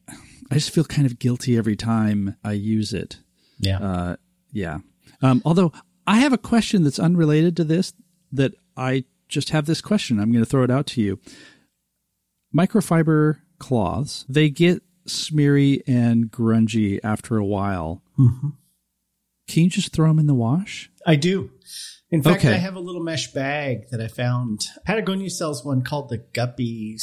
I 0.52 0.56
just 0.56 0.72
feel 0.72 0.86
kind 0.86 1.06
of 1.06 1.20
guilty 1.20 1.58
every 1.58 1.76
time 1.76 2.38
I 2.44 2.54
use 2.54 2.94
it. 2.94 3.18
Yeah. 3.60 3.80
Uh, 3.80 4.16
yeah. 4.52 4.80
Um, 5.22 5.42
although 5.46 5.72
I 6.08 6.18
have 6.18 6.34
a 6.34 6.38
question 6.38 6.84
that's 6.84 7.00
unrelated 7.00 7.58
to 7.58 7.64
this 7.64 7.94
that 8.32 8.54
I 8.78 9.06
just 9.28 9.50
have 9.50 9.66
this 9.66 9.82
question. 9.82 10.20
I'm 10.20 10.32
going 10.32 10.44
to 10.44 10.50
throw 10.50 10.64
it 10.64 10.72
out 10.72 10.86
to 10.88 11.02
you. 11.02 11.20
Microfiber 12.56 13.40
cloths, 13.60 14.26
they 14.30 14.50
get 14.50 14.82
smeary 15.08 15.82
and 15.88 16.32
grungy 16.32 17.00
after 17.04 17.38
a 17.38 17.46
while. 17.46 18.02
Mm-hmm. 18.18 18.50
Can 19.48 19.64
you 19.64 19.70
just 19.70 19.94
throw 19.94 20.08
them 20.08 20.20
in 20.20 20.28
the 20.28 20.34
wash? 20.34 20.90
I 21.06 21.16
do. 21.16 21.52
In 22.12 22.22
fact, 22.22 22.46
okay. 22.46 22.54
I 22.54 22.58
have 22.58 22.76
a 22.76 22.80
little 22.80 23.04
mesh 23.04 23.32
bag 23.34 23.90
that 23.92 24.00
I 24.00 24.08
found. 24.08 24.66
Patagonia 24.86 25.30
sells 25.30 25.66
one 25.66 25.82
called 25.84 26.10
the 26.10 26.18
Guppy 26.34 26.98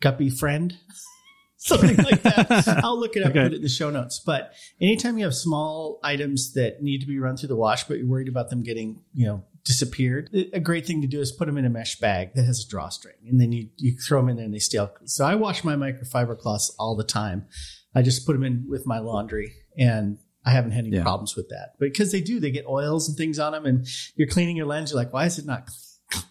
Guppy 0.00 0.30
Friend. 0.30 0.74
Something 1.60 1.96
like 1.96 2.22
that. 2.22 2.80
I'll 2.84 2.98
look 2.98 3.16
it 3.16 3.24
up, 3.24 3.30
okay. 3.30 3.42
put 3.42 3.52
it 3.52 3.56
in 3.56 3.62
the 3.62 3.68
show 3.68 3.90
notes. 3.90 4.22
But 4.24 4.52
anytime 4.80 5.18
you 5.18 5.24
have 5.24 5.34
small 5.34 5.98
items 6.04 6.52
that 6.52 6.82
need 6.82 7.00
to 7.00 7.06
be 7.06 7.18
run 7.18 7.36
through 7.36 7.48
the 7.48 7.56
wash, 7.56 7.82
but 7.84 7.98
you're 7.98 8.06
worried 8.06 8.28
about 8.28 8.48
them 8.48 8.62
getting, 8.62 9.02
you 9.12 9.26
know, 9.26 9.44
disappeared, 9.64 10.30
a 10.52 10.60
great 10.60 10.86
thing 10.86 11.02
to 11.02 11.08
do 11.08 11.20
is 11.20 11.32
put 11.32 11.46
them 11.46 11.58
in 11.58 11.64
a 11.64 11.70
mesh 11.70 11.98
bag 11.98 12.34
that 12.34 12.44
has 12.44 12.64
a 12.64 12.68
drawstring, 12.68 13.16
and 13.26 13.40
then 13.40 13.52
you 13.52 13.68
you 13.76 13.96
throw 13.98 14.20
them 14.20 14.30
in 14.30 14.36
there 14.36 14.44
and 14.44 14.54
they 14.54 14.58
stay. 14.58 14.78
So 15.04 15.24
I 15.24 15.34
wash 15.34 15.64
my 15.64 15.74
microfiber 15.74 16.38
cloths 16.38 16.74
all 16.78 16.96
the 16.96 17.04
time. 17.04 17.46
I 17.94 18.02
just 18.02 18.24
put 18.24 18.34
them 18.34 18.44
in 18.44 18.66
with 18.68 18.86
my 18.86 19.00
laundry, 19.00 19.52
and 19.76 20.18
I 20.48 20.52
haven't 20.52 20.70
had 20.70 20.86
any 20.86 20.96
yeah. 20.96 21.02
problems 21.02 21.36
with 21.36 21.50
that. 21.50 21.74
But 21.78 21.92
because 21.92 22.10
they 22.10 22.22
do, 22.22 22.40
they 22.40 22.50
get 22.50 22.64
oils 22.66 23.06
and 23.06 23.18
things 23.18 23.38
on 23.38 23.52
them, 23.52 23.66
and 23.66 23.86
you're 24.16 24.28
cleaning 24.28 24.56
your 24.56 24.64
lens. 24.64 24.90
You're 24.90 24.98
like, 24.98 25.12
why 25.12 25.26
is 25.26 25.38
it 25.38 25.44
not? 25.44 25.68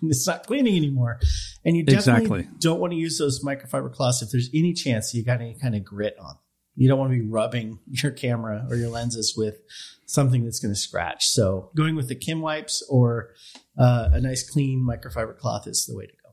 It's 0.02 0.26
not 0.26 0.48
cleaning 0.48 0.76
anymore, 0.76 1.20
and 1.64 1.78
you 1.78 1.84
definitely 1.84 2.40
exactly. 2.40 2.60
don't 2.60 2.80
want 2.80 2.94
to 2.94 2.98
use 2.98 3.20
those 3.20 3.44
microfiber 3.44 3.94
cloths 3.94 4.24
if 4.24 4.32
there's 4.32 4.50
any 4.52 4.74
chance 4.74 5.14
you 5.14 5.24
got 5.24 5.40
any 5.40 5.54
kind 5.54 5.76
of 5.76 5.86
grit 5.86 6.18
on. 6.20 6.36
You 6.76 6.88
don't 6.88 6.98
want 6.98 7.12
to 7.12 7.20
be 7.20 7.28
rubbing 7.28 7.78
your 7.92 8.12
camera 8.12 8.66
or 8.72 8.76
your 8.76 8.90
lenses 8.90 9.36
with 9.38 9.60
something 10.08 10.46
that's 10.46 10.60
going 10.60 10.74
to 10.74 10.80
scratch. 10.80 11.28
So 11.28 11.70
going 11.76 11.96
with 11.96 12.08
the 12.08 12.16
Kim 12.16 12.42
wipes 12.42 12.84
or 12.90 13.36
uh, 13.78 14.10
a 14.14 14.20
nice 14.20 14.50
clean 14.50 14.84
microfiber 14.84 15.38
cloth 15.38 15.68
is 15.68 15.86
the 15.86 15.96
way 15.96 16.08
to 16.08 16.14
go. 16.24 16.27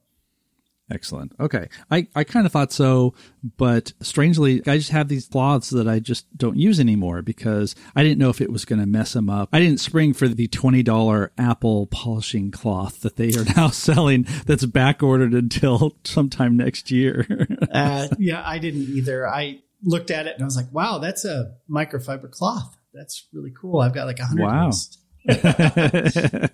Excellent. 0.91 1.33
Okay. 1.41 1.69
I, 1.91 2.07
I 2.15 2.25
kind 2.25 2.45
of 2.45 2.53
thought 2.53 2.73
so, 2.73 3.15
but 3.57 3.93
strangely, 4.01 4.61
I 4.67 4.77
just 4.77 4.91
have 4.91 5.09
these 5.09 5.27
cloths 5.27 5.71
that 5.71 5.89
I 5.89 5.99
just 5.99 6.27
don't 6.37 6.57
use 6.57 6.79
anymore 6.79 7.23
because 7.23 7.75
I 7.97 8.03
didn't 8.03 8.19
know 8.19 8.29
if 8.29 8.41
it 8.43 8.53
was 8.53 8.67
going 8.67 8.81
to 8.81 8.87
mess 8.87 9.15
them 9.15 9.31
up. 9.31 9.49
I 9.53 9.61
didn't 9.61 9.81
spring 9.81 10.13
for 10.13 10.29
the 10.29 10.47
$20 10.49 11.31
Apple 11.39 11.87
polishing 11.87 12.51
cloth 12.51 13.01
that 13.01 13.17
they 13.17 13.33
are 13.35 13.45
now 13.57 13.69
selling 13.69 14.27
that's 14.47 14.67
back 14.67 15.03
ordered 15.03 15.33
until 15.33 15.97
sometime 16.05 16.57
next 16.57 16.91
year. 16.91 17.27
uh, 17.73 18.09
yeah, 18.19 18.43
I 18.45 18.59
didn't 18.59 18.89
either. 18.91 19.27
I 19.27 19.61
looked 19.83 20.11
at 20.11 20.27
it 20.27 20.35
and 20.35 20.43
I 20.43 20.45
was 20.45 20.57
like, 20.57 20.71
wow, 20.71 20.99
that's 20.99 21.25
a 21.25 21.55
microfiber 21.71 22.31
cloth. 22.31 22.77
That's 22.93 23.27
really 23.33 23.53
cool. 23.59 23.81
I've 23.81 23.95
got 23.95 24.07
like 24.07 24.19
a 24.19 24.27
hundred. 24.27 24.45
Wow. 24.45 24.71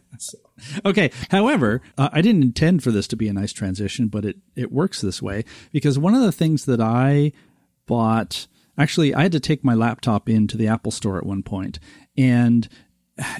Okay. 0.84 1.10
However, 1.30 1.80
uh, 1.96 2.10
I 2.12 2.20
didn't 2.20 2.42
intend 2.42 2.82
for 2.82 2.90
this 2.90 3.08
to 3.08 3.16
be 3.16 3.28
a 3.28 3.32
nice 3.32 3.52
transition, 3.52 4.08
but 4.08 4.26
it, 4.26 4.36
it 4.54 4.70
works 4.70 5.00
this 5.00 5.22
way 5.22 5.44
because 5.72 5.98
one 5.98 6.14
of 6.14 6.20
the 6.20 6.32
things 6.32 6.66
that 6.66 6.82
I 6.82 7.32
bought, 7.86 8.46
actually, 8.76 9.14
I 9.14 9.22
had 9.22 9.32
to 9.32 9.40
take 9.40 9.64
my 9.64 9.72
laptop 9.72 10.28
into 10.28 10.58
the 10.58 10.68
Apple 10.68 10.92
store 10.92 11.16
at 11.16 11.24
one 11.24 11.42
point, 11.42 11.78
and 12.18 12.68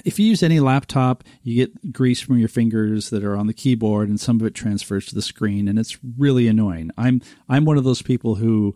if 0.05 0.19
you 0.19 0.25
use 0.25 0.43
any 0.43 0.59
laptop, 0.59 1.23
you 1.43 1.55
get 1.55 1.93
grease 1.93 2.21
from 2.21 2.37
your 2.37 2.49
fingers 2.49 3.09
that 3.09 3.23
are 3.23 3.35
on 3.35 3.47
the 3.47 3.53
keyboard, 3.53 4.09
and 4.09 4.19
some 4.19 4.39
of 4.39 4.45
it 4.45 4.53
transfers 4.53 5.05
to 5.07 5.15
the 5.15 5.21
screen, 5.21 5.67
and 5.67 5.79
it's 5.79 5.97
really 6.17 6.47
annoying. 6.47 6.91
I'm 6.97 7.21
I'm 7.49 7.65
one 7.65 7.77
of 7.77 7.83
those 7.83 8.01
people 8.01 8.35
who 8.35 8.75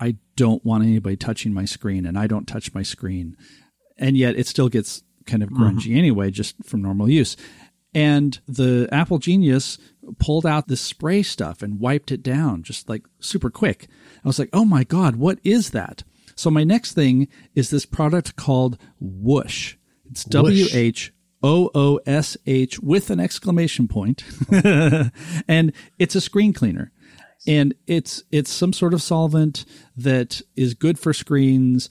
I 0.00 0.16
don't 0.36 0.64
want 0.64 0.84
anybody 0.84 1.16
touching 1.16 1.52
my 1.52 1.64
screen, 1.64 2.06
and 2.06 2.18
I 2.18 2.26
don't 2.26 2.46
touch 2.46 2.74
my 2.74 2.82
screen, 2.82 3.36
and 3.98 4.16
yet 4.16 4.36
it 4.36 4.46
still 4.46 4.68
gets 4.68 5.02
kind 5.26 5.42
of 5.42 5.50
grungy 5.50 5.86
mm-hmm. 5.86 5.98
anyway, 5.98 6.30
just 6.30 6.56
from 6.64 6.82
normal 6.82 7.08
use. 7.08 7.36
And 7.94 8.38
the 8.46 8.88
Apple 8.92 9.18
Genius 9.18 9.78
pulled 10.18 10.44
out 10.44 10.68
this 10.68 10.80
spray 10.80 11.22
stuff 11.22 11.62
and 11.62 11.80
wiped 11.80 12.12
it 12.12 12.22
down 12.22 12.62
just 12.62 12.88
like 12.88 13.04
super 13.20 13.50
quick. 13.50 13.88
I 14.24 14.28
was 14.28 14.38
like, 14.38 14.50
oh 14.52 14.64
my 14.64 14.84
God, 14.84 15.16
what 15.16 15.38
is 15.44 15.70
that? 15.70 16.02
So 16.34 16.50
my 16.50 16.64
next 16.64 16.92
thing 16.92 17.28
is 17.54 17.70
this 17.70 17.86
product 17.86 18.36
called 18.36 18.78
Whoosh. 19.00 19.76
It's 20.10 20.24
W 20.24 20.66
H 20.72 21.12
O 21.42 21.70
O 21.74 21.98
S 22.06 22.36
H 22.46 22.78
with 22.80 23.10
an 23.10 23.18
exclamation 23.18 23.88
point. 23.88 24.24
and 25.48 25.72
it's 25.98 26.14
a 26.14 26.20
screen 26.20 26.52
cleaner. 26.52 26.92
And 27.46 27.74
it's 27.86 28.22
it's 28.30 28.50
some 28.50 28.72
sort 28.72 28.92
of 28.92 29.00
solvent 29.00 29.64
that 29.96 30.42
is 30.54 30.74
good 30.74 30.98
for 30.98 31.14
screens 31.14 31.88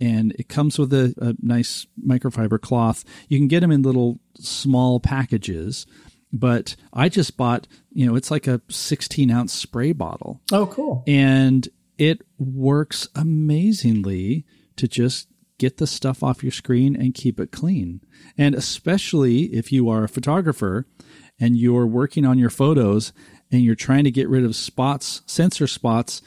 and 0.00 0.32
it 0.38 0.48
comes 0.48 0.78
with 0.78 0.92
a, 0.92 1.14
a 1.18 1.34
nice 1.40 1.86
microfiber 2.04 2.60
cloth. 2.60 3.04
You 3.28 3.38
can 3.38 3.48
get 3.48 3.60
them 3.60 3.70
in 3.70 3.82
little 3.82 4.20
small 4.36 5.00
packages, 5.00 5.86
but 6.32 6.76
I 6.92 7.08
just 7.08 7.36
bought, 7.36 7.68
you 7.92 8.06
know, 8.06 8.16
it's 8.16 8.30
like 8.30 8.46
a 8.46 8.60
16 8.68 9.30
ounce 9.30 9.52
spray 9.52 9.92
bottle. 9.92 10.40
Oh, 10.52 10.66
cool. 10.66 11.04
And 11.06 11.68
it 11.96 12.22
works 12.38 13.08
amazingly 13.14 14.44
to 14.76 14.88
just 14.88 15.28
get 15.58 15.76
the 15.76 15.86
stuff 15.86 16.22
off 16.22 16.42
your 16.42 16.52
screen 16.52 16.96
and 16.96 17.14
keep 17.14 17.38
it 17.38 17.52
clean. 17.52 18.00
And 18.36 18.54
especially 18.54 19.44
if 19.54 19.70
you 19.70 19.88
are 19.88 20.04
a 20.04 20.08
photographer 20.08 20.86
and 21.38 21.56
you're 21.56 21.86
working 21.86 22.24
on 22.24 22.38
your 22.38 22.50
photos 22.50 23.12
and 23.52 23.62
you're 23.62 23.76
trying 23.76 24.04
to 24.04 24.10
get 24.10 24.28
rid 24.28 24.44
of 24.44 24.56
spots, 24.56 25.22
sensor 25.26 25.68
spots 25.68 26.22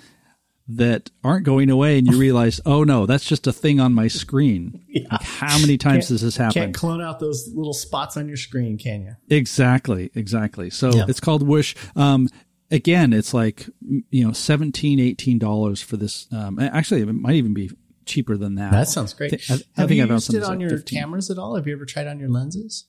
that 0.70 1.10
aren't 1.24 1.46
going 1.46 1.70
away, 1.70 1.98
and 1.98 2.08
you 2.08 2.18
realize, 2.20 2.60
oh 2.66 2.84
no, 2.84 3.06
that's 3.06 3.24
just 3.26 3.48
a 3.48 3.54
thing 3.54 3.80
on 3.80 3.94
my 3.94 4.08
screen. 4.08 4.84
Yeah. 4.98 5.08
Like, 5.12 5.22
how 5.22 5.60
many 5.60 5.78
times 5.78 6.08
does 6.08 6.22
this 6.22 6.38
happen? 6.38 6.54
Can't 6.54 6.74
clone 6.74 7.02
out 7.02 7.20
those 7.20 7.48
little 7.54 7.74
spots 7.74 8.18
on 8.18 8.28
your 8.28 8.36
screen, 8.38 8.80
can 8.80 9.04
you? 9.04 9.16
Exactly, 9.30 10.10
exactly. 10.16 10.72
So 10.72 10.92
Yeah. 10.92 11.06
it's 11.08 11.20
called 11.20 11.44
Whoosh. 11.44 11.76
Um, 11.96 12.28
again, 12.72 13.14
it's 13.14 13.32
like 13.32 13.68
you 14.10 14.26
know, 14.26 14.32
17 14.34 15.00
18 15.00 15.38
dollars 15.38 15.84
for 15.84 15.98
this. 15.98 16.28
Um, 16.32 16.58
actually, 16.60 17.02
it 17.02 17.14
might 17.14 17.36
even 17.36 17.54
be 17.54 17.70
cheaper 18.06 18.38
than 18.38 18.56
that. 18.56 18.72
That 18.72 18.88
sounds 18.88 19.14
great. 19.14 19.34
I- 19.34 19.54
I 19.54 19.58
Have 19.76 19.88
think 19.90 19.92
you 19.92 20.04
I've 20.04 20.10
used 20.10 20.28
found 20.32 20.38
it 20.38 20.44
on 20.46 20.58
that's 20.60 20.62
your 20.72 20.78
15. 20.80 21.00
cameras 21.00 21.30
at 21.30 21.38
all? 21.38 21.56
Have 21.56 21.68
you 21.68 21.74
ever 21.74 21.86
tried 21.86 22.08
on 22.08 22.20
your 22.20 22.30
lenses? 22.30 22.86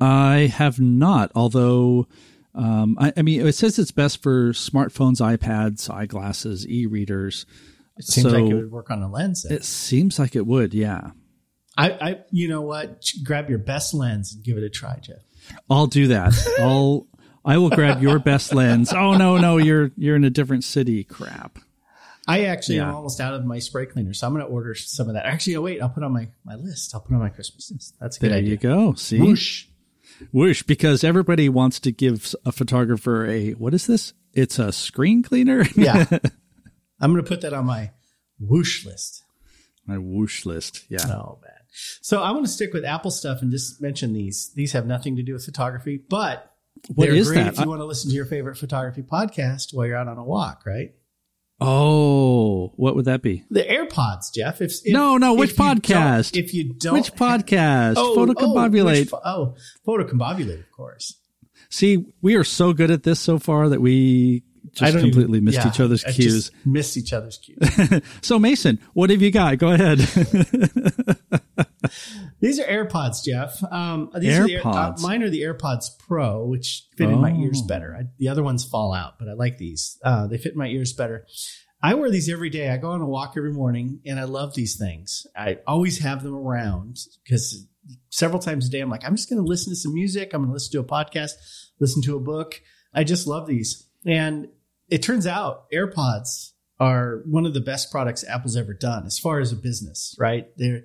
I 0.00 0.50
have 0.54 0.80
not, 0.80 1.30
although. 1.34 2.06
Um, 2.58 2.96
I, 2.98 3.12
I 3.16 3.22
mean, 3.22 3.46
it 3.46 3.54
says 3.54 3.78
it's 3.78 3.92
best 3.92 4.22
for 4.22 4.50
smartphones, 4.50 5.20
iPads, 5.20 5.88
eyeglasses, 5.88 6.66
e-readers. 6.66 7.46
It 7.96 8.04
seems 8.04 8.30
So- 8.30 8.38
like 8.38 8.50
it 8.50 8.54
would 8.54 8.70
work 8.72 8.90
on 8.90 9.02
a 9.02 9.10
lens. 9.10 9.44
then. 9.44 9.52
It 9.56 9.64
seems 9.64 10.18
like 10.18 10.34
it 10.36 10.46
would, 10.46 10.74
yeah. 10.74 11.12
I, 11.76 11.90
I, 11.90 12.18
you 12.32 12.48
know 12.48 12.62
what? 12.62 13.04
Grab 13.22 13.48
your 13.48 13.60
best 13.60 13.94
lens 13.94 14.34
and 14.34 14.42
give 14.44 14.56
it 14.56 14.64
a 14.64 14.68
try, 14.68 14.98
Jeff. 15.00 15.18
I'll 15.70 15.86
do 15.86 16.08
that. 16.08 16.34
I'll 16.60 17.06
I 17.44 17.56
will 17.58 17.70
grab 17.70 18.02
your 18.02 18.18
best 18.18 18.52
lens. 18.52 18.92
Oh 18.92 19.14
no, 19.16 19.38
no, 19.38 19.56
you're 19.58 19.92
you're 19.96 20.16
in 20.16 20.24
a 20.24 20.30
different 20.30 20.64
city. 20.64 21.04
Crap. 21.04 21.58
I 22.26 22.44
actually 22.46 22.80
am 22.80 22.92
almost 22.94 23.20
out 23.20 23.32
of 23.32 23.44
my 23.46 23.58
spray 23.60 23.86
cleaner, 23.86 24.12
so 24.12 24.26
I'm 24.26 24.34
going 24.34 24.44
to 24.44 24.50
order 24.52 24.74
some 24.74 25.08
of 25.08 25.14
that. 25.14 25.24
Actually, 25.24 25.56
oh 25.56 25.62
wait, 25.62 25.80
I'll 25.80 25.88
put 25.88 26.02
on 26.02 26.12
my 26.12 26.28
my 26.44 26.56
list. 26.56 26.94
I'll 26.94 27.00
put 27.00 27.14
on 27.14 27.20
my 27.20 27.30
Christmas 27.30 27.70
list. 27.70 27.94
That's 28.00 28.16
a 28.16 28.20
good 28.20 28.32
There 28.32 28.38
idea. 28.38 28.50
you 28.50 28.56
go. 28.58 28.94
See, 28.94 29.20
Whoosh. 29.20 29.66
Whoosh, 30.32 30.62
because 30.62 31.04
everybody 31.04 31.48
wants 31.48 31.80
to 31.80 31.92
give 31.92 32.34
a 32.44 32.52
photographer 32.52 33.26
a 33.26 33.52
what 33.52 33.74
is 33.74 33.86
this? 33.86 34.12
It's 34.34 34.58
a 34.58 34.72
screen 34.72 35.22
cleaner. 35.22 35.64
Yeah, 35.76 36.04
I'm 37.00 37.12
going 37.12 37.22
to 37.24 37.28
put 37.28 37.40
that 37.42 37.52
on 37.52 37.64
my 37.66 37.90
whoosh 38.40 38.84
list. 38.84 39.24
My 39.86 39.98
whoosh 39.98 40.44
list. 40.46 40.84
Yeah. 40.88 41.06
Oh 41.06 41.38
man. 41.42 41.52
So 42.02 42.22
I 42.22 42.32
want 42.32 42.44
to 42.46 42.50
stick 42.52 42.72
with 42.72 42.84
Apple 42.84 43.10
stuff 43.10 43.40
and 43.42 43.50
just 43.50 43.80
mention 43.80 44.12
these. 44.12 44.50
These 44.54 44.72
have 44.72 44.86
nothing 44.86 45.16
to 45.16 45.22
do 45.22 45.32
with 45.34 45.44
photography, 45.44 45.96
but 46.08 46.52
What 46.94 47.06
they're 47.08 47.22
great 47.24 47.34
that? 47.36 47.46
if 47.54 47.58
you 47.58 47.64
I- 47.64 47.68
want 47.68 47.80
to 47.80 47.84
listen 47.84 48.10
to 48.10 48.16
your 48.16 48.26
favorite 48.26 48.56
photography 48.58 49.02
podcast 49.02 49.72
while 49.72 49.86
you're 49.86 49.96
out 49.96 50.08
on 50.08 50.18
a 50.18 50.24
walk, 50.24 50.64
right? 50.66 50.90
Oh, 51.60 52.72
what 52.76 52.94
would 52.94 53.06
that 53.06 53.22
be? 53.22 53.44
The 53.50 53.62
AirPods, 53.62 54.32
Jeff. 54.34 54.60
If, 54.60 54.72
if 54.84 54.92
No, 54.92 55.16
no, 55.16 55.34
which 55.34 55.50
if 55.52 55.58
you 55.58 55.64
podcast? 55.64 56.36
If 56.36 56.54
you 56.54 56.74
don't, 56.74 56.94
Which 56.94 57.12
podcast? 57.14 57.94
Oh, 57.96 58.16
Photocombobulate. 58.16 59.10
Oh, 59.24 59.54
which 59.54 59.56
oh, 59.56 59.56
photocombobulate, 59.86 60.60
of 60.60 60.70
course. 60.70 61.20
See, 61.70 62.06
we 62.22 62.34
are 62.34 62.44
so 62.44 62.72
good 62.72 62.90
at 62.90 63.02
this 63.02 63.20
so 63.20 63.38
far 63.38 63.68
that 63.68 63.80
we 63.80 64.42
just 64.74 64.98
completely 64.98 65.40
missed 65.40 65.58
yeah, 65.58 65.68
each 65.68 65.80
other's 65.80 66.04
I 66.04 66.12
cues. 66.12 66.50
just 66.50 66.66
missed 66.66 66.96
each 66.96 67.12
other's 67.12 67.38
cues. 67.38 68.02
so 68.22 68.38
Mason, 68.38 68.78
what 68.94 69.10
have 69.10 69.22
you 69.22 69.30
got? 69.30 69.58
Go 69.58 69.68
ahead. 69.72 69.98
These 72.40 72.60
are 72.60 72.64
AirPods, 72.64 73.24
Jeff. 73.24 73.62
Um, 73.64 74.10
these 74.16 74.38
Are 74.38 74.46
the 74.46 74.54
Air- 74.56 74.60
uh, 74.66 74.92
AirPods. 74.94 75.00
mine 75.02 75.22
are 75.22 75.30
the 75.30 75.42
AirPods 75.42 75.86
Pro, 75.98 76.44
which 76.46 76.84
fit 76.96 77.08
in 77.10 77.20
my 77.20 77.32
ears 77.32 77.60
Oh. 77.64 77.66
better. 77.66 77.96
I, 77.98 78.04
the 78.18 78.28
other 78.28 78.42
ones 78.44 78.64
fall 78.64 78.92
out, 78.92 79.18
but 79.18 79.28
I 79.28 79.32
like 79.32 79.58
these. 79.58 79.98
Uh, 80.04 80.26
they 80.28 80.38
fit 80.38 80.52
in 80.52 80.58
my 80.58 80.68
ears 80.68 80.92
better. 80.92 81.26
I 81.82 81.94
wear 81.94 82.10
these 82.10 82.28
every 82.28 82.50
day. 82.50 82.68
I 82.70 82.76
go 82.76 82.90
on 82.90 83.00
a 83.00 83.06
walk 83.06 83.34
every 83.36 83.52
morning, 83.52 84.00
and 84.06 84.20
I 84.20 84.24
love 84.24 84.54
these 84.54 84.76
things. 84.76 85.26
I 85.36 85.58
always 85.66 85.98
have 86.00 86.22
them 86.22 86.34
around 86.34 86.98
because 87.24 87.66
several 88.10 88.40
times 88.40 88.66
a 88.68 88.70
day 88.70 88.80
I'm 88.80 88.90
like, 88.90 89.04
I'm 89.04 89.16
just 89.16 89.28
going 89.30 89.40
to 89.42 89.48
listen 89.48 89.72
to 89.72 89.76
some 89.76 89.94
music. 89.94 90.32
I'm 90.32 90.40
going 90.40 90.50
to 90.50 90.54
listen 90.54 90.72
to 90.72 90.80
a 90.80 90.84
podcast, 90.84 91.32
listen 91.80 92.02
to 92.02 92.16
a 92.16 92.20
book. 92.20 92.60
I 92.94 93.02
just 93.04 93.26
love 93.26 93.46
these, 93.48 93.88
and 94.06 94.48
it 94.88 95.02
turns 95.02 95.26
out 95.26 95.70
AirPods 95.72 96.52
are 96.80 97.22
one 97.26 97.44
of 97.46 97.54
the 97.54 97.60
best 97.60 97.90
products 97.90 98.24
Apple's 98.24 98.56
ever 98.56 98.72
done 98.72 99.04
as 99.06 99.18
far 99.18 99.40
as 99.40 99.52
a 99.52 99.56
business. 99.56 100.14
Right? 100.18 100.48
They're 100.56 100.84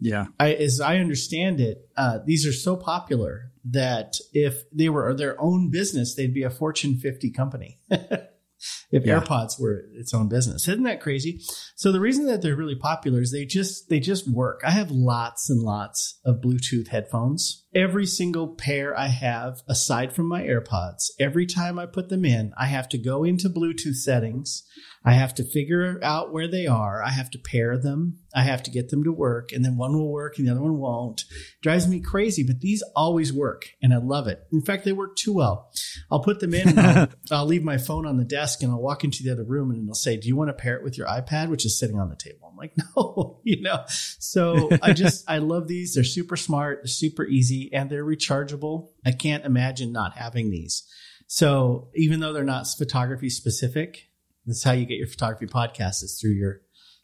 yeah. 0.00 0.26
I, 0.38 0.52
as 0.54 0.80
I 0.80 0.98
understand 0.98 1.60
it, 1.60 1.88
uh, 1.96 2.18
these 2.24 2.46
are 2.46 2.52
so 2.52 2.76
popular 2.76 3.52
that 3.66 4.16
if 4.32 4.62
they 4.72 4.88
were 4.88 5.14
their 5.14 5.40
own 5.40 5.70
business, 5.70 6.14
they'd 6.14 6.34
be 6.34 6.42
a 6.42 6.50
Fortune 6.50 6.96
50 6.96 7.30
company. 7.30 7.78
if 7.90 9.04
Yeah. 9.04 9.20
AirPods 9.20 9.60
were 9.60 9.84
its 9.94 10.12
own 10.14 10.28
business, 10.28 10.66
isn't 10.68 10.84
that 10.84 11.00
crazy? 11.00 11.40
So 11.76 11.92
the 11.92 12.00
reason 12.00 12.26
that 12.26 12.42
they're 12.42 12.56
really 12.56 12.74
popular 12.74 13.20
is 13.20 13.32
they 13.32 13.44
just 13.44 13.88
they 13.88 14.00
just 14.00 14.28
work. 14.28 14.60
I 14.64 14.70
have 14.70 14.90
lots 14.90 15.50
and 15.50 15.60
lots 15.62 16.18
of 16.24 16.40
Bluetooth 16.40 16.88
headphones. 16.88 17.64
Every 17.76 18.06
single 18.06 18.48
pair 18.48 18.98
I 18.98 19.08
have, 19.08 19.62
aside 19.68 20.14
from 20.14 20.26
my 20.30 20.44
AirPods, 20.44 21.10
every 21.20 21.44
time 21.44 21.78
I 21.78 21.84
put 21.84 22.08
them 22.08 22.24
in, 22.24 22.54
I 22.56 22.64
have 22.68 22.88
to 22.88 22.96
go 22.96 23.22
into 23.22 23.50
Bluetooth 23.50 23.96
settings. 23.96 24.62
I 25.04 25.12
have 25.12 25.34
to 25.34 25.44
figure 25.44 26.00
out 26.02 26.32
where 26.32 26.48
they 26.48 26.66
are. 26.66 27.02
I 27.02 27.10
have 27.10 27.28
to 27.32 27.38
pair 27.38 27.76
them. 27.76 28.20
I 28.34 28.44
have 28.44 28.62
to 28.62 28.70
get 28.70 28.88
them 28.88 29.04
to 29.04 29.12
work, 29.12 29.52
and 29.52 29.62
then 29.62 29.76
one 29.76 29.92
will 29.92 30.10
work 30.10 30.38
and 30.38 30.48
the 30.48 30.52
other 30.52 30.62
one 30.62 30.78
won't. 30.78 31.24
Drives 31.60 31.86
me 31.86 32.00
crazy, 32.00 32.42
but 32.42 32.60
these 32.60 32.82
always 32.96 33.30
work, 33.30 33.68
and 33.82 33.92
I 33.92 33.98
love 33.98 34.26
it. 34.26 34.46
In 34.50 34.62
fact, 34.62 34.86
they 34.86 34.92
work 34.92 35.14
too 35.14 35.34
well. 35.34 35.70
I'll 36.10 36.22
put 36.22 36.40
them 36.40 36.54
in, 36.54 36.70
and 36.70 36.80
I'll, 36.80 37.08
I'll 37.30 37.46
leave 37.46 37.62
my 37.62 37.76
phone 37.76 38.06
on 38.06 38.16
the 38.16 38.24
desk, 38.24 38.62
and 38.62 38.72
I'll 38.72 38.80
walk 38.80 39.04
into 39.04 39.22
the 39.22 39.32
other 39.32 39.44
room, 39.44 39.70
and 39.70 39.82
it'll 39.82 39.94
say, 39.94 40.16
"Do 40.16 40.28
you 40.28 40.36
want 40.36 40.48
to 40.48 40.54
pair 40.54 40.76
it 40.76 40.82
with 40.82 40.96
your 40.96 41.08
iPad, 41.08 41.50
which 41.50 41.66
is 41.66 41.78
sitting 41.78 41.98
on 41.98 42.08
the 42.08 42.16
table?" 42.16 42.45
I'm 42.56 42.58
like, 42.58 42.74
"No," 42.96 43.40
you 43.44 43.62
know. 43.62 43.84
So 43.88 44.70
I 44.82 44.92
just 44.92 45.28
I 45.28 45.38
love 45.38 45.68
these. 45.68 45.94
They're 45.94 46.04
super 46.04 46.36
smart, 46.36 46.88
super 46.88 47.24
easy, 47.24 47.70
and 47.72 47.90
they're 47.90 48.04
rechargeable. 48.04 48.88
I 49.04 49.12
can't 49.12 49.44
imagine 49.44 49.92
not 49.92 50.16
having 50.16 50.50
these. 50.50 50.84
So 51.26 51.88
even 51.94 52.20
though 52.20 52.32
they're 52.32 52.44
not 52.44 52.66
photography 52.78 53.30
specific, 53.30 54.08
that's 54.46 54.62
how 54.62 54.72
you 54.72 54.86
get 54.86 54.98
your 54.98 55.08
photography 55.08 55.46
podcast 55.46 56.02
is 56.02 56.18
through 56.20 56.32
your 56.32 56.60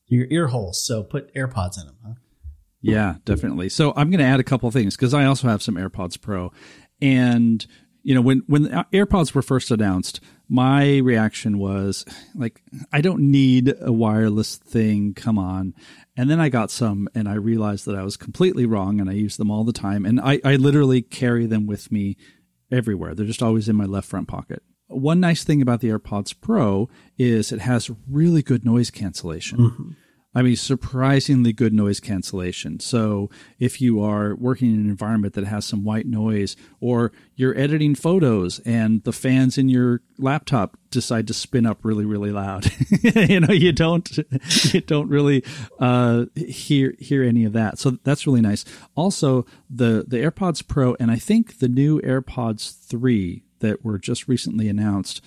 your 0.06 0.26
ear 0.30 0.48
holes. 0.48 0.84
So 0.84 1.02
put 1.02 1.34
AirPods 1.34 1.78
in 1.80 1.86
them. 1.86 1.96
Huh? 2.04 2.14
Yeah, 2.80 3.14
definitely. 3.24 3.68
So 3.68 3.92
I'm 3.96 4.10
going 4.10 4.18
to 4.18 4.24
add 4.24 4.40
a 4.40 4.44
couple 4.44 4.70
things 4.70 4.96
because 4.96 5.14
I 5.14 5.24
also 5.24 5.48
have 5.48 5.62
some 5.62 5.76
AirPods 5.76 6.20
Pro, 6.20 6.52
and 7.00 7.64
you 8.02 8.14
know 8.14 8.20
when 8.20 8.42
when 8.46 8.64
the 8.64 8.80
uh, 8.80 8.84
AirPods 8.92 9.34
were 9.34 9.42
first 9.42 9.70
announced, 9.70 10.20
my 10.52 10.98
reaction 10.98 11.58
was 11.58 12.04
like, 12.34 12.62
I 12.92 13.00
don't 13.00 13.30
need 13.30 13.74
a 13.80 13.90
wireless 13.90 14.56
thing. 14.56 15.14
Come 15.14 15.38
on. 15.38 15.72
And 16.14 16.28
then 16.28 16.40
I 16.40 16.50
got 16.50 16.70
some, 16.70 17.08
and 17.14 17.26
I 17.26 17.34
realized 17.36 17.86
that 17.86 17.96
I 17.96 18.02
was 18.02 18.18
completely 18.18 18.66
wrong, 18.66 19.00
and 19.00 19.08
I 19.08 19.14
use 19.14 19.38
them 19.38 19.50
all 19.50 19.64
the 19.64 19.72
time, 19.72 20.04
and 20.04 20.20
I, 20.20 20.40
I 20.44 20.56
literally 20.56 21.00
carry 21.00 21.46
them 21.46 21.66
with 21.66 21.90
me 21.90 22.18
everywhere. 22.70 23.14
They're 23.14 23.24
just 23.24 23.42
always 23.42 23.66
in 23.66 23.76
my 23.76 23.86
left 23.86 24.06
front 24.06 24.28
pocket. 24.28 24.62
One 24.88 25.20
nice 25.20 25.42
thing 25.42 25.62
about 25.62 25.80
the 25.80 25.88
AirPods 25.88 26.38
Pro 26.38 26.90
is 27.16 27.50
it 27.50 27.60
has 27.60 27.90
really 28.06 28.42
good 28.42 28.62
noise 28.62 28.90
cancellation. 28.90 29.58
Mm-hmm. 29.58 29.90
I 30.34 30.40
mean, 30.40 30.56
surprisingly 30.56 31.52
good 31.52 31.74
noise 31.74 32.00
cancellation. 32.00 32.80
So 32.80 33.28
if 33.58 33.80
you 33.82 34.02
are 34.02 34.34
working 34.34 34.72
in 34.72 34.80
an 34.80 34.88
environment 34.88 35.34
that 35.34 35.44
has 35.44 35.66
some 35.66 35.84
white 35.84 36.06
noise, 36.06 36.56
or 36.80 37.12
you're 37.36 37.56
editing 37.58 37.94
photos 37.94 38.58
and 38.60 39.04
the 39.04 39.12
fans 39.12 39.58
in 39.58 39.68
your 39.68 40.00
laptop 40.18 40.78
decide 40.90 41.26
to 41.26 41.34
spin 41.34 41.66
up 41.66 41.80
really, 41.82 42.06
really 42.06 42.32
loud, 42.32 42.70
you 43.02 43.40
know, 43.40 43.52
you 43.52 43.72
don't, 43.72 44.10
you 44.72 44.80
don't 44.80 45.08
really 45.08 45.44
uh, 45.78 46.24
hear 46.34 46.94
hear 46.98 47.22
any 47.22 47.44
of 47.44 47.52
that. 47.52 47.78
So 47.78 47.98
that's 48.02 48.26
really 48.26 48.40
nice. 48.40 48.64
Also, 48.94 49.44
the 49.68 50.04
the 50.08 50.16
AirPods 50.16 50.66
Pro 50.66 50.96
and 50.98 51.10
I 51.10 51.16
think 51.16 51.58
the 51.58 51.68
new 51.68 52.00
AirPods 52.00 52.86
three 52.86 53.44
that 53.58 53.84
were 53.84 53.98
just 53.98 54.28
recently 54.28 54.68
announced, 54.68 55.22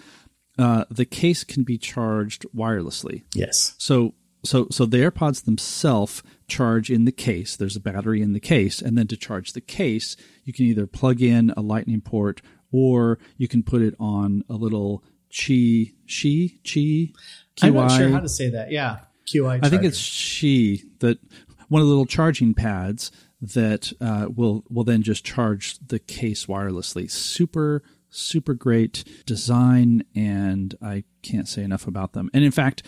uh, 0.57 0.85
the 0.89 1.05
case 1.05 1.43
can 1.43 1.63
be 1.63 1.77
charged 1.77 2.45
wirelessly. 2.55 3.23
Yes. 3.33 3.75
So 3.77 4.13
so 4.45 4.67
so 4.71 4.85
the 4.85 4.97
AirPods 4.97 5.43
themselves 5.43 6.23
charge 6.47 6.89
in 6.89 7.05
the 7.05 7.11
case. 7.11 7.55
There's 7.55 7.75
a 7.75 7.81
battery 7.81 8.21
in 8.21 8.33
the 8.33 8.39
case, 8.39 8.81
and 8.81 8.97
then 8.97 9.07
to 9.07 9.17
charge 9.17 9.53
the 9.53 9.61
case, 9.61 10.15
you 10.43 10.53
can 10.53 10.65
either 10.65 10.87
plug 10.87 11.21
in 11.21 11.51
a 11.57 11.61
Lightning 11.61 12.01
port 12.01 12.41
or 12.71 13.19
you 13.37 13.47
can 13.47 13.63
put 13.63 13.81
it 13.81 13.95
on 13.99 14.43
a 14.49 14.53
little 14.53 15.03
Qi 15.31 15.93
Qi 16.07 16.61
Qi. 16.63 17.13
I'm 17.61 17.73
not 17.73 17.91
sure 17.91 18.09
how 18.09 18.19
to 18.19 18.29
say 18.29 18.49
that. 18.49 18.71
Yeah. 18.71 18.99
QI. 19.27 19.59
I 19.63 19.69
think 19.69 19.83
it's 19.83 19.99
Qi 19.99 20.83
that 20.99 21.19
one 21.67 21.81
of 21.81 21.87
the 21.87 21.91
little 21.91 22.05
charging 22.05 22.53
pads 22.53 23.11
that 23.41 23.91
uh, 23.99 24.27
will 24.33 24.63
will 24.69 24.83
then 24.83 25.01
just 25.01 25.25
charge 25.25 25.77
the 25.79 25.99
case 25.99 26.45
wirelessly. 26.45 27.09
Super 27.09 27.83
super 28.09 28.53
great 28.53 29.03
design, 29.25 30.03
and 30.15 30.75
I 30.81 31.03
can't 31.21 31.47
say 31.47 31.63
enough 31.63 31.87
about 31.87 32.13
them. 32.13 32.29
And 32.33 32.43
in 32.43 32.51
fact. 32.51 32.83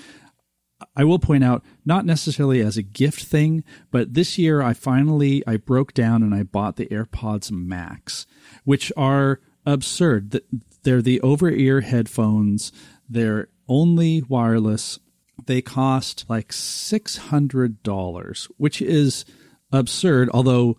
I 0.96 1.04
will 1.04 1.20
point 1.20 1.44
out, 1.44 1.64
not 1.86 2.06
necessarily 2.06 2.62
as 2.62 2.78
a 2.78 2.84
gift 2.84 3.24
thing, 3.24 3.64
but 3.90 4.14
this 4.14 4.38
year 4.38 4.62
I 4.62 4.74
finally 4.74 5.44
I 5.48 5.58
broke 5.58 5.94
down 5.94 6.22
and 6.22 6.36
I 6.36 6.44
bought 6.44 6.76
the 6.76 6.86
AirPods 6.88 7.52
Max, 7.52 8.28
which 8.64 8.92
are 8.96 9.40
absurd. 9.66 10.40
They're 10.84 11.02
the 11.02 11.20
over-ear 11.22 11.82
headphones. 11.82 12.72
They're 13.10 13.50
only 13.68 14.22
wireless. 14.22 15.00
They 15.46 15.62
cost 15.62 16.26
like 16.30 16.54
six 16.54 17.18
hundred 17.18 17.82
dollars, 17.84 18.48
which 18.58 18.82
is 18.82 19.26
absurd. 19.72 20.30
Although 20.34 20.78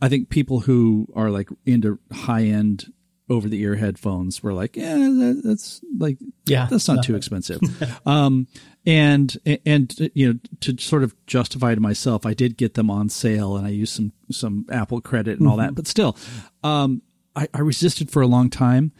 I 0.00 0.08
think 0.08 0.28
people 0.28 0.60
who 0.60 1.08
are 1.14 1.30
like 1.30 1.48
into 1.64 1.98
high-end 2.12 2.92
over 3.28 3.48
the 3.48 3.60
ear 3.60 3.74
headphones 3.76 4.42
were 4.42 4.52
like, 4.52 4.76
yeah, 4.76 4.94
that, 4.94 5.40
that's 5.44 5.80
like, 5.98 6.16
Yeah, 6.46 6.68
that's 6.70 6.86
not 6.86 6.96
nothing. 6.96 7.06
too 7.08 7.16
expensive. 7.20 7.60
um, 8.06 8.46
and, 8.84 9.36
and, 9.66 9.92
you 10.14 10.32
know, 10.32 10.38
to 10.60 10.78
sort 10.78 11.02
of 11.02 11.14
justify 11.26 11.74
to 11.74 11.80
myself, 11.80 12.24
I 12.24 12.34
did 12.34 12.56
get 12.56 12.74
them 12.74 12.88
on 12.90 13.08
sale 13.08 13.56
and 13.56 13.66
I 13.66 13.70
used 13.70 13.94
some, 13.94 14.12
some 14.30 14.64
Apple 14.70 15.00
credit 15.00 15.40
and 15.40 15.48
all 15.48 15.56
that, 15.56 15.74
but 15.74 15.88
still, 15.88 16.16
um, 16.62 17.02
I, 17.34 17.48
I 17.52 17.60
resisted 17.60 18.10
for 18.10 18.22
a 18.22 18.28
long 18.28 18.48
time, 18.48 18.92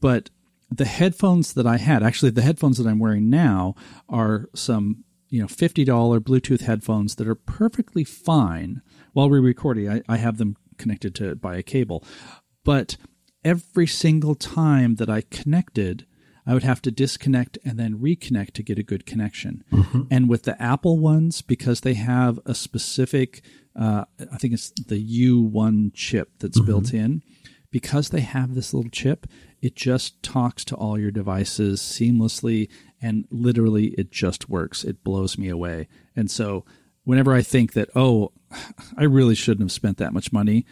but 0.00 0.30
the 0.70 0.86
headphones 0.86 1.52
that 1.52 1.66
I 1.66 1.76
had, 1.76 2.02
actually 2.02 2.30
the 2.30 2.42
headphones 2.42 2.78
that 2.78 2.86
I'm 2.86 2.98
wearing 2.98 3.28
now 3.28 3.74
are 4.08 4.48
some, 4.54 5.04
you 5.28 5.40
know, 5.40 5.46
$50 5.48 5.84
Bluetooth 6.20 6.62
headphones 6.62 7.16
that 7.16 7.28
are 7.28 7.34
perfectly 7.34 8.04
fine 8.04 8.80
while 9.12 9.28
we're 9.28 9.40
recording. 9.42 9.88
I, 9.90 10.02
I 10.08 10.16
have 10.16 10.38
them 10.38 10.56
connected 10.78 11.14
to 11.16 11.34
by 11.36 11.56
a 11.56 11.62
cable, 11.62 12.02
but 12.64 12.96
every 13.46 13.86
single 13.86 14.34
time 14.34 14.96
that 14.96 15.08
I 15.08 15.20
connected, 15.20 16.04
I 16.44 16.52
would 16.52 16.64
have 16.64 16.82
to 16.82 16.90
disconnect 16.90 17.58
and 17.64 17.78
then 17.78 18.00
reconnect 18.00 18.52
to 18.54 18.62
get 18.64 18.78
a 18.78 18.82
good 18.82 19.06
connection. 19.06 19.62
And 20.10 20.28
with 20.28 20.42
the 20.42 20.60
Apple 20.60 20.98
ones, 20.98 21.42
because 21.42 21.80
they 21.80 21.94
have 21.94 22.40
a 22.44 22.56
specific, 22.56 23.42
uh, 23.78 24.04
I 24.32 24.36
think 24.36 24.52
it's 24.52 24.70
the 24.70 25.00
U1 25.30 25.92
chip 25.94 26.30
that's 26.40 26.60
built 26.60 26.92
in, 26.92 27.22
because 27.70 28.10
they 28.10 28.20
have 28.20 28.54
this 28.54 28.74
little 28.74 28.90
chip, 28.90 29.28
it 29.62 29.76
just 29.76 30.22
talks 30.24 30.64
to 30.64 30.74
all 30.74 30.98
your 30.98 31.12
devices 31.12 31.80
seamlessly 31.80 32.68
and 33.00 33.26
literally 33.30 33.86
it 33.98 34.10
just 34.10 34.48
works. 34.48 34.82
It 34.82 35.04
blows 35.04 35.38
me 35.38 35.48
away. 35.48 35.86
And 36.16 36.30
so 36.30 36.64
whenever 37.04 37.32
I 37.32 37.42
think 37.42 37.74
that, 37.74 37.90
oh, 37.94 38.32
I 38.96 39.04
really 39.04 39.36
shouldn't 39.36 39.64
have 39.64 39.72
spent 39.72 39.98
that 39.98 40.12
much 40.12 40.32
money 40.32 40.66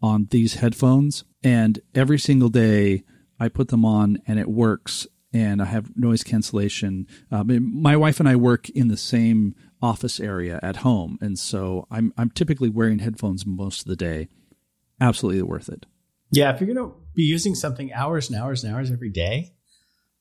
on 0.00 0.28
these 0.30 0.54
headphones, 0.54 1.24
and 1.42 1.80
every 1.94 2.18
single 2.18 2.48
day 2.48 3.04
I 3.40 3.48
put 3.48 3.68
them 3.68 3.84
on 3.84 4.22
and 4.26 4.38
it 4.38 4.48
works, 4.48 5.06
and 5.32 5.60
I 5.62 5.66
have 5.66 5.96
noise 5.96 6.22
cancellation. 6.22 7.06
Um, 7.30 7.80
my 7.82 7.96
wife 7.96 8.20
and 8.20 8.28
I 8.28 8.36
work 8.36 8.68
in 8.70 8.88
the 8.88 8.96
same 8.96 9.54
office 9.80 10.18
area 10.20 10.58
at 10.62 10.76
home, 10.76 11.18
and 11.20 11.38
so 11.38 11.86
I'm 11.90 12.12
I'm 12.16 12.30
typically 12.30 12.68
wearing 12.68 12.98
headphones 12.98 13.46
most 13.46 13.80
of 13.80 13.86
the 13.86 13.96
day. 13.96 14.28
Absolutely 15.00 15.42
worth 15.42 15.68
it. 15.68 15.86
Yeah, 16.30 16.52
if 16.52 16.60
you're 16.60 16.72
going 16.74 16.90
to 16.90 16.94
be 17.14 17.22
using 17.22 17.54
something 17.54 17.92
hours 17.92 18.28
and 18.28 18.38
hours 18.38 18.64
and 18.64 18.74
hours 18.74 18.90
every 18.90 19.10
day, 19.10 19.54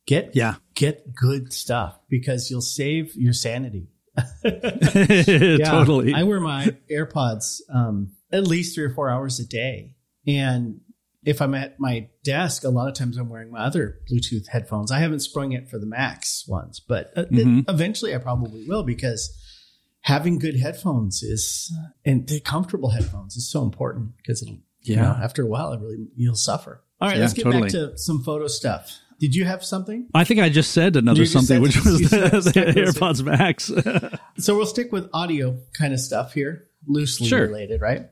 get 0.05 0.35
Yeah, 0.35 0.55
get 0.75 1.13
good 1.13 1.51
stuff 1.51 1.99
because 2.09 2.49
you'll 2.49 2.61
save 2.61 3.15
your 3.15 3.33
sanity. 3.33 3.89
Yeah, 4.43 5.71
totally. 5.71 6.13
I 6.13 6.23
wear 6.23 6.39
my 6.39 6.75
AirPods 6.91 7.61
um, 7.73 8.11
at 8.31 8.45
least 8.47 8.75
three 8.75 8.83
or 8.85 8.93
four 8.93 9.09
hours 9.09 9.39
a 9.39 9.45
day. 9.47 9.95
And 10.25 10.81
if 11.23 11.41
I'm 11.41 11.53
at 11.55 11.79
my 11.79 12.09
desk, 12.23 12.63
a 12.63 12.69
lot 12.69 12.87
of 12.87 12.93
times 12.95 13.17
I'm 13.17 13.29
wearing 13.29 13.51
my 13.51 13.59
other 13.59 13.99
Bluetooth 14.11 14.47
headphones. 14.47 14.91
I 14.91 14.99
haven't 14.99 15.19
sprung 15.21 15.51
it 15.53 15.69
for 15.69 15.77
the 15.79 15.85
Max 15.85 16.45
ones, 16.47 16.79
but 16.79 17.11
uh, 17.17 17.25
Mhm. 17.25 17.65
eventually 17.69 18.13
I 18.15 18.17
probably 18.17 18.65
will 18.67 18.83
because 18.83 19.35
having 20.01 20.39
good 20.39 20.57
headphones 20.59 21.23
is, 21.23 21.73
and 22.05 22.27
the 22.27 22.39
comfortable 22.39 22.91
headphones 22.91 23.35
is 23.35 23.49
so 23.49 23.63
important 23.63 24.11
because 24.17 24.41
it'll, 24.41 24.59
you 24.81 24.95
know, 24.95 25.01
Yeah. 25.03 25.23
after 25.23 25.43
a 25.43 25.47
while, 25.47 25.73
it 25.73 25.81
really, 25.81 26.07
you'll 26.15 26.35
suffer. 26.35 26.81
All 27.01 27.07
right, 27.09 27.15
Yeah, 27.17 27.21
let's 27.21 27.33
get 27.33 27.43
totally. 27.43 27.63
back 27.63 27.71
to 27.71 27.97
some 27.97 28.23
photo 28.23 28.47
stuff. 28.47 28.97
Did 29.19 29.33
you 29.35 29.45
have 29.45 29.65
something? 29.65 30.07
I 30.13 30.23
think 30.23 30.39
I 30.39 30.47
just 30.49 30.71
said 30.71 30.95
another 30.95 31.21
just 31.21 31.33
something, 31.33 31.55
said- 31.55 31.61
which 31.61 31.83
was 31.83 31.99
the, 32.11 32.51
the 32.53 32.81
AirPods 32.81 33.23
Max. 33.23 33.71
So 34.39 34.55
we'll 34.55 34.67
stick 34.67 34.91
with 34.91 35.09
audio 35.13 35.57
kind 35.75 35.91
of 35.95 35.99
stuff 35.99 36.33
here, 36.33 36.67
loosely 36.87 37.27
Sure. 37.27 37.41
related, 37.45 37.81
right? 37.81 38.07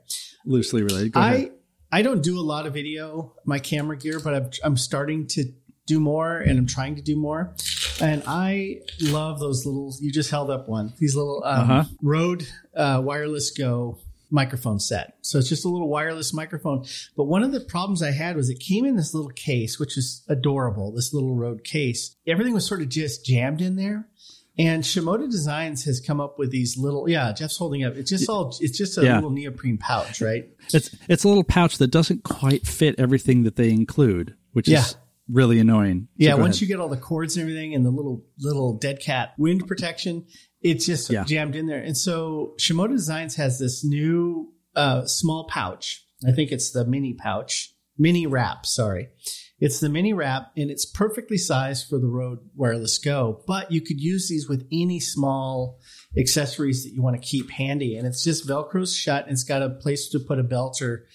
Loosely 0.45 0.83
related. 0.83 1.13
Go 1.13 1.19
ahead. 1.19 1.51
I 1.91 1.99
I 1.99 2.01
don't 2.01 2.21
do 2.21 2.37
a 2.39 2.41
lot 2.41 2.67
of 2.67 2.73
video, 2.73 3.33
my 3.45 3.59
camera 3.59 3.97
gear, 3.97 4.19
but 4.19 4.33
I'm 4.35 4.49
I'm 4.63 4.77
starting 4.77 5.27
to 5.27 5.45
do 5.87 5.99
more, 5.99 6.37
and 6.39 6.57
I'm 6.59 6.65
trying 6.67 6.95
to 6.95 7.01
do 7.01 7.15
more. 7.15 7.55
And 8.01 8.23
I 8.27 8.79
love 9.01 9.39
those 9.39 9.65
little. 9.65 9.93
You 10.01 10.11
just 10.11 10.29
held 10.31 10.49
up 10.49 10.67
one. 10.67 10.93
These 10.99 11.15
little 11.15 11.43
um, 11.45 11.61
Uh-huh. 11.71 11.83
Rode 12.01 12.47
uh, 12.75 13.01
Wireless 13.03 13.51
Go 13.51 13.99
microphone 14.31 14.79
set. 14.79 15.15
So 15.21 15.37
it's 15.37 15.47
just 15.47 15.63
a 15.63 15.69
little 15.69 15.87
wireless 15.87 16.33
microphone. 16.33 16.83
But 17.15 17.25
one 17.25 17.43
of 17.43 17.51
the 17.51 17.59
problems 17.61 18.01
I 18.01 18.11
had 18.11 18.35
was 18.35 18.49
it 18.49 18.59
came 18.59 18.83
in 18.83 18.95
this 18.97 19.13
little 19.13 19.29
case, 19.29 19.79
which 19.79 19.97
is 19.97 20.23
adorable. 20.27 20.91
This 20.91 21.13
little 21.13 21.35
Rode 21.35 21.63
case. 21.63 22.15
Everything 22.27 22.53
was 22.55 22.65
sort 22.65 22.81
of 22.81 22.89
just 22.89 23.23
jammed 23.23 23.61
in 23.61 23.75
there. 23.75 24.09
And 24.57 24.83
Shimoda 24.83 25.29
Designs 25.29 25.83
has 25.83 25.99
come 25.99 26.21
up 26.21 26.39
with 26.39 26.49
these 26.49 26.77
little, 26.77 27.09
yeah, 27.09 27.33
Jeff's 27.33 27.57
holding 27.57 27.83
up. 27.83 27.95
It's 27.95 28.09
just 28.09 28.29
all, 28.29 28.55
it's 28.61 28.77
just 28.77 28.97
a 28.97 29.03
Yeah. 29.03 29.15
little 29.15 29.29
neoprene 29.31 29.77
pouch, 29.77 30.21
right? 30.21 30.49
It's 30.73 30.95
it's 31.09 31.23
a 31.23 31.27
little 31.27 31.43
pouch 31.43 31.77
that 31.79 31.87
doesn't 31.87 32.23
quite 32.23 32.65
fit 32.65 32.95
everything 32.97 33.43
that 33.43 33.57
they 33.57 33.69
include, 33.71 34.35
which 34.53 34.67
Yeah. 34.69 34.79
is 34.79 34.95
really 35.27 35.59
annoying. 35.59 36.07
So 36.19 36.25
Yeah, 36.25 36.35
once 36.35 36.55
ahead. 36.57 36.61
you 36.61 36.67
get 36.67 36.79
all 36.79 36.87
the 36.87 36.95
cords 36.97 37.35
and 37.35 37.41
everything 37.41 37.75
and 37.75 37.85
the 37.85 37.89
little 37.91 38.23
little 38.39 38.77
dead 38.77 39.01
cat 39.01 39.33
wind 39.37 39.67
protection, 39.67 40.25
it's 40.61 40.85
just 40.85 41.09
Yeah. 41.09 41.25
jammed 41.25 41.55
in 41.55 41.65
there. 41.65 41.81
And 41.81 41.97
so 41.97 42.53
Shimoda 42.59 42.91
Designs 42.95 43.35
has 43.35 43.59
this 43.59 43.83
new 43.83 44.53
uh, 44.75 45.05
small 45.05 45.47
pouch. 45.49 46.05
I 46.27 46.31
think 46.31 46.51
it's 46.51 46.71
the 46.71 46.85
mini 46.85 47.13
pouch, 47.13 47.73
mini 47.97 48.25
wrap. 48.27 48.65
Sorry, 48.65 49.07
it's 49.65 49.79
the 49.79 49.89
mini 49.89 50.13
wrap, 50.13 50.51
and 50.55 50.69
it's 50.69 50.85
perfectly 50.85 51.39
sized 51.39 51.89
for 51.89 51.97
the 51.97 52.05
Rode 52.05 52.37
Wireless 52.55 52.99
Go. 52.99 53.41
But 53.47 53.71
you 53.71 53.81
could 53.81 53.99
use 53.99 54.29
these 54.29 54.47
with 54.47 54.67
any 54.71 54.99
small 54.99 55.79
accessories 56.15 56.83
that 56.83 56.91
you 56.91 57.01
want 57.01 57.19
to 57.19 57.27
keep 57.27 57.49
handy, 57.49 57.97
and 57.97 58.05
it's 58.05 58.23
just 58.23 58.47
Velcro's 58.47 58.95
shut. 58.95 59.23
And 59.23 59.31
it's 59.31 59.43
got 59.43 59.63
a 59.63 59.71
place 59.71 60.07
to 60.09 60.19
put 60.19 60.37
a 60.37 60.43
belt 60.43 60.83
or 60.83 61.07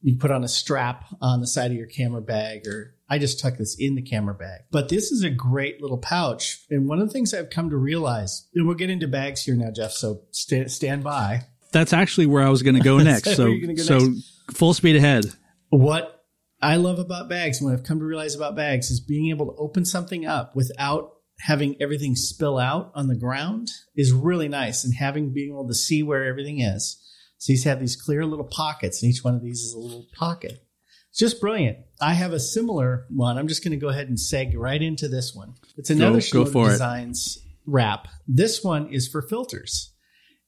you 0.00 0.16
put 0.16 0.30
on 0.30 0.42
a 0.42 0.48
strap 0.48 1.04
on 1.20 1.42
the 1.42 1.46
side 1.46 1.70
of 1.70 1.76
your 1.76 1.86
camera 1.86 2.22
bag 2.22 2.66
or 2.66 2.94
I 3.10 3.18
just 3.18 3.40
tuck 3.40 3.58
this 3.58 3.76
in 3.78 3.94
the 3.94 4.00
camera 4.00 4.34
bag. 4.34 4.62
But 4.70 4.88
this 4.88 5.12
is 5.12 5.22
a 5.22 5.28
great 5.28 5.82
little 5.82 5.98
pouch. 5.98 6.64
And 6.70 6.88
one 6.88 7.00
of 7.00 7.08
the 7.08 7.12
things 7.12 7.34
I've 7.34 7.50
come 7.50 7.68
to 7.68 7.76
realize, 7.76 8.48
and 8.54 8.66
we'll 8.66 8.76
get 8.76 8.88
into 8.88 9.06
bags 9.06 9.42
here 9.42 9.54
now, 9.54 9.70
Jeff, 9.70 9.92
so 9.92 10.22
sta 10.30 10.66
stand 10.68 11.04
by. 11.04 11.42
That's 11.72 11.92
actually 11.92 12.24
where 12.24 12.42
I 12.42 12.48
was 12.48 12.62
going 12.62 12.76
to 12.76 12.80
go 12.80 12.96
next. 13.02 13.36
so 13.36 13.54
go 13.54 13.74
so 13.76 14.14
full 14.50 14.72
speed 14.72 14.96
ahead. 14.96 15.26
What 15.68 16.17
I 16.60 16.76
love 16.76 16.98
about 16.98 17.28
bags, 17.28 17.60
and 17.60 17.70
what 17.70 17.78
I've 17.78 17.86
come 17.86 17.98
to 18.00 18.04
realize 18.04 18.34
about 18.34 18.56
bags, 18.56 18.90
is 18.90 19.00
being 19.00 19.30
able 19.30 19.46
to 19.46 19.58
open 19.58 19.84
something 19.84 20.26
up 20.26 20.56
without 20.56 21.12
having 21.40 21.76
everything 21.80 22.16
spill 22.16 22.58
out 22.58 22.90
on 22.94 23.06
the 23.06 23.16
ground 23.16 23.68
is 23.94 24.12
really 24.12 24.48
nice. 24.48 24.84
And 24.84 24.94
having 24.94 25.32
being 25.32 25.50
able 25.50 25.68
to 25.68 25.74
see 25.74 26.02
where 26.02 26.24
everything 26.24 26.60
is. 26.60 27.00
So 27.38 27.52
these 27.52 27.64
have 27.64 27.78
these 27.78 27.94
clear 27.94 28.26
little 28.26 28.48
pockets, 28.50 29.02
and 29.02 29.10
each 29.10 29.22
one 29.22 29.34
of 29.34 29.42
these 29.42 29.60
is 29.60 29.72
a 29.72 29.78
little 29.78 30.06
pocket. 30.16 30.64
It's 31.10 31.18
just 31.18 31.40
brilliant. 31.40 31.78
I 32.00 32.14
have 32.14 32.32
a 32.32 32.40
similar 32.40 33.06
one. 33.08 33.38
I'm 33.38 33.48
just 33.48 33.62
going 33.62 33.70
to 33.72 33.84
go 33.84 33.88
ahead 33.88 34.08
and 34.08 34.18
seg 34.18 34.52
right 34.56 34.80
into 34.82 35.08
this 35.08 35.34
one. 35.34 35.54
It's 35.76 35.90
another 35.90 36.20
Go- 36.32 36.44
go 36.44 36.50
for 36.50 36.68
it. 36.68 36.72
Designs 36.72 37.38
wrap. 37.66 38.08
This 38.26 38.64
one 38.64 38.92
is 38.92 39.08
for 39.08 39.22
filters. 39.22 39.94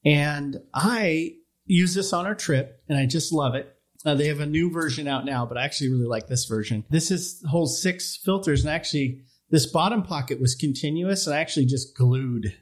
And 0.05 0.59
I 0.75 1.35
use 1.67 1.95
this 1.95 2.13
on 2.13 2.27
our 2.27 2.35
trip 2.35 2.83
and 2.89 2.99
I 2.99 3.07
just 3.07 3.33
love 3.33 3.55
it. 3.55 3.75
Uh, 4.05 4.15
they 4.15 4.29
have 4.29 4.41
a 4.41 4.47
new 4.47 4.71
version 4.71 5.07
out 5.07 5.25
now, 5.25 5.45
but 5.45 5.59
I 5.59 5.65
actually 5.65 5.91
really 5.91 6.07
like 6.07 6.27
this 6.27 6.47
version. 6.47 6.85
This 6.89 7.11
is 7.11 7.45
holds 7.49 7.81
six 7.81 8.17
filters, 8.17 8.65
and 8.65 8.71
actually, 8.71 9.21
this 9.51 9.67
bottom 9.67 10.03
pocket 10.03 10.41
was 10.41 10.55
continuous, 10.55 11.27
and 11.27 11.35
I 11.35 11.41
actually 11.41 11.67
just 11.67 11.95
glued 11.97 12.55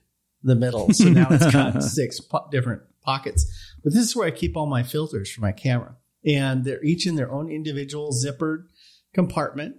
the 0.42 0.56
middle, 0.56 0.92
so 0.92 1.04
now 1.08 1.28
it's 1.30 1.50
got 1.52 1.82
six 1.82 2.20
po- 2.20 2.48
different 2.50 2.82
pockets. 3.02 3.46
But 3.84 3.92
this 3.92 4.02
is 4.02 4.16
where 4.16 4.26
I 4.26 4.32
keep 4.32 4.56
all 4.56 4.66
my 4.66 4.82
filters 4.82 5.30
for 5.30 5.40
my 5.40 5.52
camera, 5.52 5.96
and 6.26 6.64
they're 6.64 6.82
each 6.82 7.06
in 7.06 7.14
their 7.14 7.30
own 7.30 7.50
individual 7.50 8.12
zippered 8.12 8.64
compartment. 9.14 9.76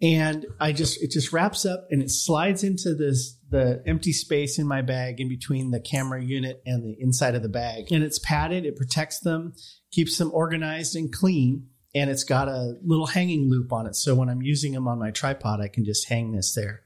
And 0.00 0.46
I 0.60 0.72
just 0.72 1.02
it 1.02 1.10
just 1.10 1.32
wraps 1.32 1.66
up 1.66 1.88
and 1.90 2.02
it 2.02 2.10
slides 2.10 2.62
into 2.62 2.94
this 2.94 3.36
the 3.50 3.82
empty 3.86 4.12
space 4.12 4.58
in 4.58 4.66
my 4.66 4.82
bag 4.82 5.20
in 5.20 5.28
between 5.28 5.70
the 5.70 5.80
camera 5.80 6.22
unit 6.22 6.62
and 6.66 6.84
the 6.84 6.96
inside 7.00 7.34
of 7.34 7.42
the 7.42 7.48
bag. 7.48 7.90
And 7.90 8.04
it's 8.04 8.18
padded, 8.18 8.64
it 8.64 8.76
protects 8.76 9.20
them, 9.20 9.54
keeps 9.90 10.18
them 10.18 10.30
organized 10.32 10.94
and 10.94 11.12
clean. 11.12 11.68
And 11.94 12.10
it's 12.10 12.24
got 12.24 12.48
a 12.48 12.74
little 12.84 13.06
hanging 13.06 13.50
loop 13.50 13.72
on 13.72 13.86
it. 13.86 13.96
So 13.96 14.14
when 14.14 14.28
I'm 14.28 14.42
using 14.42 14.72
them 14.72 14.86
on 14.86 14.98
my 14.98 15.10
tripod, 15.10 15.60
I 15.60 15.68
can 15.68 15.84
just 15.84 16.08
hang 16.08 16.32
this 16.32 16.54
there. 16.54 16.82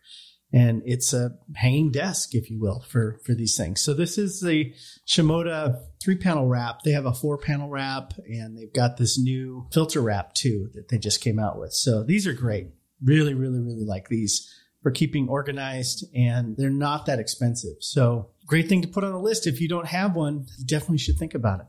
And 0.54 0.82
it's 0.84 1.12
a 1.12 1.32
hanging 1.56 1.90
desk, 1.90 2.34
if 2.34 2.50
you 2.50 2.60
will, 2.60 2.84
for, 2.88 3.18
for 3.24 3.34
these 3.34 3.56
things. 3.56 3.80
So 3.80 3.94
this 3.94 4.16
is 4.16 4.40
the 4.40 4.72
Shimoda 5.08 5.80
three 6.02 6.16
panel 6.16 6.46
wrap. 6.46 6.82
They 6.82 6.92
have 6.92 7.06
a 7.06 7.12
four 7.12 7.36
panel 7.36 7.68
wrap 7.68 8.12
and 8.26 8.56
they've 8.56 8.72
got 8.72 8.96
this 8.96 9.18
new 9.18 9.66
filter 9.72 10.00
wrap 10.00 10.34
too 10.34 10.68
that 10.74 10.88
they 10.88 10.98
just 10.98 11.20
came 11.20 11.38
out 11.38 11.58
with. 11.58 11.72
So 11.72 12.04
these 12.04 12.26
are 12.26 12.34
great. 12.34 12.68
Really, 13.04 13.34
really, 13.34 13.60
really 13.60 13.84
like 13.84 14.08
these 14.08 14.52
for 14.82 14.90
keeping 14.90 15.28
organized 15.28 16.04
and 16.14 16.56
they're 16.56 16.70
not 16.70 17.06
that 17.06 17.18
expensive. 17.18 17.76
So 17.80 18.30
great 18.46 18.68
thing 18.68 18.82
to 18.82 18.88
put 18.88 19.04
on 19.04 19.12
a 19.12 19.20
list. 19.20 19.46
If 19.46 19.60
you 19.60 19.68
don't 19.68 19.86
have 19.86 20.16
one, 20.16 20.46
you 20.58 20.66
definitely 20.66 20.98
should 20.98 21.16
think 21.16 21.34
about 21.34 21.60
it. 21.60 21.66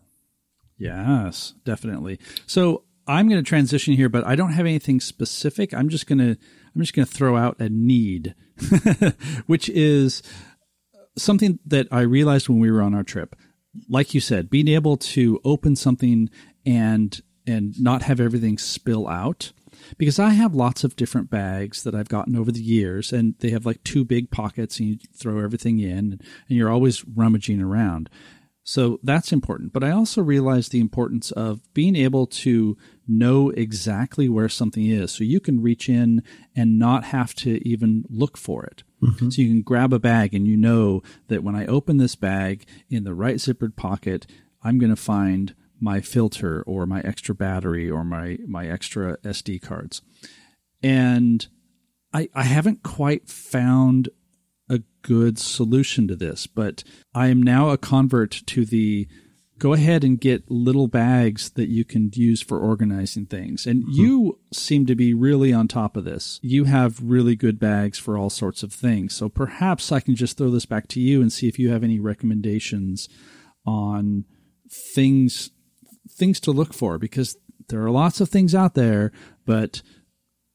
Yes, 0.77 1.53
definitely. 1.63 2.19
So 2.47 2.83
I'm 3.07 3.29
going 3.29 3.41
to 3.41 3.47
transition 3.47 3.93
here, 3.93 4.09
but 4.09 4.25
I 4.25 4.35
don't 4.35 4.53
have 4.53 4.65
anything 4.65 4.99
specific. 4.99 5.73
I'm 5.73 5.89
just 5.89 6.07
going 6.07 6.19
to 6.19 6.37
I'm 6.75 6.81
just 6.81 6.95
going 6.95 7.05
to 7.05 7.11
throw 7.11 7.37
out 7.37 7.59
a 7.59 7.69
need, 7.69 8.33
which 9.45 9.69
is 9.69 10.23
something 11.17 11.59
that 11.65 11.87
I 11.91 12.01
realized 12.01 12.49
when 12.49 12.59
we 12.59 12.71
were 12.71 12.81
on 12.81 12.95
our 12.95 13.03
trip. 13.03 13.35
Like 13.87 14.13
you 14.13 14.19
said, 14.19 14.49
being 14.49 14.67
able 14.67 14.97
to 14.97 15.39
open 15.43 15.75
something 15.75 16.29
and 16.65 17.21
and 17.45 17.79
not 17.79 18.03
have 18.03 18.19
everything 18.19 18.57
spill 18.57 19.07
out. 19.07 19.51
Because 19.97 20.19
I 20.19 20.29
have 20.29 20.55
lots 20.55 20.83
of 20.83 20.95
different 20.95 21.29
bags 21.29 21.83
that 21.83 21.95
I've 21.95 22.09
gotten 22.09 22.35
over 22.35 22.51
the 22.51 22.61
years, 22.61 23.11
and 23.11 23.35
they 23.39 23.49
have 23.51 23.65
like 23.65 23.83
two 23.83 24.05
big 24.05 24.31
pockets, 24.31 24.79
and 24.79 24.89
you 24.89 24.97
throw 25.15 25.39
everything 25.39 25.79
in, 25.79 26.19
and 26.47 26.57
you're 26.57 26.71
always 26.71 27.05
rummaging 27.05 27.61
around. 27.61 28.09
So 28.63 28.99
that's 29.03 29.33
important. 29.33 29.73
But 29.73 29.83
I 29.83 29.91
also 29.91 30.21
realize 30.21 30.69
the 30.69 30.79
importance 30.79 31.31
of 31.31 31.61
being 31.73 31.95
able 31.95 32.25
to 32.27 32.77
know 33.07 33.49
exactly 33.49 34.29
where 34.29 34.49
something 34.49 34.85
is. 34.85 35.11
So 35.11 35.25
you 35.25 35.39
can 35.39 35.61
reach 35.61 35.89
in 35.89 36.23
and 36.55 36.79
not 36.79 37.03
have 37.05 37.33
to 37.35 37.67
even 37.67 38.05
look 38.09 38.37
for 38.37 38.63
it. 38.63 38.83
Mm-hmm. 39.01 39.29
So 39.29 39.41
you 39.41 39.49
can 39.49 39.61
grab 39.61 39.91
a 39.91 39.99
bag 39.99 40.33
and 40.33 40.47
you 40.47 40.55
know 40.55 41.03
that 41.27 41.43
when 41.43 41.55
I 41.55 41.65
open 41.65 41.97
this 41.97 42.15
bag 42.15 42.65
in 42.89 43.03
the 43.03 43.13
right 43.13 43.35
zippered 43.35 43.75
pocket, 43.75 44.25
I'm 44.63 44.79
going 44.79 44.95
to 44.95 44.95
find 44.95 45.53
my 45.83 45.99
filter 45.99 46.63
or 46.63 46.85
my 46.85 47.01
extra 47.01 47.35
battery 47.35 47.91
or 47.91 48.05
my, 48.05 48.37
my 48.47 48.67
extra 48.67 49.17
SD 49.17 49.61
cards. 49.61 50.01
And 50.81 51.45
I, 52.13 52.29
I 52.33 52.43
haven't 52.43 52.83
quite 52.83 53.27
found 53.27 54.07
a 54.69 54.79
good 55.01 55.37
solution 55.37 56.07
to 56.07 56.15
this, 56.15 56.47
but 56.47 56.85
I 57.13 57.27
am 57.27 57.43
now 57.43 57.69
a 57.69 57.77
convert 57.77 58.31
to 58.47 58.63
the 58.63 59.09
go 59.59 59.73
ahead 59.73 60.03
and 60.03 60.19
get 60.19 60.49
little 60.49 60.87
bags 60.87 61.51
that 61.51 61.69
you 61.69 61.83
can 61.85 62.09
use 62.13 62.41
for 62.41 62.59
organizing 62.59 63.25
things. 63.25 63.65
And 63.65 63.83
mm-hmm. 63.83 63.91
you 63.91 64.39
seem 64.51 64.85
to 64.85 64.95
be 64.95 65.13
really 65.13 65.53
on 65.53 65.67
top 65.67 65.97
of 65.97 66.05
this. 66.05 66.39
You 66.41 66.63
have 66.63 67.01
really 67.01 67.35
good 67.35 67.59
bags 67.59 67.99
for 67.99 68.17
all 68.17 68.29
sorts 68.29 68.63
of 68.63 68.73
things. 68.73 69.13
So 69.15 69.29
perhaps 69.29 69.91
I 69.91 69.99
can 69.99 70.15
just 70.15 70.37
throw 70.37 70.49
this 70.49 70.65
back 70.65 70.87
to 70.89 71.01
you 71.01 71.21
and 71.21 71.31
see 71.31 71.47
if 71.47 71.59
you 71.59 71.71
have 71.71 71.83
any 71.83 71.99
recommendations 71.99 73.09
on 73.65 74.25
things 74.95 75.51
things 76.09 76.39
to 76.41 76.51
look 76.51 76.73
for 76.73 76.97
because 76.97 77.37
there 77.69 77.81
are 77.81 77.91
lots 77.91 78.21
of 78.21 78.29
things 78.29 78.53
out 78.53 78.75
there, 78.75 79.11
but 79.45 79.81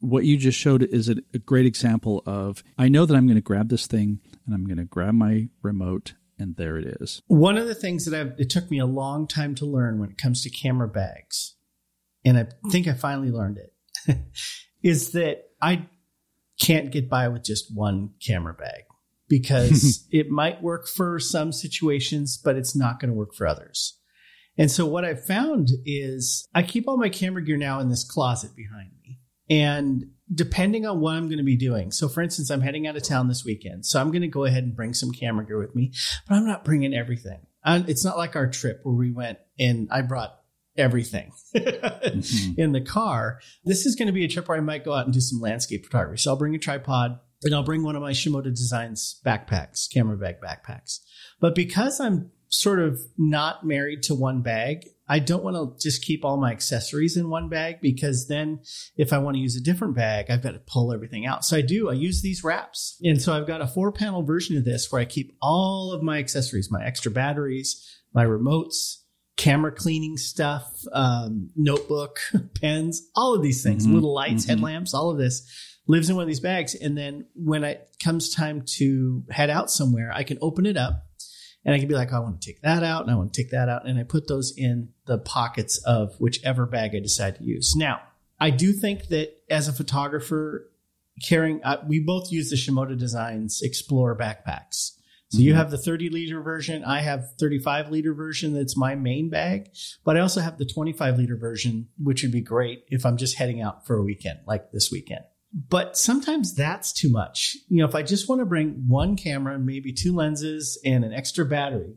what 0.00 0.24
you 0.24 0.36
just 0.36 0.58
showed 0.58 0.82
is 0.82 1.08
a, 1.08 1.16
a 1.34 1.38
great 1.38 1.66
example 1.66 2.22
of 2.26 2.62
I 2.76 2.88
know 2.88 3.06
that 3.06 3.16
I'm 3.16 3.26
going 3.26 3.36
to 3.36 3.42
grab 3.42 3.68
this 3.68 3.86
thing 3.86 4.20
and 4.46 4.54
I'm 4.54 4.64
going 4.64 4.78
to 4.78 4.84
grab 4.84 5.14
my 5.14 5.48
remote 5.62 6.14
and 6.38 6.56
there 6.56 6.76
it 6.76 6.98
is. 7.00 7.22
One 7.26 7.58
of 7.58 7.66
the 7.66 7.74
things 7.74 8.04
that 8.04 8.18
I've, 8.18 8.38
it 8.38 8.50
took 8.50 8.70
me 8.70 8.78
a 8.78 8.86
long 8.86 9.26
time 9.26 9.54
to 9.56 9.66
learn 9.66 9.98
when 9.98 10.10
it 10.10 10.18
comes 10.18 10.42
to 10.42 10.50
camera 10.50 10.88
bags, 10.88 11.56
and 12.24 12.38
I 12.38 12.46
think 12.70 12.86
I 12.86 12.94
finally 12.94 13.30
learned 13.30 13.58
it, 13.58 14.18
is 14.82 15.12
that 15.12 15.44
I 15.60 15.86
can't 16.60 16.90
get 16.90 17.08
by 17.08 17.28
with 17.28 17.44
just 17.44 17.74
one 17.74 18.10
camera 18.24 18.54
bag 18.54 18.84
because 19.28 20.06
it 20.10 20.30
might 20.30 20.62
work 20.62 20.86
for 20.86 21.18
some 21.18 21.52
situations, 21.52 22.40
but 22.42 22.56
it's 22.56 22.76
not 22.76 23.00
going 23.00 23.10
to 23.10 23.16
work 23.16 23.34
for 23.34 23.46
others. 23.46 23.97
And 24.58 24.70
so 24.70 24.84
what 24.84 25.04
I've 25.04 25.24
found 25.24 25.68
is 25.86 26.46
I 26.54 26.62
keep 26.62 26.88
all 26.88 26.98
my 26.98 27.08
camera 27.08 27.42
gear 27.42 27.56
now 27.56 27.80
in 27.80 27.88
this 27.88 28.04
closet 28.04 28.56
behind 28.56 28.90
me. 29.02 29.20
And 29.48 30.10
depending 30.32 30.86
on 30.86 31.00
what 31.00 31.14
I'm 31.14 31.28
going 31.28 31.38
to 31.38 31.44
be 31.44 31.56
doing. 31.56 31.90
So, 31.90 32.08
for 32.08 32.20
instance, 32.22 32.50
I'm 32.50 32.60
heading 32.60 32.86
out 32.86 32.96
of 32.96 33.02
town 33.02 33.28
this 33.28 33.44
weekend. 33.44 33.86
So, 33.86 34.00
I'm 34.00 34.10
going 34.10 34.22
to 34.22 34.28
go 34.28 34.44
ahead 34.44 34.64
and 34.64 34.76
bring 34.76 34.94
some 34.94 35.10
camera 35.10 35.46
gear 35.46 35.58
with 35.58 35.74
me, 35.74 35.92
but 36.28 36.34
I'm 36.34 36.46
not 36.46 36.64
bringing 36.64 36.94
everything. 36.94 37.40
And 37.64 37.88
it's 37.88 38.04
not 38.04 38.18
like 38.18 38.36
our 38.36 38.48
trip 38.48 38.80
where 38.82 38.94
we 38.94 39.10
went 39.10 39.38
and 39.58 39.88
I 39.90 40.02
brought 40.02 40.38
everything 40.76 41.32
mm-hmm. 41.54 42.60
in 42.60 42.72
the 42.72 42.80
car. 42.80 43.40
This 43.64 43.84
is 43.86 43.96
going 43.96 44.06
to 44.06 44.12
be 44.12 44.24
a 44.24 44.28
trip 44.28 44.48
where 44.48 44.58
I 44.58 44.60
might 44.60 44.84
go 44.84 44.92
out 44.92 45.04
and 45.04 45.14
do 45.14 45.20
some 45.20 45.40
landscape 45.40 45.84
photography. 45.84 46.18
So, 46.18 46.30
I'll 46.30 46.38
bring 46.38 46.54
a 46.54 46.58
tripod 46.58 47.18
and 47.42 47.54
I'll 47.54 47.62
bring 47.62 47.84
one 47.84 47.96
of 47.96 48.02
my 48.02 48.12
Shimoda 48.12 48.54
Designs 48.54 49.20
backpacks, 49.24 49.92
camera 49.92 50.16
bag 50.16 50.36
backpacks. 50.40 50.98
But 51.40 51.54
because 51.54 52.00
I'm 52.00 52.32
sort 52.48 52.80
of 52.80 53.00
not 53.16 53.64
married 53.64 54.02
to 54.04 54.14
one 54.14 54.42
bag, 54.42 54.86
I 55.08 55.18
don't 55.20 55.42
want 55.42 55.56
to 55.56 55.82
just 55.82 56.04
keep 56.04 56.24
all 56.24 56.36
my 56.36 56.52
accessories 56.52 57.16
in 57.16 57.30
one 57.30 57.48
bag 57.48 57.80
because 57.80 58.28
then 58.28 58.60
if 58.96 59.12
I 59.12 59.18
want 59.18 59.36
to 59.36 59.40
use 59.40 59.56
a 59.56 59.60
different 59.60 59.94
bag, 59.94 60.26
I've 60.30 60.42
got 60.42 60.52
to 60.52 60.60
pull 60.60 60.92
everything 60.92 61.24
out. 61.24 61.44
So 61.44 61.56
I 61.56 61.62
do, 61.62 61.88
I 61.88 61.94
use 61.94 62.20
these 62.20 62.44
wraps. 62.44 62.98
And 63.02 63.20
so 63.20 63.32
I've 63.34 63.46
got 63.46 63.62
a 63.62 63.66
four 63.66 63.90
panel 63.90 64.22
version 64.22 64.58
of 64.58 64.64
this 64.64 64.92
where 64.92 65.00
I 65.00 65.06
keep 65.06 65.36
all 65.40 65.92
of 65.92 66.02
my 66.02 66.18
accessories, 66.18 66.70
my 66.70 66.84
extra 66.84 67.10
batteries, 67.10 67.84
my 68.12 68.24
remotes, 68.24 68.98
camera 69.36 69.72
cleaning 69.72 70.18
stuff, 70.18 70.70
um, 70.92 71.50
notebook, 71.56 72.20
pens, 72.60 73.08
all 73.14 73.34
of 73.34 73.42
these 73.42 73.62
things, 73.62 73.84
mm-hmm. 73.84 73.94
little 73.94 74.12
lights, 74.12 74.42
mm-hmm. 74.42 74.50
headlamps, 74.50 74.92
all 74.92 75.10
of 75.10 75.16
this 75.16 75.42
lives 75.86 76.10
in 76.10 76.16
one 76.16 76.22
of 76.22 76.28
these 76.28 76.40
bags. 76.40 76.74
And 76.74 76.98
then 76.98 77.26
when 77.34 77.64
it 77.64 77.96
comes 78.02 78.34
time 78.34 78.62
to 78.76 79.24
head 79.30 79.48
out 79.48 79.70
somewhere, 79.70 80.12
I 80.12 80.22
can 80.22 80.38
open 80.42 80.66
it 80.66 80.76
up 80.76 81.07
and 81.64 81.74
I 81.74 81.78
can 81.78 81.88
be 81.88 81.94
like, 81.94 82.12
oh, 82.12 82.16
I 82.16 82.20
want 82.20 82.40
to 82.40 82.46
take 82.46 82.62
that 82.62 82.82
out 82.82 83.02
and 83.02 83.10
I 83.10 83.14
want 83.14 83.32
to 83.32 83.42
take 83.42 83.50
that 83.50 83.68
out. 83.68 83.86
And 83.86 83.98
I 83.98 84.02
put 84.02 84.28
those 84.28 84.54
in 84.56 84.90
the 85.06 85.18
pockets 85.18 85.78
of 85.84 86.14
whichever 86.18 86.66
bag 86.66 86.94
I 86.94 87.00
decide 87.00 87.36
to 87.36 87.44
use. 87.44 87.74
Now, 87.76 88.00
I 88.40 88.50
do 88.50 88.72
think 88.72 89.08
that 89.08 89.32
as 89.50 89.68
a 89.68 89.72
photographer, 89.72 90.70
carrying, 91.22 91.62
uh, 91.64 91.82
we 91.86 92.00
both 92.00 92.30
use 92.30 92.50
the 92.50 92.56
Shimoda 92.56 92.96
Designs 92.96 93.60
Explorer 93.62 94.16
backpacks. 94.16 94.92
So 95.30 95.38
mm-hmm. 95.38 95.40
you 95.42 95.54
have 95.54 95.70
the 95.70 95.78
30 95.78 96.08
liter 96.10 96.40
version. 96.40 96.84
I 96.84 97.00
have 97.00 97.34
35 97.38 97.90
liter 97.90 98.14
version. 98.14 98.54
That's 98.54 98.76
my 98.76 98.94
main 98.94 99.28
bag, 99.28 99.70
but 100.04 100.16
I 100.16 100.20
also 100.20 100.40
have 100.40 100.56
the 100.58 100.64
25 100.64 101.18
liter 101.18 101.36
version, 101.36 101.88
which 102.02 102.22
would 102.22 102.32
be 102.32 102.40
great 102.40 102.84
if 102.88 103.04
I'm 103.04 103.16
just 103.16 103.36
heading 103.36 103.60
out 103.60 103.86
for 103.86 103.96
a 103.96 104.02
weekend, 104.02 104.40
like 104.46 104.72
this 104.72 104.90
weekend. 104.90 105.24
But 105.68 105.96
sometimes 105.96 106.54
that's 106.54 106.92
too 106.92 107.10
much. 107.10 107.56
You 107.68 107.78
know, 107.78 107.88
if 107.88 107.94
I 107.94 108.02
just 108.02 108.28
want 108.28 108.40
to 108.40 108.46
bring 108.46 108.84
one 108.86 109.16
camera 109.16 109.54
and 109.54 109.66
maybe 109.66 109.92
two 109.92 110.14
lenses 110.14 110.78
and 110.84 111.04
an 111.04 111.12
extra 111.12 111.44
battery, 111.44 111.94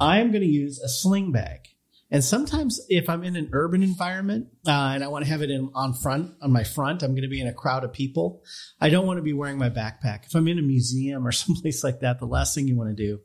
I 0.00 0.20
am 0.20 0.30
going 0.30 0.42
to 0.42 0.48
use 0.48 0.78
a 0.80 0.88
sling 0.88 1.32
bag. 1.32 1.68
And 2.10 2.22
sometimes 2.22 2.80
if 2.88 3.10
I'm 3.10 3.24
in 3.24 3.34
an 3.34 3.50
urban 3.52 3.82
environment 3.82 4.46
uh, 4.66 4.92
and 4.94 5.02
I 5.02 5.08
want 5.08 5.24
to 5.24 5.30
have 5.30 5.42
it 5.42 5.50
in 5.50 5.70
on 5.74 5.92
front 5.92 6.34
on 6.40 6.52
my 6.52 6.62
front, 6.62 7.02
I'm 7.02 7.12
going 7.12 7.22
to 7.22 7.28
be 7.28 7.40
in 7.40 7.48
a 7.48 7.52
crowd 7.52 7.82
of 7.82 7.92
people. 7.92 8.44
I 8.80 8.90
don't 8.90 9.06
want 9.06 9.18
to 9.18 9.22
be 9.22 9.32
wearing 9.32 9.58
my 9.58 9.70
backpack. 9.70 10.26
If 10.26 10.34
I'm 10.36 10.46
in 10.46 10.58
a 10.58 10.62
museum 10.62 11.26
or 11.26 11.32
someplace 11.32 11.82
like 11.82 12.00
that, 12.00 12.20
the 12.20 12.26
last 12.26 12.54
thing 12.54 12.68
you 12.68 12.76
want 12.76 12.96
to 12.96 13.02
do 13.06 13.20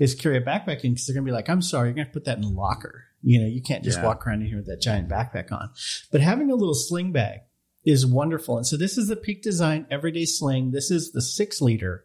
is 0.00 0.14
carry 0.14 0.38
a 0.38 0.40
backpack 0.40 0.82
in 0.82 0.92
because 0.92 1.06
they're 1.06 1.14
going 1.14 1.26
to 1.26 1.30
be 1.30 1.34
like, 1.34 1.50
"I'm 1.50 1.62
sorry, 1.62 1.88
you're 1.88 1.94
going 1.94 2.06
to 2.06 2.12
put 2.12 2.24
that 2.24 2.38
in 2.38 2.44
a 2.44 2.48
locker." 2.48 3.04
You 3.22 3.40
know, 3.40 3.46
you 3.46 3.62
can't 3.62 3.84
just 3.84 3.98
yeah. 3.98 4.06
walk 4.06 4.26
around 4.26 4.40
in 4.40 4.48
here 4.48 4.56
with 4.56 4.66
that 4.66 4.80
giant 4.80 5.08
backpack 5.08 5.52
on. 5.52 5.70
But 6.10 6.22
having 6.22 6.50
a 6.50 6.56
little 6.56 6.74
sling 6.74 7.12
bag 7.12 7.40
is 7.84 8.06
wonderful. 8.06 8.56
And 8.56 8.66
so 8.66 8.76
this 8.76 8.96
is 8.96 9.08
the 9.08 9.16
Peak 9.16 9.42
Design 9.42 9.86
Everyday 9.90 10.24
Sling. 10.24 10.70
This 10.70 10.90
is 10.90 11.12
the 11.12 11.22
six 11.22 11.60
liter. 11.60 12.04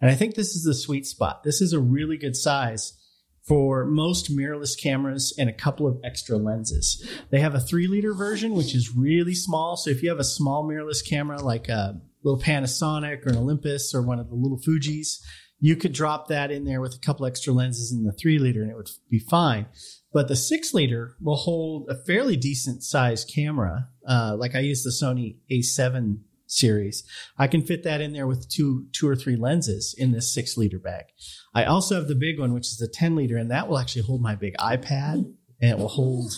And 0.00 0.10
I 0.10 0.14
think 0.14 0.34
this 0.34 0.54
is 0.54 0.64
the 0.64 0.74
sweet 0.74 1.06
spot. 1.06 1.44
This 1.44 1.60
is 1.60 1.72
a 1.72 1.80
really 1.80 2.16
good 2.16 2.36
size 2.36 2.98
for 3.42 3.84
most 3.84 4.34
mirrorless 4.34 4.80
cameras 4.80 5.34
and 5.38 5.48
a 5.48 5.52
couple 5.52 5.86
of 5.86 5.98
extra 6.02 6.36
lenses. 6.36 7.06
They 7.30 7.40
have 7.40 7.54
a 7.54 7.60
three 7.60 7.86
liter 7.86 8.14
version, 8.14 8.54
which 8.54 8.74
is 8.74 8.96
really 8.96 9.34
small. 9.34 9.76
So 9.76 9.90
if 9.90 10.02
you 10.02 10.08
have 10.08 10.18
a 10.18 10.24
small 10.24 10.64
mirrorless 10.68 11.06
camera 11.06 11.40
like 11.40 11.68
a 11.68 12.00
little 12.22 12.40
Panasonic 12.40 13.24
or 13.26 13.30
an 13.30 13.36
Olympus 13.36 13.94
or 13.94 14.02
one 14.02 14.18
of 14.18 14.28
the 14.28 14.34
little 14.34 14.58
Fujis, 14.58 15.20
you 15.60 15.76
could 15.76 15.92
drop 15.92 16.28
that 16.28 16.50
in 16.50 16.64
there 16.64 16.80
with 16.80 16.94
a 16.94 16.98
couple 16.98 17.26
extra 17.26 17.52
lenses 17.52 17.92
in 17.92 18.04
the 18.04 18.12
three 18.12 18.38
liter 18.38 18.62
and 18.62 18.70
it 18.70 18.76
would 18.76 18.90
be 19.10 19.18
fine. 19.18 19.66
But 20.14 20.28
the 20.28 20.36
six 20.36 20.72
liter 20.72 21.16
will 21.20 21.34
hold 21.34 21.90
a 21.90 21.96
fairly 21.96 22.36
decent 22.36 22.84
size 22.84 23.24
camera. 23.24 23.88
Uh, 24.08 24.36
like 24.38 24.54
I 24.54 24.60
use 24.60 24.84
the 24.84 24.90
Sony 24.90 25.38
A7 25.50 26.20
series. 26.46 27.02
I 27.36 27.48
can 27.48 27.62
fit 27.62 27.82
that 27.82 28.00
in 28.00 28.12
there 28.12 28.28
with 28.28 28.48
two, 28.48 28.86
two 28.92 29.08
or 29.08 29.16
three 29.16 29.34
lenses 29.34 29.92
in 29.98 30.12
this 30.12 30.32
six 30.32 30.56
liter 30.56 30.78
bag. 30.78 31.06
I 31.52 31.64
also 31.64 31.96
have 31.96 32.06
the 32.06 32.14
big 32.14 32.38
one, 32.38 32.54
which 32.54 32.68
is 32.68 32.76
the 32.76 32.86
10 32.86 33.16
liter, 33.16 33.36
and 33.36 33.50
that 33.50 33.68
will 33.68 33.76
actually 33.76 34.02
hold 34.02 34.22
my 34.22 34.36
big 34.36 34.56
iPad 34.58 35.34
and 35.60 35.70
it 35.70 35.78
will 35.78 35.88
hold 35.88 36.32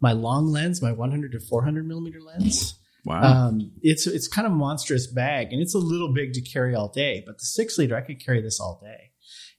my 0.00 0.12
long 0.12 0.46
lens, 0.46 0.80
my 0.80 0.92
100 0.92 1.32
to 1.32 1.40
400 1.40 1.86
millimeter 1.86 2.20
lens. 2.22 2.78
Wow. 3.04 3.48
Um, 3.48 3.72
it's, 3.82 4.06
it's 4.06 4.26
kind 4.26 4.46
of 4.46 4.54
monstrous 4.54 5.06
bag 5.06 5.52
and 5.52 5.60
it's 5.60 5.74
a 5.74 5.78
little 5.78 6.14
big 6.14 6.32
to 6.32 6.40
carry 6.40 6.74
all 6.74 6.88
day, 6.88 7.22
but 7.26 7.38
the 7.38 7.44
six 7.44 7.76
liter, 7.76 7.94
I 7.94 8.00
could 8.00 8.24
carry 8.24 8.40
this 8.40 8.58
all 8.58 8.80
day 8.82 9.07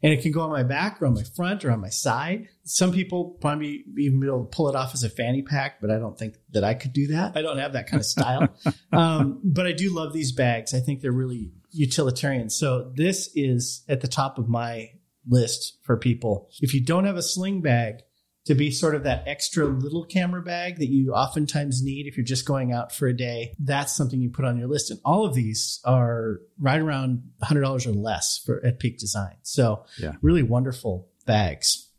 and 0.02 0.14
it 0.14 0.22
can 0.22 0.32
go 0.32 0.42
on 0.42 0.50
my 0.50 0.64
back 0.64 1.02
or 1.02 1.08
on 1.08 1.14
my 1.14 1.24
front 1.24 1.66
or 1.66 1.72
on 1.72 1.82
my 1.82 1.90
side. 1.90 2.48
Some 2.64 2.92
people 2.92 3.38
probably 3.42 3.84
even 3.98 4.20
be 4.20 4.28
able 4.28 4.46
to 4.46 4.56
pull 4.56 4.70
it 4.70 4.76
off 4.76 4.94
as 4.94 5.04
a 5.04 5.10
fanny 5.10 5.42
pack, 5.42 5.82
but 5.82 5.92
I 5.92 5.98
don't 5.98 6.18
think 6.18 6.36
that 6.52 6.64
I 6.64 6.74
could 6.74 6.94
do 6.94 7.08
that. 7.08 7.36
I 7.36 7.42
don't 7.42 7.58
have 7.58 7.74
that 7.74 7.88
kind 7.88 8.00
of 8.00 8.06
style. 8.06 8.48
um, 8.92 9.42
but 9.44 9.68
I 9.68 9.74
do 9.74 9.94
love 9.94 10.14
these 10.14 10.32
bags. 10.32 10.74
I 10.74 10.80
think 10.80 11.02
they're 11.02 11.12
really 11.12 11.52
utilitarian. 11.72 12.50
So 12.50 12.92
this 12.96 13.30
is 13.36 13.84
at 13.90 14.02
the 14.02 14.08
top 14.08 14.38
of 14.38 14.48
my 14.48 14.92
list 15.28 15.78
for 15.84 15.98
people. 15.98 16.50
If 16.62 16.74
you 16.74 16.84
don't 16.84 17.06
have 17.06 17.18
a 17.18 17.22
sling 17.22 17.62
bag, 17.62 18.02
to 18.50 18.56
be 18.56 18.72
sort 18.72 18.96
of 18.96 19.04
that 19.04 19.22
extra 19.28 19.64
little 19.64 20.04
camera 20.04 20.42
bag 20.42 20.78
that 20.78 20.88
you 20.88 21.14
oftentimes 21.14 21.84
need 21.84 22.08
if 22.08 22.18
you're 22.18 22.26
just 22.26 22.48
going 22.48 22.74
out 22.74 22.92
for 22.92 23.08
a 23.08 23.16
day. 23.16 23.54
That's 23.60 23.96
something 23.96 24.20
you 24.20 24.32
put 24.32 24.44
on 24.44 24.58
your 24.58 24.68
list. 24.68 24.90
And 24.90 25.00
all 25.06 25.24
of 25.24 25.36
these 25.36 25.80
are 25.86 26.40
right 26.60 26.82
around 26.82 27.22
$100 27.44 27.86
or 27.86 27.92
less 27.92 28.42
for 28.44 28.66
at 28.66 28.80
Peak 28.80 28.98
Design. 28.98 29.36
So 29.44 29.86
yeah. 30.00 30.14
really 30.24 30.42
wonderful 30.42 31.08
bags. 31.28 31.92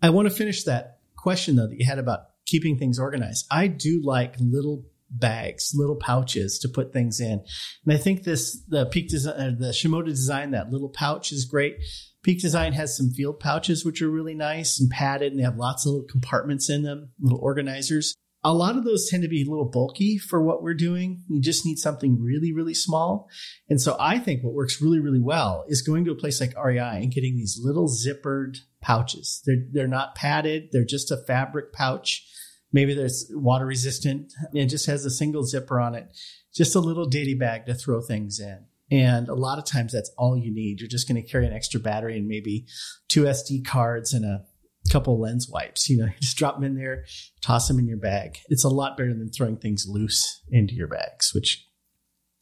I 0.00 0.10
want 0.10 0.28
to 0.28 0.34
finish 0.34 0.62
that 0.62 1.00
question 1.16 1.56
though 1.56 1.66
that 1.66 1.76
you 1.76 1.84
had 1.84 1.98
about 1.98 2.20
keeping 2.44 2.78
things 2.78 3.00
organized. 3.00 3.44
I 3.50 3.66
do 3.66 4.00
like 4.00 4.36
little 4.38 4.84
bags, 5.10 5.72
little 5.74 5.96
pouches 5.96 6.60
to 6.60 6.68
put 6.68 6.92
things 6.92 7.18
in. 7.18 7.44
And 7.84 7.92
I 7.92 7.96
think 7.96 8.22
this, 8.22 8.62
the 8.68 8.86
Peak 8.86 9.08
Design, 9.08 9.34
uh, 9.34 9.56
the 9.58 9.70
Shimoda 9.70 10.06
design, 10.06 10.52
that 10.52 10.70
little 10.70 10.88
pouch 10.88 11.32
is 11.32 11.46
great 11.46 11.78
Peak 12.26 12.40
Design 12.40 12.72
has 12.72 12.96
some 12.96 13.10
field 13.10 13.38
pouches, 13.38 13.84
which 13.84 14.02
are 14.02 14.10
really 14.10 14.34
nice 14.34 14.80
and 14.80 14.90
padded, 14.90 15.30
and 15.30 15.38
they 15.38 15.44
have 15.44 15.58
lots 15.58 15.86
of 15.86 15.92
little 15.92 16.08
compartments 16.08 16.68
in 16.68 16.82
them, 16.82 17.10
little 17.20 17.38
organizers. 17.40 18.16
a 18.42 18.52
lot 18.52 18.76
of 18.76 18.84
those 18.84 19.08
tend 19.08 19.22
to 19.22 19.28
be 19.28 19.42
a 19.42 19.48
little 19.48 19.70
bulky 19.70 20.18
for 20.18 20.42
what 20.42 20.60
we're 20.60 20.74
doing. 20.74 21.22
You 21.28 21.40
just 21.40 21.64
need 21.64 21.78
something 21.78 22.20
really, 22.20 22.52
really 22.52 22.74
small. 22.74 23.28
And 23.68 23.80
so 23.80 23.96
I 24.00 24.18
think 24.18 24.42
what 24.42 24.54
works 24.54 24.82
really, 24.82 24.98
really 24.98 25.20
well 25.20 25.64
is 25.68 25.82
going 25.82 26.04
to 26.04 26.10
a 26.10 26.16
place 26.16 26.40
like 26.40 26.52
REI 26.60 27.00
and 27.00 27.12
getting 27.12 27.36
these 27.36 27.60
little 27.62 27.88
zippered 27.88 28.56
pouches. 28.80 29.40
They're, 29.46 29.64
they're 29.70 29.86
not 29.86 30.16
padded. 30.16 30.70
They're 30.72 30.84
just 30.84 31.12
a 31.12 31.16
fabric 31.28 31.72
pouch. 31.72 32.26
Maybe 32.72 32.92
there's 32.92 33.30
water 33.30 33.66
resistant. 33.66 34.32
It 34.52 34.66
just 34.66 34.86
has 34.86 35.04
a 35.04 35.10
single 35.10 35.44
zipper 35.44 35.78
on 35.78 35.94
it. 35.94 36.08
Just 36.52 36.74
a 36.74 36.80
little 36.80 37.06
ditty 37.06 37.34
bag 37.34 37.66
to 37.66 37.74
throw 37.74 38.00
things 38.00 38.40
in. 38.40 38.66
And 38.90 39.28
a 39.28 39.34
lot 39.34 39.58
of 39.58 39.64
times 39.64 39.92
that's 39.92 40.10
all 40.16 40.36
you 40.36 40.52
need. 40.52 40.80
You're 40.80 40.88
just 40.88 41.08
going 41.08 41.20
to 41.20 41.28
carry 41.28 41.46
an 41.46 41.52
extra 41.52 41.80
battery 41.80 42.16
and 42.16 42.28
maybe 42.28 42.66
two 43.08 43.24
SD 43.24 43.64
cards 43.66 44.12
and 44.12 44.24
a 44.24 44.44
couple 44.92 45.20
lens 45.20 45.48
wipes. 45.48 45.88
You 45.88 45.98
know, 45.98 46.08
just 46.20 46.36
drop 46.36 46.54
them 46.54 46.64
in 46.64 46.76
there, 46.76 47.04
toss 47.40 47.68
them 47.68 47.78
in 47.78 47.86
your 47.86 47.98
bag. 47.98 48.38
It's 48.48 48.64
a 48.64 48.68
lot 48.68 48.96
better 48.96 49.14
than 49.14 49.30
throwing 49.30 49.56
things 49.56 49.86
loose 49.88 50.42
into 50.50 50.74
your 50.74 50.88
bags, 50.88 51.32
which 51.34 51.66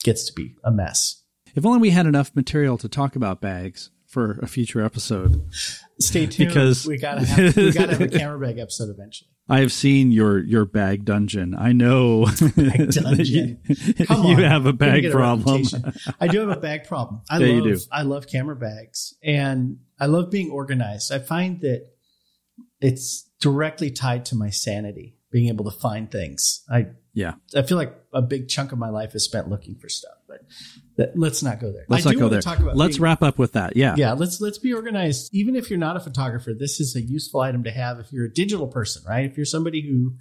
gets 0.03 0.24
to 0.26 0.32
be 0.32 0.57
a 0.62 0.70
mess. 0.70 1.22
If 1.55 1.64
only 1.64 1.78
we 1.78 1.90
had 1.90 2.07
enough 2.07 2.34
material 2.34 2.76
to 2.78 2.88
talk 2.88 3.16
about 3.16 3.40
bags 3.40 3.90
for 4.07 4.38
a 4.42 4.47
future 4.47 4.84
episode. 4.84 5.45
Stay 5.99 6.26
tuned 6.26 6.49
because 6.49 6.86
we 6.86 6.99
gotta 6.99 7.24
have, 7.24 7.57
we 7.57 7.72
gotta 7.72 7.92
have 7.92 8.01
a 8.01 8.09
camera 8.18 8.38
bag 8.38 8.59
episode 8.59 8.90
eventually. 8.90 9.30
I 9.49 9.61
have 9.61 9.72
seen 9.72 10.11
your 10.11 10.38
your 10.38 10.64
bag 10.64 11.05
dungeon. 11.05 11.55
I 11.55 11.72
know 11.72 12.26
bag 12.57 12.90
dungeon. 12.92 13.61
you, 13.66 14.07
you 14.09 14.36
have 14.38 14.64
a 14.64 14.72
bag 14.72 15.11
problem. 15.11 15.62
A 15.74 16.14
I 16.20 16.28
do 16.28 16.40
have 16.40 16.57
a 16.57 16.61
bag 16.61 16.84
problem. 16.84 17.20
I 17.28 17.38
yeah, 17.38 17.61
love 17.61 17.82
I 17.92 18.03
love 18.03 18.26
camera 18.26 18.57
bags 18.57 19.14
and 19.22 19.78
I 20.01 20.07
love 20.07 20.30
being 20.30 20.51
organized. 20.51 21.12
I 21.12 21.18
find 21.18 21.61
that 21.61 21.88
it's 22.80 23.28
directly 23.40 23.90
tied 23.90 24.24
to 24.26 24.36
my 24.36 24.49
sanity, 24.49 25.16
being 25.30 25.49
able 25.49 25.70
to 25.70 25.78
find 25.78 26.11
things. 26.11 26.64
I 26.70 26.86
yeah, 27.12 27.34
I 27.55 27.62
feel 27.62 27.76
like 27.76 27.95
a 28.14 28.22
big 28.22 28.49
chunk 28.49 28.72
of 28.72 28.78
my 28.78 28.88
life 28.88 29.14
is 29.14 29.24
spent 29.24 29.51
looking 29.51 29.74
for 29.74 29.90
stuff, 29.90 30.16
but 30.26 30.40
that, 30.97 31.18
let's 31.18 31.42
not 31.42 31.61
go 31.61 31.72
there. 31.72 31.84
Let's 31.88 32.07
I 32.07 32.12
not 32.12 32.20
go 32.20 32.28
there. 32.28 32.40
let's 32.74 32.97
being, 32.97 33.03
wrap 33.03 33.22
up 33.22 33.38
with 33.38 33.53
that. 33.53 33.76
Yeah, 33.76 33.95
yeah. 33.97 34.12
Let's 34.12 34.40
let's 34.40 34.59
be 34.59 34.72
organized. 34.72 35.34
Even 35.34 35.57
if 35.57 35.70
you're 35.70 35.78
not 35.78 35.97
a 35.97 36.01
photographer, 36.01 36.53
this 36.57 36.80
is 36.80 36.95
a 36.95 37.01
useful 37.01 37.40
item 37.40 37.64
to 37.64 37.70
have. 37.70 37.99
If 37.99 38.12
you're 38.12 38.26
a 38.26 38.32
digital 38.32 38.68
person, 38.68 39.03
right? 39.09 39.24
If 39.24 39.36
you're 39.36 39.47
somebody 39.47 39.82
who 39.82 40.14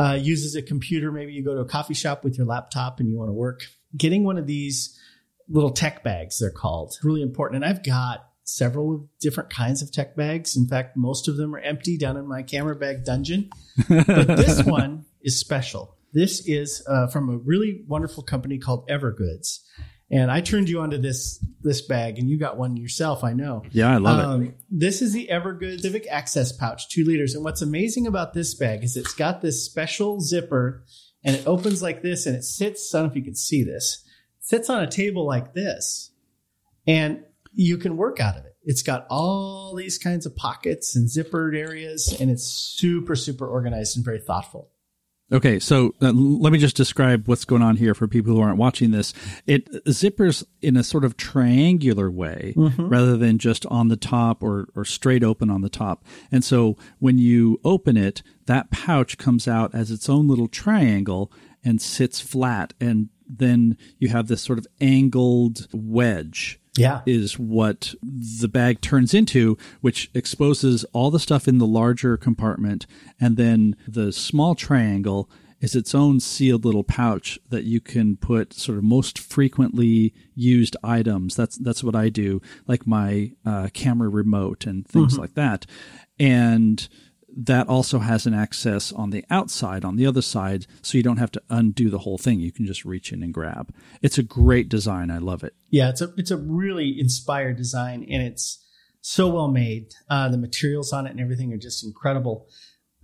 uh, 0.00 0.14
uses 0.14 0.54
a 0.54 0.62
computer, 0.62 1.12
maybe 1.12 1.32
you 1.32 1.44
go 1.44 1.54
to 1.54 1.60
a 1.60 1.68
coffee 1.68 1.94
shop 1.94 2.24
with 2.24 2.38
your 2.38 2.46
laptop 2.46 3.00
and 3.00 3.08
you 3.08 3.16
want 3.16 3.28
to 3.28 3.34
work. 3.34 3.62
Getting 3.96 4.24
one 4.24 4.38
of 4.38 4.46
these 4.46 4.98
little 5.48 5.70
tech 5.70 6.02
bags, 6.02 6.38
they're 6.38 6.50
called, 6.50 6.94
really 7.02 7.22
important. 7.22 7.62
And 7.62 7.70
I've 7.70 7.84
got 7.84 8.26
several 8.44 9.08
different 9.20 9.50
kinds 9.50 9.82
of 9.82 9.92
tech 9.92 10.16
bags. 10.16 10.56
In 10.56 10.66
fact, 10.66 10.96
most 10.96 11.28
of 11.28 11.36
them 11.36 11.54
are 11.54 11.58
empty 11.58 11.98
down 11.98 12.16
in 12.16 12.26
my 12.26 12.42
camera 12.42 12.76
bag 12.76 13.04
dungeon. 13.04 13.50
but 13.88 14.26
this 14.26 14.62
one 14.64 15.04
is 15.22 15.38
special. 15.38 15.96
This 16.12 16.46
is 16.46 16.82
uh, 16.88 17.08
from 17.08 17.28
a 17.28 17.36
really 17.36 17.84
wonderful 17.86 18.22
company 18.22 18.58
called 18.58 18.88
Evergoods. 18.88 19.58
And 20.10 20.30
I 20.30 20.40
turned 20.40 20.68
you 20.68 20.80
onto 20.80 20.98
this 20.98 21.44
this 21.62 21.80
bag, 21.82 22.18
and 22.18 22.30
you 22.30 22.38
got 22.38 22.56
one 22.56 22.76
yourself. 22.76 23.24
I 23.24 23.32
know. 23.32 23.62
Yeah, 23.72 23.92
I 23.92 23.96
love 23.96 24.24
um, 24.24 24.42
it. 24.44 24.54
This 24.70 25.02
is 25.02 25.12
the 25.12 25.28
Evergood 25.30 25.80
Civic 25.80 26.06
Access 26.08 26.52
Pouch, 26.52 26.88
two 26.88 27.04
liters. 27.04 27.34
And 27.34 27.42
what's 27.42 27.62
amazing 27.62 28.06
about 28.06 28.32
this 28.32 28.54
bag 28.54 28.84
is 28.84 28.96
it's 28.96 29.14
got 29.14 29.42
this 29.42 29.64
special 29.64 30.20
zipper, 30.20 30.84
and 31.24 31.34
it 31.34 31.46
opens 31.46 31.82
like 31.82 32.02
this, 32.02 32.26
and 32.26 32.36
it 32.36 32.44
sits. 32.44 32.94
I 32.94 32.98
don't 32.98 33.06
know 33.06 33.10
if 33.10 33.16
you 33.16 33.24
can 33.24 33.34
see 33.34 33.64
this. 33.64 34.04
Sits 34.38 34.70
on 34.70 34.82
a 34.82 34.90
table 34.90 35.26
like 35.26 35.54
this, 35.54 36.12
and 36.86 37.24
you 37.52 37.76
can 37.76 37.96
work 37.96 38.20
out 38.20 38.36
of 38.36 38.44
it. 38.44 38.56
It's 38.62 38.82
got 38.82 39.06
all 39.10 39.74
these 39.74 39.98
kinds 39.98 40.24
of 40.24 40.36
pockets 40.36 40.94
and 40.94 41.08
zippered 41.08 41.56
areas, 41.56 42.16
and 42.20 42.30
it's 42.30 42.44
super, 42.44 43.16
super 43.16 43.46
organized 43.48 43.96
and 43.96 44.04
very 44.04 44.20
thoughtful. 44.20 44.70
Okay, 45.32 45.58
so 45.58 45.92
uh, 46.00 46.12
let 46.12 46.52
me 46.52 46.58
just 46.58 46.76
describe 46.76 47.26
what's 47.26 47.44
going 47.44 47.62
on 47.62 47.76
here 47.76 47.94
for 47.94 48.06
people 48.06 48.32
who 48.32 48.40
aren't 48.40 48.58
watching 48.58 48.92
this. 48.92 49.12
It 49.44 49.68
zippers 49.86 50.44
in 50.62 50.76
a 50.76 50.84
sort 50.84 51.04
of 51.04 51.16
triangular 51.16 52.08
way 52.08 52.54
mm-hmm. 52.56 52.88
rather 52.88 53.16
than 53.16 53.38
just 53.38 53.66
on 53.66 53.88
the 53.88 53.96
top 53.96 54.40
or, 54.40 54.68
or 54.76 54.84
straight 54.84 55.24
open 55.24 55.50
on 55.50 55.62
the 55.62 55.68
top. 55.68 56.04
And 56.30 56.44
so 56.44 56.76
when 57.00 57.18
you 57.18 57.60
open 57.64 57.96
it, 57.96 58.22
that 58.46 58.70
pouch 58.70 59.18
comes 59.18 59.48
out 59.48 59.74
as 59.74 59.90
its 59.90 60.08
own 60.08 60.28
little 60.28 60.46
triangle 60.46 61.32
and 61.64 61.82
sits 61.82 62.20
flat. 62.20 62.72
And 62.80 63.08
then 63.28 63.76
you 63.98 64.10
have 64.10 64.28
this 64.28 64.42
sort 64.42 64.60
of 64.60 64.66
angled 64.80 65.66
wedge 65.72 66.60
yeah. 66.78 67.02
is 67.06 67.38
what 67.38 67.94
the 68.02 68.48
bag 68.48 68.80
turns 68.80 69.14
into, 69.14 69.56
which 69.80 70.10
exposes 70.14 70.84
all 70.92 71.10
the 71.10 71.20
stuff 71.20 71.48
in 71.48 71.58
the 71.58 71.66
larger 71.66 72.16
compartment. 72.16 72.86
And 73.20 73.36
then 73.36 73.76
the 73.86 74.12
small 74.12 74.54
triangle 74.54 75.30
is 75.60 75.74
its 75.74 75.94
own 75.94 76.20
sealed 76.20 76.64
little 76.64 76.84
pouch 76.84 77.38
that 77.48 77.64
you 77.64 77.80
can 77.80 78.16
put 78.16 78.52
sort 78.52 78.78
of 78.78 78.84
most 78.84 79.18
frequently 79.18 80.12
used 80.34 80.76
items. 80.84 81.34
That's 81.34 81.56
that's 81.56 81.82
what 81.82 81.96
I 81.96 82.08
do, 82.08 82.42
like 82.66 82.86
my 82.86 83.32
uh, 83.44 83.68
camera 83.72 84.08
remote 84.08 84.66
and 84.66 84.86
things 84.86 85.14
mm-hmm. 85.14 85.22
like 85.22 85.34
that. 85.34 85.66
And 86.18 86.86
that 87.36 87.68
also 87.68 87.98
has 87.98 88.26
an 88.26 88.32
access 88.32 88.92
on 88.92 89.10
the 89.10 89.24
outside, 89.28 89.84
on 89.84 89.96
the 89.96 90.06
other 90.06 90.22
side, 90.22 90.66
so 90.80 90.96
you 90.96 91.04
don't 91.04 91.18
have 91.18 91.30
to 91.32 91.42
undo 91.50 91.90
the 91.90 91.98
whole 91.98 92.16
thing. 92.16 92.40
You 92.40 92.50
can 92.50 92.64
just 92.66 92.84
reach 92.84 93.12
in 93.12 93.22
and 93.22 93.32
grab. 93.32 93.74
It's 94.00 94.16
a 94.16 94.22
great 94.22 94.70
design. 94.70 95.10
I 95.10 95.18
love 95.18 95.44
it. 95.44 95.54
Yeah, 95.70 95.90
it's 95.90 96.00
a 96.00 96.12
it's 96.16 96.30
a 96.30 96.38
really 96.38 96.98
inspired 96.98 97.58
design, 97.58 98.06
and 98.10 98.22
it's 98.22 98.64
so 99.02 99.28
well 99.28 99.48
made. 99.48 99.92
Uh, 100.08 100.28
the 100.30 100.38
materials 100.38 100.92
on 100.92 101.06
it 101.06 101.10
and 101.10 101.20
everything 101.20 101.52
are 101.52 101.58
just 101.58 101.84
incredible. 101.84 102.48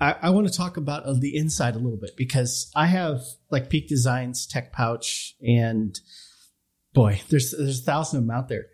I, 0.01 0.17
I 0.23 0.31
want 0.31 0.49
to 0.49 0.57
talk 0.57 0.77
about 0.77 1.05
uh, 1.05 1.13
the 1.13 1.37
inside 1.37 1.77
a 1.77 1.79
little 1.79 1.99
bit 1.99 2.17
because 2.17 2.71
I 2.75 2.87
have 2.87 3.21
like 3.51 3.69
Peak 3.69 3.89
Designs 3.89 4.47
Tech 4.47 4.73
Pouch, 4.73 5.37
and 5.41 5.95
boy, 6.95 7.21
there's 7.29 7.55
there's 7.57 7.81
a 7.81 7.85
thousand 7.85 8.19
of 8.19 8.27
them 8.27 8.35
out 8.35 8.49
there, 8.49 8.67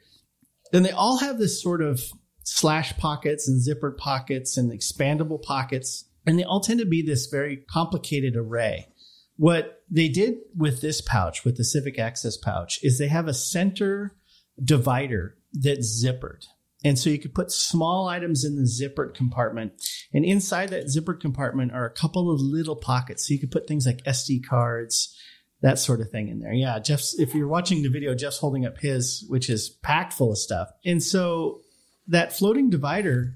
and 0.72 0.84
they 0.84 0.92
all 0.92 1.18
have 1.18 1.38
this 1.38 1.60
sort 1.60 1.82
of 1.82 2.00
slash 2.48 2.96
pockets 2.96 3.46
and 3.46 3.60
zippered 3.60 3.98
pockets 3.98 4.56
and 4.56 4.72
expandable 4.72 5.42
pockets. 5.42 6.04
And 6.26 6.38
they 6.38 6.44
all 6.44 6.60
tend 6.60 6.80
to 6.80 6.86
be 6.86 7.02
this 7.02 7.26
very 7.26 7.58
complicated 7.70 8.36
array. 8.36 8.88
What 9.36 9.82
they 9.90 10.08
did 10.08 10.38
with 10.56 10.80
this 10.80 11.00
pouch, 11.00 11.44
with 11.44 11.56
the 11.56 11.64
Civic 11.64 11.98
Access 11.98 12.36
pouch, 12.36 12.80
is 12.82 12.98
they 12.98 13.08
have 13.08 13.28
a 13.28 13.34
center 13.34 14.16
divider 14.62 15.36
that's 15.52 16.02
zippered. 16.02 16.44
And 16.84 16.98
so 16.98 17.10
you 17.10 17.18
could 17.18 17.34
put 17.34 17.52
small 17.52 18.08
items 18.08 18.44
in 18.44 18.56
the 18.56 18.62
zippered 18.62 19.14
compartment. 19.14 19.72
And 20.12 20.24
inside 20.24 20.70
that 20.70 20.86
zippered 20.86 21.20
compartment 21.20 21.72
are 21.72 21.84
a 21.84 21.92
couple 21.92 22.30
of 22.30 22.40
little 22.40 22.76
pockets. 22.76 23.26
So 23.26 23.34
you 23.34 23.40
could 23.40 23.50
put 23.50 23.66
things 23.66 23.86
like 23.86 24.04
SD 24.04 24.46
cards, 24.48 25.14
that 25.60 25.78
sort 25.78 26.00
of 26.00 26.10
thing 26.10 26.28
in 26.28 26.40
there. 26.40 26.52
Yeah, 26.52 26.78
Jeff's, 26.78 27.18
if 27.18 27.34
you're 27.34 27.48
watching 27.48 27.82
the 27.82 27.88
video, 27.88 28.14
Jeff's 28.14 28.38
holding 28.38 28.64
up 28.64 28.78
his, 28.78 29.24
which 29.28 29.50
is 29.50 29.68
packed 29.68 30.12
full 30.12 30.32
of 30.32 30.38
stuff. 30.38 30.68
And 30.84 31.02
so 31.02 31.60
that 32.08 32.36
floating 32.36 32.70
divider, 32.70 33.34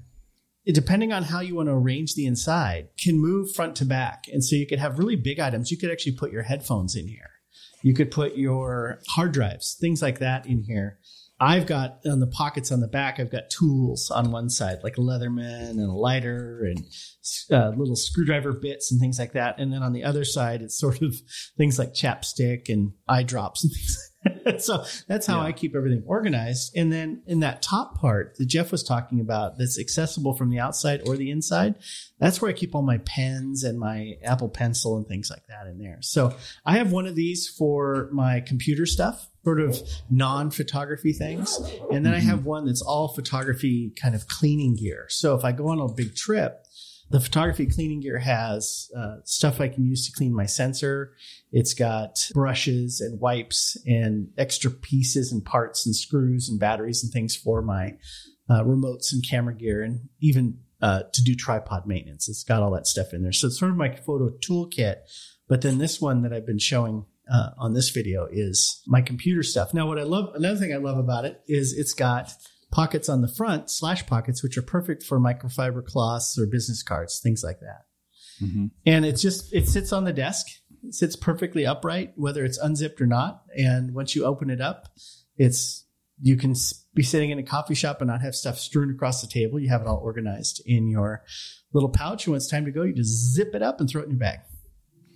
depending 0.65 1.13
on 1.13 1.23
how 1.23 1.39
you 1.39 1.55
want 1.55 1.69
to 1.69 1.73
arrange 1.73 2.15
the 2.15 2.25
inside, 2.25 2.89
can 2.97 3.19
move 3.19 3.53
front 3.53 3.75
to 3.77 3.85
back. 3.85 4.25
And 4.31 4.43
so 4.43 4.55
you 4.55 4.67
could 4.67 4.79
have 4.79 4.99
really 4.99 5.15
big 5.15 5.39
items. 5.39 5.71
You 5.71 5.77
could 5.77 5.91
actually 5.91 6.13
put 6.13 6.31
your 6.31 6.43
headphones 6.43 6.95
in 6.95 7.07
here. 7.07 7.29
You 7.81 7.93
could 7.93 8.11
put 8.11 8.35
your 8.35 9.01
hard 9.09 9.33
drives, 9.33 9.77
things 9.79 10.01
like 10.01 10.19
that 10.19 10.45
in 10.45 10.63
here. 10.63 10.99
I've 11.39 11.65
got 11.65 11.99
on 12.05 12.21
the 12.21 12.27
pockets 12.27 12.71
on 12.71 12.79
the 12.79 12.87
back, 12.87 13.19
I've 13.19 13.31
got 13.31 13.49
tools 13.49 14.09
on 14.09 14.31
one 14.31 14.49
side, 14.49 14.77
like 14.81 14.97
a 14.97 15.01
Leatherman 15.01 15.71
and 15.71 15.81
a 15.81 15.91
lighter 15.91 16.63
and 16.63 16.85
uh, 17.51 17.75
little 17.75 17.97
screwdriver 17.97 18.53
bits 18.53 18.91
and 18.91 19.01
things 19.01 19.19
like 19.19 19.33
that. 19.33 19.59
And 19.59 19.73
then 19.73 19.83
on 19.83 19.91
the 19.91 20.05
other 20.05 20.23
side, 20.23 20.61
it's 20.61 20.79
sort 20.79 21.01
of 21.01 21.15
things 21.57 21.77
like 21.77 21.93
chapstick 21.93 22.69
and 22.69 22.93
eye 23.09 23.23
drops 23.23 23.63
and 23.63 23.73
things 23.73 24.12
so 24.59 24.83
that's 25.07 25.25
how 25.25 25.41
yeah. 25.41 25.47
I 25.47 25.51
keep 25.51 25.75
everything 25.75 26.03
organized. 26.05 26.75
And 26.75 26.91
then 26.91 27.21
in 27.25 27.41
that 27.41 27.61
top 27.61 27.99
part 27.99 28.35
that 28.37 28.45
Jeff 28.45 28.71
was 28.71 28.83
talking 28.83 29.19
about, 29.19 29.57
that's 29.57 29.79
accessible 29.79 30.33
from 30.33 30.49
the 30.49 30.59
outside 30.59 31.01
or 31.07 31.15
the 31.15 31.31
inside, 31.31 31.75
that's 32.19 32.41
where 32.41 32.49
I 32.49 32.53
keep 32.53 32.75
all 32.75 32.81
my 32.81 32.99
pens 32.99 33.63
and 33.63 33.79
my 33.79 34.17
Apple 34.23 34.49
Pencil 34.49 34.97
and 34.97 35.07
things 35.07 35.29
like 35.29 35.47
that 35.47 35.67
in 35.67 35.79
there. 35.79 35.97
So 36.01 36.35
I 36.65 36.77
have 36.77 36.91
one 36.91 37.07
of 37.07 37.15
these 37.15 37.47
for 37.47 38.09
my 38.11 38.39
computer 38.39 38.85
stuff, 38.85 39.29
sort 39.43 39.59
of 39.59 39.77
non 40.09 40.51
photography 40.51 41.13
things. 41.13 41.57
And 41.91 42.05
then 42.05 42.13
mm-hmm. 42.13 42.15
I 42.15 42.31
have 42.31 42.45
one 42.45 42.65
that's 42.65 42.81
all 42.81 43.09
photography 43.09 43.91
kind 44.01 44.15
of 44.15 44.27
cleaning 44.27 44.75
gear. 44.75 45.05
So 45.09 45.35
if 45.35 45.43
I 45.43 45.51
go 45.51 45.67
on 45.67 45.79
a 45.79 45.87
big 45.87 46.15
trip, 46.15 46.65
the 47.09 47.19
photography 47.19 47.65
cleaning 47.65 47.99
gear 47.99 48.19
has 48.19 48.89
uh, 48.97 49.17
stuff 49.23 49.61
I 49.61 49.67
can 49.67 49.85
use 49.85 50.05
to 50.07 50.11
clean 50.11 50.33
my 50.33 50.45
sensor. 50.45 51.13
It's 51.51 51.73
got 51.73 52.27
brushes 52.33 53.01
and 53.01 53.19
wipes 53.19 53.77
and 53.85 54.29
extra 54.37 54.71
pieces 54.71 55.31
and 55.31 55.43
parts 55.43 55.85
and 55.85 55.95
screws 55.95 56.49
and 56.49 56.59
batteries 56.59 57.03
and 57.03 57.11
things 57.11 57.35
for 57.35 57.61
my 57.61 57.93
uh, 58.49 58.63
remotes 58.63 59.13
and 59.13 59.23
camera 59.27 59.55
gear 59.55 59.83
and 59.83 60.09
even 60.21 60.59
uh, 60.81 61.03
to 61.13 61.23
do 61.23 61.35
tripod 61.35 61.85
maintenance. 61.85 62.27
It's 62.27 62.43
got 62.43 62.61
all 62.61 62.71
that 62.71 62.87
stuff 62.87 63.13
in 63.13 63.23
there. 63.23 63.31
So 63.31 63.47
it's 63.47 63.59
sort 63.59 63.71
of 63.71 63.77
my 63.77 63.95
photo 63.95 64.29
toolkit. 64.29 64.97
But 65.47 65.61
then 65.61 65.77
this 65.77 66.01
one 66.01 66.23
that 66.23 66.33
I've 66.33 66.45
been 66.45 66.59
showing 66.59 67.05
uh, 67.31 67.51
on 67.57 67.73
this 67.73 67.89
video 67.89 68.27
is 68.29 68.81
my 68.85 69.01
computer 69.01 69.43
stuff. 69.43 69.73
Now, 69.73 69.87
what 69.87 69.99
I 69.99 70.03
love, 70.03 70.35
another 70.35 70.59
thing 70.59 70.73
I 70.73 70.77
love 70.77 70.97
about 70.97 71.25
it 71.25 71.41
is 71.47 71.73
it's 71.73 71.93
got 71.93 72.31
pockets 72.73 73.07
on 73.07 73.21
the 73.21 73.27
front, 73.27 73.69
slash 73.69 74.05
pockets, 74.07 74.41
which 74.41 74.57
are 74.57 74.63
perfect 74.63 75.03
for 75.03 75.19
microfiber 75.19 75.85
cloths 75.85 76.37
or 76.39 76.47
business 76.47 76.81
cards, 76.81 77.19
things 77.19 77.43
like 77.43 77.59
that. 77.59 77.85
mm-hmm. 78.41 78.65
and 78.85 79.05
it's 79.05 79.21
just 79.21 79.53
it 79.53 79.67
sits 79.67 79.93
on 79.93 80.05
the 80.05 80.13
desk. 80.13 80.47
It 80.83 80.95
sits 80.95 81.15
perfectly 81.15 81.65
upright, 81.65 82.13
whether 82.15 82.43
it's 82.43 82.57
unzipped 82.57 82.99
or 82.99 83.05
not. 83.05 83.43
And 83.55 83.93
once 83.93 84.15
you 84.15 84.25
open 84.25 84.49
it 84.49 84.59
up, 84.59 84.89
it's 85.37 85.85
you 86.21 86.35
can 86.35 86.55
be 86.93 87.03
sitting 87.03 87.29
in 87.29 87.39
a 87.39 87.43
coffee 87.43 87.75
shop 87.75 88.01
and 88.01 88.09
not 88.09 88.21
have 88.21 88.35
stuff 88.35 88.57
strewn 88.57 88.89
across 88.91 89.21
the 89.21 89.27
table. 89.27 89.59
You 89.59 89.69
have 89.69 89.81
it 89.81 89.87
all 89.87 90.01
organized 90.03 90.61
in 90.65 90.87
your 90.87 91.23
little 91.73 91.89
pouch. 91.89 92.25
And 92.25 92.31
when 92.31 92.37
it's 92.37 92.49
time 92.49 92.65
to 92.65 92.71
go, 92.71 92.83
you 92.83 92.93
just 92.93 93.33
zip 93.33 93.53
it 93.53 93.61
up 93.61 93.79
and 93.79 93.89
throw 93.89 94.01
it 94.01 94.05
in 94.05 94.11
your 94.11 94.19
bag. 94.19 94.39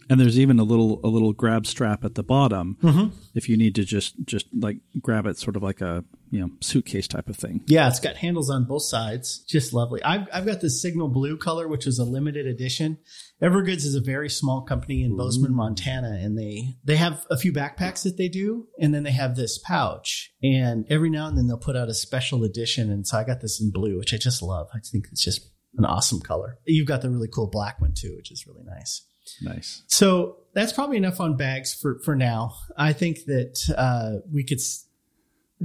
And 0.09 0.19
there's 0.19 0.39
even 0.39 0.59
a 0.59 0.63
little 0.63 0.99
a 1.03 1.07
little 1.07 1.33
grab 1.33 1.65
strap 1.65 2.05
at 2.05 2.15
the 2.15 2.23
bottom 2.23 2.77
mm-hmm. 2.81 3.15
if 3.35 3.49
you 3.49 3.57
need 3.57 3.75
to 3.75 3.83
just 3.83 4.15
just 4.25 4.47
like 4.53 4.77
grab 5.01 5.25
it, 5.25 5.37
sort 5.37 5.55
of 5.55 5.63
like 5.63 5.81
a 5.81 6.03
you 6.31 6.39
know 6.39 6.51
suitcase 6.61 7.07
type 7.07 7.29
of 7.29 7.35
thing. 7.35 7.61
Yeah, 7.67 7.87
it's 7.87 7.99
got 7.99 8.17
handles 8.17 8.49
on 8.49 8.65
both 8.65 8.83
sides, 8.83 9.39
just 9.39 9.73
lovely. 9.73 10.01
I've 10.03 10.27
I've 10.33 10.45
got 10.45 10.61
the 10.61 10.69
signal 10.69 11.09
blue 11.09 11.37
color, 11.37 11.67
which 11.67 11.87
is 11.87 11.99
a 11.99 12.03
limited 12.03 12.45
edition. 12.45 12.99
Evergoods 13.41 13.85
is 13.85 13.95
a 13.95 14.01
very 14.01 14.29
small 14.29 14.61
company 14.61 15.03
in 15.03 15.15
Bozeman, 15.15 15.53
Montana, 15.53 16.19
and 16.21 16.37
they 16.37 16.75
they 16.83 16.95
have 16.95 17.25
a 17.29 17.37
few 17.37 17.51
backpacks 17.51 18.03
that 18.03 18.17
they 18.17 18.29
do, 18.29 18.67
and 18.79 18.93
then 18.93 19.03
they 19.03 19.11
have 19.11 19.35
this 19.35 19.57
pouch. 19.57 20.31
And 20.41 20.85
every 20.89 21.09
now 21.09 21.27
and 21.27 21.37
then 21.37 21.47
they'll 21.47 21.57
put 21.57 21.75
out 21.75 21.89
a 21.89 21.93
special 21.93 22.43
edition, 22.43 22.91
and 22.91 23.05
so 23.05 23.17
I 23.17 23.23
got 23.23 23.41
this 23.41 23.61
in 23.61 23.71
blue, 23.71 23.97
which 23.97 24.13
I 24.13 24.17
just 24.17 24.41
love. 24.41 24.67
I 24.73 24.79
think 24.79 25.07
it's 25.11 25.23
just 25.23 25.49
an 25.77 25.85
awesome 25.85 26.21
color. 26.21 26.57
You've 26.65 26.87
got 26.87 27.01
the 27.01 27.09
really 27.09 27.27
cool 27.27 27.47
black 27.47 27.79
one 27.79 27.93
too, 27.95 28.15
which 28.15 28.31
is 28.31 28.45
really 28.47 28.63
nice. 28.63 29.05
Nice. 29.41 29.83
So 29.87 30.37
that's 30.53 30.73
probably 30.73 30.97
enough 30.97 31.19
on 31.19 31.37
bags 31.37 31.73
for 31.73 31.99
for 31.99 32.15
now. 32.15 32.53
I 32.77 32.93
think 32.93 33.25
that 33.25 33.59
uh, 33.77 34.19
we 34.31 34.43
could 34.43 34.59
s- 34.59 34.85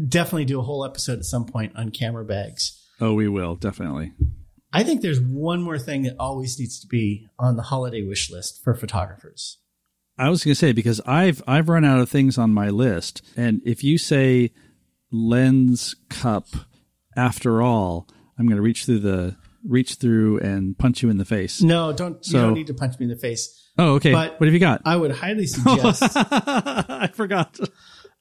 definitely 0.09 0.45
do 0.45 0.59
a 0.61 0.63
whole 0.63 0.85
episode 0.85 1.19
at 1.19 1.25
some 1.25 1.47
point 1.47 1.73
on 1.77 1.91
camera 1.91 2.25
bags. 2.25 2.79
Oh, 3.01 3.15
we 3.15 3.29
will 3.29 3.57
definitely. 3.57 4.13
I 4.73 4.85
think 4.85 5.03
there's 5.03 5.21
one 5.21 5.61
more 5.63 5.79
thing 5.79 6.03
that 6.05 6.17
always 6.19 6.59
needs 6.59 6.81
to 6.81 6.87
be 6.87 7.29
on 7.39 7.57
the 7.57 7.63
holiday 7.63 8.03
wish 8.03 8.31
list 8.31 8.63
for 8.65 8.75
photographers. 8.75 9.59
I 10.19 10.29
was 10.31 10.45
going 10.45 10.53
to 10.53 10.59
say 10.59 10.73
because 10.73 11.01
I've 11.07 11.43
I've 11.47 11.69
run 11.69 11.85
out 11.85 12.01
of 12.01 12.09
things 12.09 12.39
on 12.39 12.53
my 12.55 12.69
list, 12.69 13.23
and 13.37 13.61
if 13.65 13.83
you 13.83 13.99
say 13.99 14.53
lens 15.11 15.95
cup, 16.09 16.47
after 17.17 17.63
all, 17.63 18.09
I'm 18.39 18.47
going 18.47 18.57
to 18.57 18.63
reach 18.63 18.85
through 18.85 19.01
the 19.01 19.37
reach 19.67 19.95
through 19.95 20.39
and 20.41 20.77
punch 20.77 21.03
you 21.03 21.11
in 21.11 21.19
the 21.19 21.25
face. 21.25 21.63
No, 21.63 21.93
don't. 21.93 22.25
So, 22.25 22.37
you 22.37 22.43
don't 22.45 22.55
need 22.55 22.67
to 22.69 22.75
punch 22.75 22.99
me 22.99 23.05
in 23.05 23.11
the 23.11 23.17
face. 23.17 23.59
Oh, 23.79 23.95
okay. 23.95 24.13
But 24.13 24.39
what 24.39 24.47
have 24.47 24.55
you 24.55 24.61
got? 24.61 24.83
I 24.85 24.97
would 24.97 25.13
highly 25.13 25.47
suggest. 25.49 26.03
I 26.15 27.11
forgot. 27.15 27.59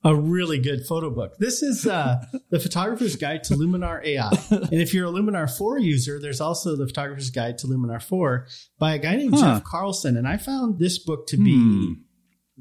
A 0.04 0.16
really 0.16 0.58
good 0.58 0.88
photo 0.88 1.12
book. 1.12 1.38
This 1.38 1.62
is 1.62 1.86
uh, 1.86 2.26
the 2.50 2.60
Photographer's 2.60 3.16
Guide 3.16 3.44
to 3.46 3.54
Luminar 3.54 4.04
AI. 4.04 4.32
And 4.50 4.74
if 4.74 4.96
you're 4.96 5.06
a 5.06 5.12
Luminar 5.12 5.48
4 5.56 5.78
user, 5.78 6.20
there's 6.20 6.42
also 6.42 6.76
the 6.76 6.88
Photographer's 6.88 7.30
Guide 7.30 7.60
to 7.60 7.68
Luminar 7.68 8.02
4 8.02 8.48
by 8.80 8.96
a 8.96 8.98
guy 8.98 9.16
named 9.16 9.36
huh. 9.36 9.56
Jeff 9.58 9.64
Carlson. 9.64 10.18
And 10.18 10.28
I 10.28 10.38
found 10.38 10.80
this 10.80 10.98
book 10.98 11.28
to 11.28 11.38
be 11.38 11.56
hmm 11.56 11.94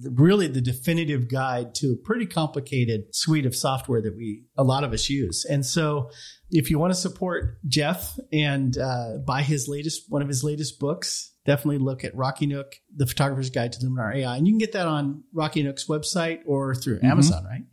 really 0.03 0.47
the 0.47 0.61
definitive 0.61 1.29
guide 1.29 1.75
to 1.77 1.93
a 1.93 1.97
pretty 1.97 2.27
complicated 2.27 3.15
suite 3.15 3.47
of 3.47 3.55
software 3.55 4.01
that 4.03 4.17
we 4.17 4.45
a 4.57 4.65
lot 4.65 4.85
of 4.85 4.93
us 4.93 5.09
use. 5.09 5.45
And 5.45 5.65
so, 5.65 6.11
if 6.51 6.71
you 6.71 6.79
want 6.79 6.93
to 6.93 6.99
support 6.99 7.59
Jeff 7.67 8.19
and 8.33 8.77
uh, 8.77 9.19
buy 9.25 9.43
his 9.43 9.69
latest 9.69 10.05
one 10.09 10.23
of 10.23 10.29
his 10.29 10.43
latest 10.43 10.79
books, 10.79 11.33
definitely 11.47 11.79
look 11.79 12.05
at 12.05 12.15
Rocky 12.15 12.47
Nook, 12.47 12.77
the 12.95 13.07
Photographer's 13.07 13.51
Guide 13.51 13.73
to 13.73 13.87
Luminar 13.87 14.15
AI, 14.17 14.37
and 14.37 14.47
you 14.47 14.53
can 14.53 14.59
get 14.59 14.73
that 14.73 14.87
on 14.87 15.25
Rocky 15.33 15.63
Nook's 15.63 15.87
website 15.87 16.41
or 16.47 16.75
through 16.75 16.99
mm-hmm. 16.99 17.07
Amazon, 17.07 17.45
right? 17.45 17.65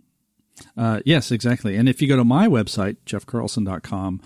Uh, 0.75 0.99
yes, 1.05 1.31
exactly. 1.31 1.75
And 1.75 1.87
if 1.87 2.01
you 2.01 2.07
go 2.07 2.15
to 2.15 2.23
my 2.23 2.47
website, 2.47 2.97
jeffcarlson.com, 3.05 4.21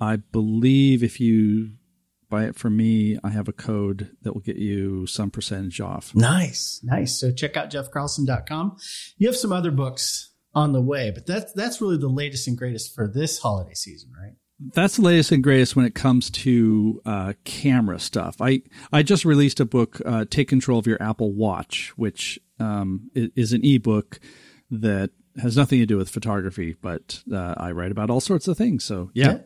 I 0.00 0.16
believe 0.16 1.02
if 1.02 1.20
you 1.20 1.72
buy 2.34 2.44
it 2.44 2.56
from 2.56 2.76
me, 2.76 3.16
I 3.22 3.30
have 3.30 3.46
a 3.46 3.52
code 3.52 4.10
that 4.22 4.32
will 4.32 4.40
get 4.40 4.56
you 4.56 5.06
some 5.06 5.30
percentage 5.30 5.80
off. 5.80 6.14
Nice. 6.14 6.80
Nice. 6.82 7.20
So 7.20 7.30
check 7.30 7.56
out 7.56 7.70
jeffcarlson.com. 7.70 8.76
You 9.18 9.28
have 9.28 9.36
some 9.36 9.52
other 9.52 9.70
books 9.70 10.32
on 10.52 10.72
the 10.72 10.80
way, 10.80 11.12
but 11.12 11.26
that's 11.26 11.52
that's 11.52 11.80
really 11.80 11.96
the 11.96 12.08
latest 12.08 12.48
and 12.48 12.58
greatest 12.58 12.94
for 12.94 13.06
this 13.06 13.38
holiday 13.38 13.74
season, 13.74 14.10
right? 14.20 14.34
That's 14.74 14.96
the 14.96 15.02
latest 15.02 15.32
and 15.32 15.42
greatest 15.42 15.76
when 15.76 15.84
it 15.84 15.94
comes 15.94 16.30
to 16.30 17.00
uh, 17.04 17.32
camera 17.44 17.98
stuff. 17.98 18.40
I 18.40 18.62
I 18.92 19.02
just 19.02 19.24
released 19.24 19.60
a 19.60 19.64
book, 19.64 20.00
uh, 20.04 20.24
"Take 20.28 20.48
Control 20.48 20.78
of 20.78 20.86
Your 20.86 21.00
Apple 21.02 21.32
Watch," 21.32 21.92
which 21.96 22.38
um, 22.58 23.10
is 23.14 23.52
an 23.52 23.64
ebook 23.64 24.20
that 24.70 25.10
has 25.40 25.56
nothing 25.56 25.80
to 25.80 25.86
do 25.86 25.96
with 25.96 26.08
photography, 26.08 26.76
but 26.80 27.20
uh, 27.32 27.54
I 27.56 27.72
write 27.72 27.90
about 27.90 28.10
all 28.10 28.20
sorts 28.20 28.46
of 28.46 28.56
things. 28.56 28.84
So 28.84 29.10
yeah. 29.14 29.32
yeah. 29.32 29.38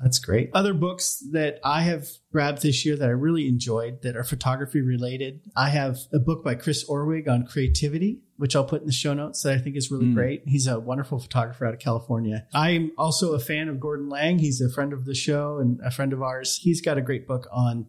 That's 0.00 0.18
great. 0.18 0.50
Other 0.52 0.74
books 0.74 1.22
that 1.32 1.58
I 1.64 1.82
have 1.82 2.06
grabbed 2.30 2.62
this 2.62 2.84
year 2.84 2.96
that 2.96 3.08
I 3.08 3.12
really 3.12 3.48
enjoyed 3.48 4.02
that 4.02 4.16
are 4.16 4.24
photography 4.24 4.82
related. 4.82 5.40
I 5.56 5.70
have 5.70 5.98
a 6.12 6.18
book 6.18 6.44
by 6.44 6.54
Chris 6.54 6.88
Orwig 6.88 7.28
on 7.28 7.46
creativity, 7.46 8.20
which 8.36 8.54
I'll 8.54 8.64
put 8.64 8.82
in 8.82 8.86
the 8.86 8.92
show 8.92 9.14
notes 9.14 9.42
that 9.42 9.54
I 9.54 9.58
think 9.58 9.76
is 9.76 9.90
really 9.90 10.06
mm. 10.06 10.14
great. 10.14 10.42
He's 10.46 10.66
a 10.66 10.78
wonderful 10.78 11.18
photographer 11.18 11.66
out 11.66 11.72
of 11.72 11.80
California. 11.80 12.46
I'm 12.52 12.92
also 12.98 13.32
a 13.32 13.38
fan 13.38 13.68
of 13.68 13.80
Gordon 13.80 14.10
Lang. 14.10 14.38
He's 14.38 14.60
a 14.60 14.70
friend 14.70 14.92
of 14.92 15.06
the 15.06 15.14
show 15.14 15.58
and 15.58 15.80
a 15.82 15.90
friend 15.90 16.12
of 16.12 16.22
ours. 16.22 16.58
He's 16.60 16.82
got 16.82 16.98
a 16.98 17.02
great 17.02 17.26
book 17.26 17.48
on 17.50 17.86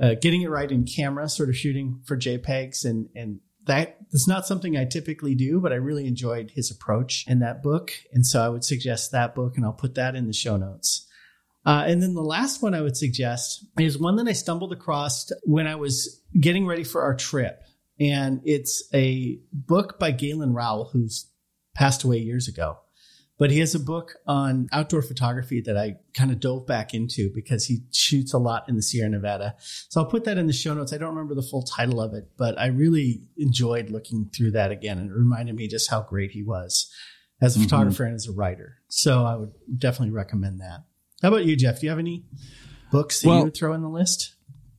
uh, 0.00 0.14
getting 0.20 0.42
it 0.42 0.50
right 0.50 0.70
in 0.70 0.84
camera, 0.84 1.28
sort 1.28 1.48
of 1.48 1.56
shooting 1.56 2.00
for 2.04 2.16
JPEGs 2.16 2.84
and, 2.84 3.08
and 3.14 3.38
that 3.66 3.96
is 4.12 4.26
not 4.28 4.46
something 4.46 4.76
I 4.76 4.84
typically 4.84 5.34
do, 5.34 5.60
but 5.60 5.72
I 5.72 5.76
really 5.76 6.06
enjoyed 6.06 6.50
his 6.50 6.70
approach 6.70 7.24
in 7.26 7.38
that 7.38 7.62
book. 7.62 7.92
And 8.12 8.26
so 8.26 8.44
I 8.44 8.48
would 8.48 8.64
suggest 8.64 9.12
that 9.12 9.34
book 9.34 9.56
and 9.56 9.64
I'll 9.64 9.72
put 9.72 9.94
that 9.94 10.14
in 10.14 10.26
the 10.26 10.32
show 10.32 10.56
notes. 10.56 11.03
Uh, 11.66 11.84
and 11.86 12.02
then 12.02 12.14
the 12.14 12.22
last 12.22 12.62
one 12.62 12.74
I 12.74 12.82
would 12.82 12.96
suggest 12.96 13.64
is 13.78 13.98
one 13.98 14.16
that 14.16 14.28
I 14.28 14.32
stumbled 14.32 14.72
across 14.72 15.32
when 15.44 15.66
I 15.66 15.76
was 15.76 16.22
getting 16.38 16.66
ready 16.66 16.84
for 16.84 17.02
our 17.02 17.14
trip. 17.14 17.62
And 17.98 18.40
it's 18.44 18.82
a 18.92 19.38
book 19.52 19.98
by 19.98 20.10
Galen 20.10 20.52
Rowell, 20.52 20.90
who's 20.92 21.30
passed 21.74 22.04
away 22.04 22.18
years 22.18 22.48
ago. 22.48 22.78
But 23.36 23.50
he 23.50 23.58
has 23.60 23.74
a 23.74 23.80
book 23.80 24.14
on 24.26 24.68
outdoor 24.72 25.02
photography 25.02 25.60
that 25.62 25.76
I 25.76 25.96
kind 26.16 26.30
of 26.30 26.38
dove 26.38 26.66
back 26.66 26.94
into 26.94 27.30
because 27.34 27.66
he 27.66 27.80
shoots 27.92 28.32
a 28.32 28.38
lot 28.38 28.68
in 28.68 28.76
the 28.76 28.82
Sierra 28.82 29.08
Nevada. 29.08 29.56
So 29.88 30.00
I'll 30.00 30.06
put 30.06 30.24
that 30.24 30.38
in 30.38 30.46
the 30.46 30.52
show 30.52 30.72
notes. 30.72 30.92
I 30.92 30.98
don't 30.98 31.14
remember 31.14 31.34
the 31.34 31.42
full 31.42 31.64
title 31.64 32.00
of 32.00 32.14
it, 32.14 32.30
but 32.36 32.56
I 32.58 32.66
really 32.66 33.24
enjoyed 33.36 33.90
looking 33.90 34.30
through 34.34 34.52
that 34.52 34.70
again. 34.70 34.98
And 34.98 35.10
it 35.10 35.14
reminded 35.14 35.56
me 35.56 35.66
just 35.66 35.90
how 35.90 36.02
great 36.02 36.30
he 36.30 36.44
was 36.44 36.92
as 37.40 37.56
a 37.56 37.58
mm-hmm. 37.58 37.64
photographer 37.64 38.04
and 38.04 38.14
as 38.14 38.28
a 38.28 38.32
writer. 38.32 38.76
So 38.86 39.24
I 39.24 39.34
would 39.34 39.52
definitely 39.78 40.14
recommend 40.14 40.60
that. 40.60 40.84
How 41.24 41.28
about 41.28 41.46
you, 41.46 41.56
Jeff? 41.56 41.80
Do 41.80 41.86
you 41.86 41.90
have 41.90 41.98
any 41.98 42.22
books 42.92 43.22
that 43.22 43.28
well, 43.28 43.38
you 43.38 43.44
would 43.44 43.56
throw 43.56 43.72
in 43.72 43.80
the 43.80 43.88
list? 43.88 44.34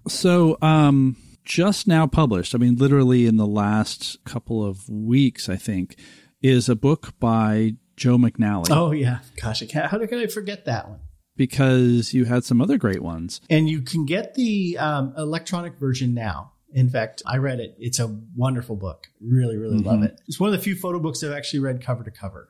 So, 0.07 0.59
um, 0.61 1.17
just 1.43 1.87
now 1.87 2.05
published, 2.05 2.53
I 2.53 2.59
mean, 2.59 2.75
literally 2.75 3.25
in 3.25 3.37
the 3.37 3.47
last 3.47 4.23
couple 4.25 4.63
of 4.63 4.87
weeks, 4.87 5.49
I 5.49 5.55
think, 5.55 5.97
is 6.43 6.69
a 6.69 6.75
book 6.75 7.19
by 7.19 7.77
Joe 7.97 8.17
McNally. 8.17 8.67
Oh, 8.69 8.91
yeah. 8.91 9.21
Gosh, 9.41 9.63
I 9.63 9.65
can't, 9.65 9.87
how 9.87 9.97
could 9.97 10.13
I 10.13 10.27
forget 10.27 10.65
that 10.65 10.87
one? 10.87 10.99
Because 11.35 12.13
you 12.13 12.25
had 12.25 12.43
some 12.43 12.61
other 12.61 12.77
great 12.77 13.01
ones. 13.01 13.41
And 13.49 13.67
you 13.67 13.81
can 13.81 14.05
get 14.05 14.35
the 14.35 14.77
um, 14.77 15.15
electronic 15.17 15.79
version 15.79 16.13
now. 16.13 16.51
In 16.71 16.91
fact, 16.91 17.23
I 17.25 17.37
read 17.37 17.59
it. 17.59 17.75
It's 17.79 17.97
a 17.97 18.19
wonderful 18.35 18.75
book. 18.75 19.07
Really, 19.19 19.57
really 19.57 19.79
mm-hmm. 19.79 19.87
love 19.87 20.03
it. 20.03 20.21
It's 20.27 20.39
one 20.39 20.53
of 20.53 20.55
the 20.55 20.61
few 20.61 20.75
photo 20.75 20.99
books 20.99 21.23
I've 21.23 21.31
actually 21.31 21.61
read 21.61 21.81
cover 21.83 22.03
to 22.03 22.11
cover. 22.11 22.49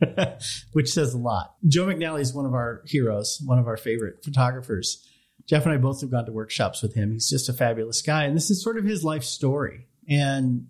which 0.72 0.92
says 0.92 1.14
a 1.14 1.18
lot. 1.18 1.54
Joe 1.66 1.86
McNally 1.86 2.20
is 2.20 2.34
one 2.34 2.46
of 2.46 2.54
our 2.54 2.82
heroes, 2.86 3.40
one 3.44 3.58
of 3.58 3.66
our 3.66 3.76
favorite 3.76 4.22
photographers. 4.24 5.06
Jeff 5.46 5.64
and 5.64 5.72
I 5.72 5.76
both 5.76 6.00
have 6.00 6.10
gone 6.10 6.26
to 6.26 6.32
workshops 6.32 6.82
with 6.82 6.94
him. 6.94 7.12
He's 7.12 7.30
just 7.30 7.48
a 7.48 7.52
fabulous 7.52 8.02
guy. 8.02 8.24
And 8.24 8.36
this 8.36 8.50
is 8.50 8.62
sort 8.62 8.78
of 8.78 8.84
his 8.84 9.04
life 9.04 9.24
story. 9.24 9.86
And 10.08 10.66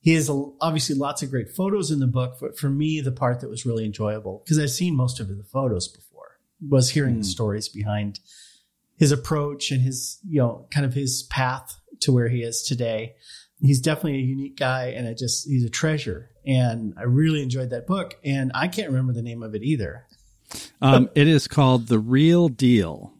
he 0.00 0.14
has 0.14 0.30
obviously 0.60 0.94
lots 0.94 1.22
of 1.22 1.30
great 1.30 1.50
photos 1.50 1.90
in 1.90 2.00
the 2.00 2.06
book. 2.06 2.36
But 2.40 2.58
for 2.58 2.70
me, 2.70 3.00
the 3.00 3.12
part 3.12 3.40
that 3.40 3.50
was 3.50 3.66
really 3.66 3.84
enjoyable, 3.84 4.42
because 4.44 4.58
I've 4.58 4.70
seen 4.70 4.96
most 4.96 5.20
of 5.20 5.28
the 5.28 5.44
photos 5.44 5.88
before, 5.88 6.38
was 6.66 6.90
hearing 6.90 7.14
mm. 7.14 7.18
the 7.18 7.26
hmm. 7.26 7.30
stories 7.30 7.68
behind 7.68 8.20
his 8.96 9.12
approach 9.12 9.70
and 9.70 9.82
his, 9.82 10.18
you 10.26 10.40
know, 10.40 10.66
kind 10.70 10.86
of 10.86 10.94
his 10.94 11.24
path 11.24 11.78
to 12.00 12.12
where 12.12 12.28
he 12.28 12.42
is 12.42 12.62
today 12.62 13.14
he's 13.60 13.80
definitely 13.80 14.16
a 14.16 14.22
unique 14.22 14.58
guy 14.58 14.88
and 14.96 15.08
I 15.08 15.14
just 15.14 15.46
he's 15.46 15.64
a 15.64 15.70
treasure 15.70 16.30
and 16.46 16.94
i 16.96 17.02
really 17.02 17.42
enjoyed 17.42 17.70
that 17.70 17.86
book 17.86 18.16
and 18.24 18.52
i 18.54 18.68
can't 18.68 18.88
remember 18.88 19.12
the 19.12 19.22
name 19.22 19.42
of 19.42 19.54
it 19.54 19.62
either. 19.62 20.06
Um, 20.80 21.10
it 21.14 21.26
is 21.26 21.48
called 21.48 21.88
the 21.88 21.98
real 21.98 22.48
deal. 22.48 23.14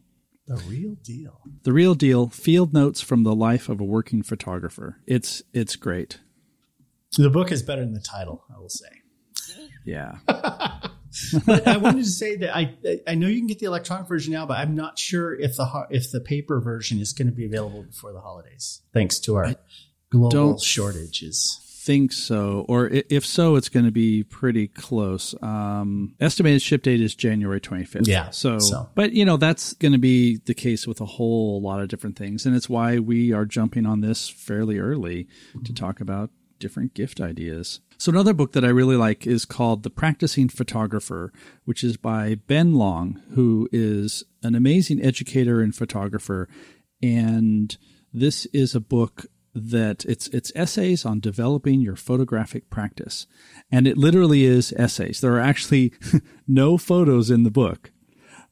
The 0.47 0.57
real 0.69 0.95
deal. 1.03 1.41
The 1.65 1.73
real 1.73 1.95
deal 1.95 2.29
field 2.29 2.73
notes 2.73 3.01
from 3.01 3.25
the 3.25 3.35
life 3.35 3.69
of 3.69 3.81
a 3.81 3.85
working 3.85 4.23
photographer. 4.23 5.01
It's 5.07 5.43
it's 5.53 5.77
great. 5.77 6.21
The 7.17 7.31
book 7.31 7.51
is 7.51 7.63
better 7.63 7.83
than 7.83 7.95
the 7.95 8.01
title 8.01 8.45
i 8.55 8.59
will 8.59 8.69
say. 8.69 8.89
Yeah. 9.85 10.19
But 11.47 11.67
I 11.67 11.79
wanted 11.79 12.05
to 12.05 12.11
say 12.11 12.37
that 12.37 12.55
I 12.55 12.77
I 13.07 13.15
know 13.15 13.27
you 13.27 13.39
can 13.39 13.47
get 13.47 13.59
the 13.59 13.65
electronic 13.65 14.07
version 14.07 14.35
now, 14.35 14.45
but 14.45 14.59
I'm 14.59 14.75
not 14.75 14.99
sure 14.99 15.35
if 15.35 15.57
the 15.57 15.87
if 15.89 16.11
the 16.11 16.21
paper 16.21 16.61
version 16.61 17.01
is 17.01 17.15
going 17.15 17.29
to 17.29 17.35
be 17.35 17.47
available 17.47 17.85
before 17.85 18.13
the 18.13 18.21
holidays, 18.21 18.83
thanks 18.93 19.19
to 19.21 19.37
our 19.37 19.55
global 20.11 20.59
shortages. 20.59 21.66
Think 21.87 22.11
so, 22.11 22.67
or 22.69 22.89
if 22.89 23.25
so, 23.25 23.55
it's 23.55 23.69
going 23.69 23.87
to 23.87 23.93
be 23.93 24.25
pretty 24.25 24.67
close. 24.67 25.37
Um, 25.41 26.17
estimated 26.21 26.61
ship 26.61 26.83
date 26.83 27.01
is 27.01 27.15
January 27.15 27.61
25th. 27.61 28.09
Yeah. 28.09 28.31
So, 28.31 28.59
so, 28.59 28.91
but 28.97 29.13
you 29.13 29.25
know, 29.25 29.37
that's 29.37 29.73
going 29.75 29.93
to 29.93 29.99
be 29.99 30.39
the 30.39 30.53
case 30.53 30.85
with 30.85 31.01
a 31.01 31.07
whole 31.07 31.63
lot 31.63 31.81
of 31.81 31.87
different 31.87 32.19
things. 32.19 32.45
And 32.45 32.57
it's 32.57 32.69
why 32.69 32.99
we 32.99 33.33
are 33.33 33.45
jumping 33.45 33.87
on 33.87 34.01
this 34.01 34.29
fairly 34.29 34.81
early 34.81 35.29
mm-hmm. 35.51 35.63
to 35.63 35.73
talk 35.73 36.01
about 36.01 36.31
different 36.59 36.93
gift 36.93 37.21
ideas. 37.21 37.81
So 37.99 38.11
another 38.11 38.35
book 38.35 38.53
that 38.53 38.65
I 38.65 38.69
really 38.69 38.97
like 38.97 39.25
is 39.25 39.45
called 39.45 39.85
The 39.85 39.91
Practicing 39.91 40.49
Photographer, 40.49 41.33
which 41.65 41.85
is 41.85 41.97
by 41.97 42.35
Ben 42.35 42.75
Long, 42.75 43.23
who 43.35 43.69
is 43.71 44.25
an 44.43 44.57
amazing 44.57 45.01
educator 45.01 45.61
and 45.61 45.75
photographer. 45.75 46.49
And 47.01 47.77
this 48.13 48.47
is 48.47 48.75
a 48.75 48.81
book 48.81 49.27
that 49.57 50.05
it's 50.05 50.29
it's 50.29 50.53
essays 50.55 51.07
on 51.07 51.19
developing 51.19 51.81
your 51.81 51.97
photographic 51.97 52.69
practice. 52.69 53.27
And 53.73 53.87
it 53.87 53.97
literally 53.97 54.45
is 54.45 54.75
essays. 54.77 55.21
There 55.21 55.33
are 55.35 55.41
actually 55.41 55.95
no 56.47 56.77
photos 56.77 57.31
in 57.31 57.43
the 57.43 57.51
book, 57.51 57.91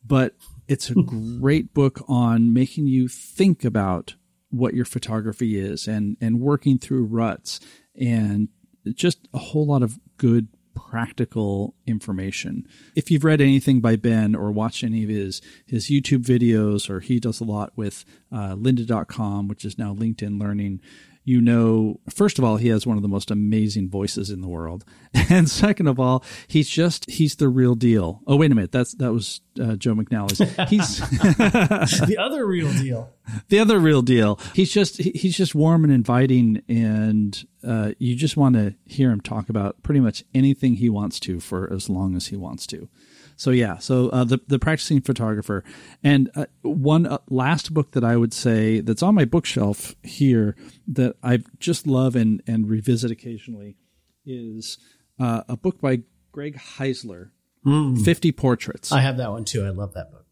but 0.04 0.34
it's 0.66 0.90
a 0.90 0.94
hmm. 0.94 1.40
great 1.40 1.74
book 1.74 2.02
on 2.08 2.54
making 2.54 2.86
you 2.86 3.06
think 3.06 3.64
about 3.64 4.14
what 4.50 4.74
your 4.74 4.86
photography 4.86 5.58
is 5.58 5.86
and 5.86 6.16
and 6.20 6.40
working 6.40 6.78
through 6.78 7.04
ruts 7.04 7.60
and 8.00 8.48
just 8.94 9.28
a 9.34 9.38
whole 9.38 9.66
lot 9.66 9.82
of 9.82 9.98
good 10.16 10.48
practical 10.74 11.74
information. 11.86 12.66
If 12.94 13.10
you've 13.10 13.24
read 13.24 13.40
anything 13.40 13.80
by 13.80 13.96
Ben 13.96 14.34
or 14.34 14.50
watched 14.52 14.84
any 14.84 15.02
of 15.04 15.08
his 15.08 15.40
his 15.66 15.86
YouTube 15.86 16.24
videos, 16.24 16.90
or 16.90 17.00
he 17.00 17.20
does 17.20 17.40
a 17.40 17.44
lot 17.44 17.72
with 17.76 18.04
uh, 18.32 18.54
lynda.com, 18.54 19.48
which 19.48 19.64
is 19.64 19.78
now 19.78 19.94
LinkedIn 19.94 20.40
Learning, 20.40 20.80
you 21.24 21.40
know, 21.40 22.00
first 22.10 22.38
of 22.38 22.44
all, 22.44 22.58
he 22.58 22.68
has 22.68 22.86
one 22.86 22.96
of 22.98 23.02
the 23.02 23.08
most 23.08 23.30
amazing 23.30 23.88
voices 23.88 24.28
in 24.28 24.42
the 24.42 24.48
world, 24.48 24.84
and 25.30 25.48
second 25.48 25.86
of 25.86 25.98
all, 25.98 26.22
he's 26.46 26.68
just 26.68 27.10
he's 27.10 27.36
the 27.36 27.48
real 27.48 27.74
deal. 27.74 28.20
Oh, 28.26 28.36
wait 28.36 28.52
a 28.52 28.54
minute, 28.54 28.72
that's 28.72 28.94
that 28.96 29.12
was 29.12 29.40
uh, 29.60 29.76
Joe 29.76 29.94
McNally's. 29.94 30.38
He's 30.68 30.98
the 32.08 32.16
other 32.18 32.46
real 32.46 32.72
deal. 32.72 33.10
The 33.48 33.58
other 33.58 33.78
real 33.78 34.02
deal. 34.02 34.38
He's 34.52 34.72
just 34.72 34.98
he's 34.98 35.36
just 35.36 35.54
warm 35.54 35.84
and 35.84 35.92
inviting, 35.92 36.62
and 36.68 37.46
uh, 37.66 37.92
you 37.98 38.16
just 38.16 38.36
want 38.36 38.56
to 38.56 38.74
hear 38.84 39.10
him 39.10 39.20
talk 39.20 39.48
about 39.48 39.82
pretty 39.82 40.00
much 40.00 40.24
anything 40.34 40.74
he 40.74 40.90
wants 40.90 41.20
to 41.20 41.40
for 41.40 41.72
as 41.72 41.88
long 41.88 42.16
as 42.16 42.26
he 42.26 42.36
wants 42.36 42.66
to. 42.68 42.88
So 43.36 43.50
yeah, 43.50 43.78
so 43.78 44.08
uh, 44.10 44.24
the 44.24 44.40
the 44.46 44.58
practicing 44.58 45.00
photographer, 45.00 45.64
and 46.02 46.30
uh, 46.34 46.46
one 46.62 47.06
uh, 47.06 47.18
last 47.28 47.74
book 47.74 47.92
that 47.92 48.04
I 48.04 48.16
would 48.16 48.32
say 48.32 48.80
that's 48.80 49.02
on 49.02 49.14
my 49.14 49.24
bookshelf 49.24 49.94
here 50.02 50.56
that 50.88 51.16
I 51.22 51.40
just 51.58 51.86
love 51.86 52.16
and 52.16 52.42
and 52.46 52.68
revisit 52.68 53.10
occasionally 53.10 53.76
is 54.24 54.78
uh, 55.18 55.42
a 55.48 55.56
book 55.56 55.80
by 55.80 56.02
Greg 56.32 56.56
Heisler, 56.56 57.30
mm. 57.66 58.04
Fifty 58.04 58.32
Portraits. 58.32 58.92
I 58.92 59.00
have 59.00 59.16
that 59.16 59.30
one 59.30 59.44
too. 59.44 59.64
I 59.64 59.70
love 59.70 59.94
that 59.94 60.12
book, 60.12 60.26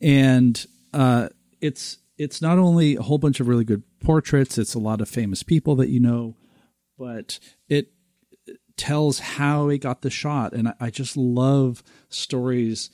and 0.00 0.64
uh, 0.92 1.28
it's 1.60 1.98
it's 2.16 2.40
not 2.40 2.58
only 2.58 2.94
a 2.96 3.02
whole 3.02 3.18
bunch 3.18 3.40
of 3.40 3.48
really 3.48 3.64
good 3.64 3.82
portraits; 4.00 4.58
it's 4.58 4.74
a 4.74 4.80
lot 4.80 5.00
of 5.00 5.08
famous 5.08 5.42
people 5.42 5.74
that 5.76 5.88
you 5.88 5.98
know, 5.98 6.36
but 6.96 7.40
it 7.68 7.88
tells 8.76 9.18
how 9.18 9.68
he 9.68 9.78
got 9.78 10.02
the 10.02 10.10
shot. 10.10 10.52
And 10.52 10.68
I, 10.68 10.74
I 10.80 10.90
just 10.90 11.16
love 11.16 11.82
stories 12.08 12.90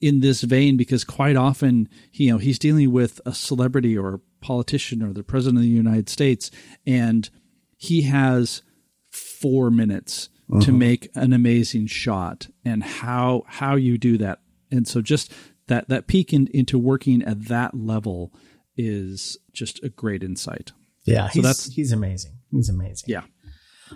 in 0.00 0.20
this 0.20 0.42
vein 0.42 0.76
because 0.76 1.04
quite 1.04 1.36
often, 1.36 1.88
you 2.12 2.30
know, 2.30 2.38
he's 2.38 2.58
dealing 2.58 2.92
with 2.92 3.20
a 3.24 3.34
celebrity 3.34 3.96
or 3.96 4.14
a 4.14 4.20
politician 4.40 5.02
or 5.02 5.12
the 5.12 5.24
president 5.24 5.58
of 5.58 5.62
the 5.62 5.68
United 5.68 6.08
States, 6.08 6.50
and 6.86 7.30
he 7.76 8.02
has 8.02 8.62
four 9.10 9.70
minutes 9.70 10.28
uh-huh. 10.50 10.60
to 10.60 10.72
make 10.72 11.08
an 11.14 11.32
amazing 11.32 11.86
shot 11.86 12.48
and 12.64 12.82
how 12.82 13.42
how 13.46 13.74
you 13.74 13.98
do 13.98 14.18
that. 14.18 14.40
And 14.70 14.86
so 14.86 15.00
just 15.00 15.32
that 15.68 15.88
that 15.88 16.06
peek 16.06 16.32
in, 16.32 16.48
into 16.48 16.78
working 16.78 17.22
at 17.22 17.46
that 17.46 17.74
level 17.74 18.32
is 18.76 19.38
just 19.52 19.82
a 19.82 19.88
great 19.88 20.22
insight. 20.22 20.72
Yeah, 21.04 21.28
so 21.30 21.40
that's 21.40 21.72
he's 21.72 21.92
amazing. 21.92 22.32
He's 22.50 22.68
amazing. 22.68 23.08
Yeah. 23.08 23.22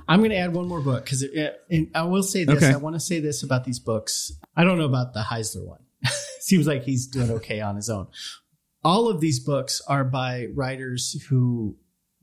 I'm 0.08 0.20
going 0.20 0.30
to 0.30 0.36
add 0.36 0.54
one 0.54 0.68
more 0.68 0.80
book 0.80 1.04
because 1.04 1.24
I 1.94 2.02
will 2.02 2.22
say 2.22 2.44
this. 2.44 2.62
Okay. 2.62 2.72
I 2.72 2.76
want 2.76 2.96
to 2.96 3.00
say 3.00 3.20
this 3.20 3.42
about 3.42 3.64
these 3.64 3.78
books. 3.78 4.32
I 4.56 4.64
don't 4.64 4.78
know 4.78 4.84
about 4.84 5.14
the 5.14 5.20
Heisler 5.20 5.66
one. 5.66 5.80
Seems 6.40 6.66
like 6.66 6.84
he's 6.84 7.06
doing 7.06 7.30
okay 7.30 7.60
on 7.60 7.76
his 7.76 7.90
own. 7.90 8.08
All 8.82 9.08
of 9.08 9.20
these 9.20 9.40
books 9.40 9.82
are 9.86 10.04
by 10.04 10.46
writers 10.54 11.22
who 11.28 11.76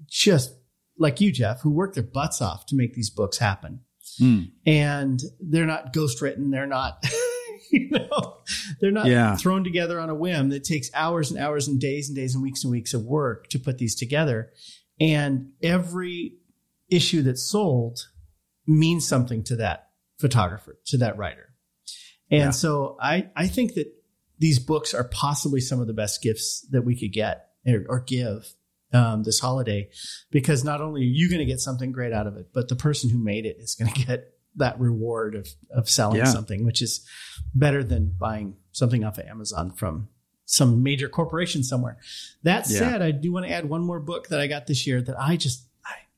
just 0.08 0.56
like 0.98 1.22
you, 1.22 1.32
Jeff, 1.32 1.62
who 1.62 1.70
work 1.70 1.94
their 1.94 2.04
butts 2.04 2.42
off 2.42 2.66
to 2.68 2.76
make 2.76 2.94
these 2.94 3.10
books 3.10 3.38
happen. 3.38 3.82
Mm. 4.20 4.52
And 4.66 5.20
they're 5.40 5.66
not 5.66 5.94
ghostwritten. 5.94 6.52
They're 6.52 6.66
not, 6.66 7.06
you 7.72 7.90
know, 7.90 8.38
they're 8.80 8.92
not 8.92 9.06
yeah. 9.06 9.36
thrown 9.36 9.64
together 9.64 10.00
on 10.00 10.10
a 10.10 10.16
whim. 10.16 10.52
It 10.52 10.64
takes 10.64 10.90
hours 10.94 11.32
and 11.32 11.40
hours 11.40 11.68
and 11.68 11.80
days 11.80 12.10
and 12.10 12.16
days 12.16 12.34
and 12.34 12.44
weeks 12.44 12.64
and 12.64 12.72
weeks 12.72 12.94
of 12.94 13.04
work 13.04 13.48
to 13.50 13.60
put 13.60 13.78
these 13.78 13.96
together. 13.96 14.52
And 15.00 15.52
every 15.62 16.38
issue 16.90 17.22
that's 17.22 17.44
sold 17.44 18.08
means 18.66 19.08
something 19.08 19.44
to 19.46 19.58
that 19.58 19.90
photographer, 20.20 20.78
to 20.88 20.98
that 20.98 21.18
writer. 21.18 21.54
And 22.30 22.40
yeah. 22.40 22.50
so 22.52 22.98
I, 23.02 23.30
I 23.36 23.48
think 23.48 23.76
that 23.76 23.88
these 24.40 24.60
books 24.60 24.94
are 24.94 25.06
possibly 25.06 25.62
some 25.62 25.80
of 25.80 25.88
the 25.88 25.94
best 25.94 26.22
gifts 26.22 26.66
that 26.72 26.84
we 26.84 27.00
could 27.00 27.14
get 27.14 27.48
or, 27.66 27.86
or 27.88 28.00
give 28.02 28.54
um, 28.94 29.24
this 29.24 29.40
holiday 29.40 29.90
because 30.32 30.64
not 30.64 30.82
only 30.82 31.02
are 31.02 31.06
you 31.06 31.30
going 31.30 31.40
to 31.40 31.46
get 31.46 31.60
something 31.60 31.92
great 31.92 32.14
out 32.14 32.28
of 32.28 32.38
it, 32.38 32.48
but 32.54 32.68
the 32.68 32.76
person 32.76 33.10
who 33.10 33.18
made 33.18 33.46
it 33.46 33.58
is 33.60 33.76
going 33.76 33.92
to 33.94 34.06
get 34.06 34.34
that 34.56 34.80
reward 34.80 35.36
of, 35.36 35.48
of 35.72 35.90
selling 35.90 36.18
yeah. 36.18 36.26
something, 36.26 36.66
which 36.66 36.82
is 36.82 37.06
better 37.54 37.84
than 37.84 38.14
buying 38.18 38.56
something 38.72 39.04
off 39.04 39.18
of 39.18 39.26
Amazon 39.26 39.72
from 39.72 40.10
some 40.46 40.82
major 40.82 41.10
corporation 41.10 41.64
somewhere. 41.64 41.98
That 42.44 42.66
said, 42.66 43.02
yeah. 43.02 43.08
I 43.08 43.12
do 43.12 43.32
want 43.34 43.46
to 43.46 43.52
add 43.52 43.70
one 43.70 43.86
more 43.86 44.00
book 44.00 44.30
that 44.30 44.40
I 44.40 44.48
got 44.48 44.66
this 44.66 44.88
year 44.88 45.02
that 45.02 45.20
I 45.20 45.36
just 45.36 45.67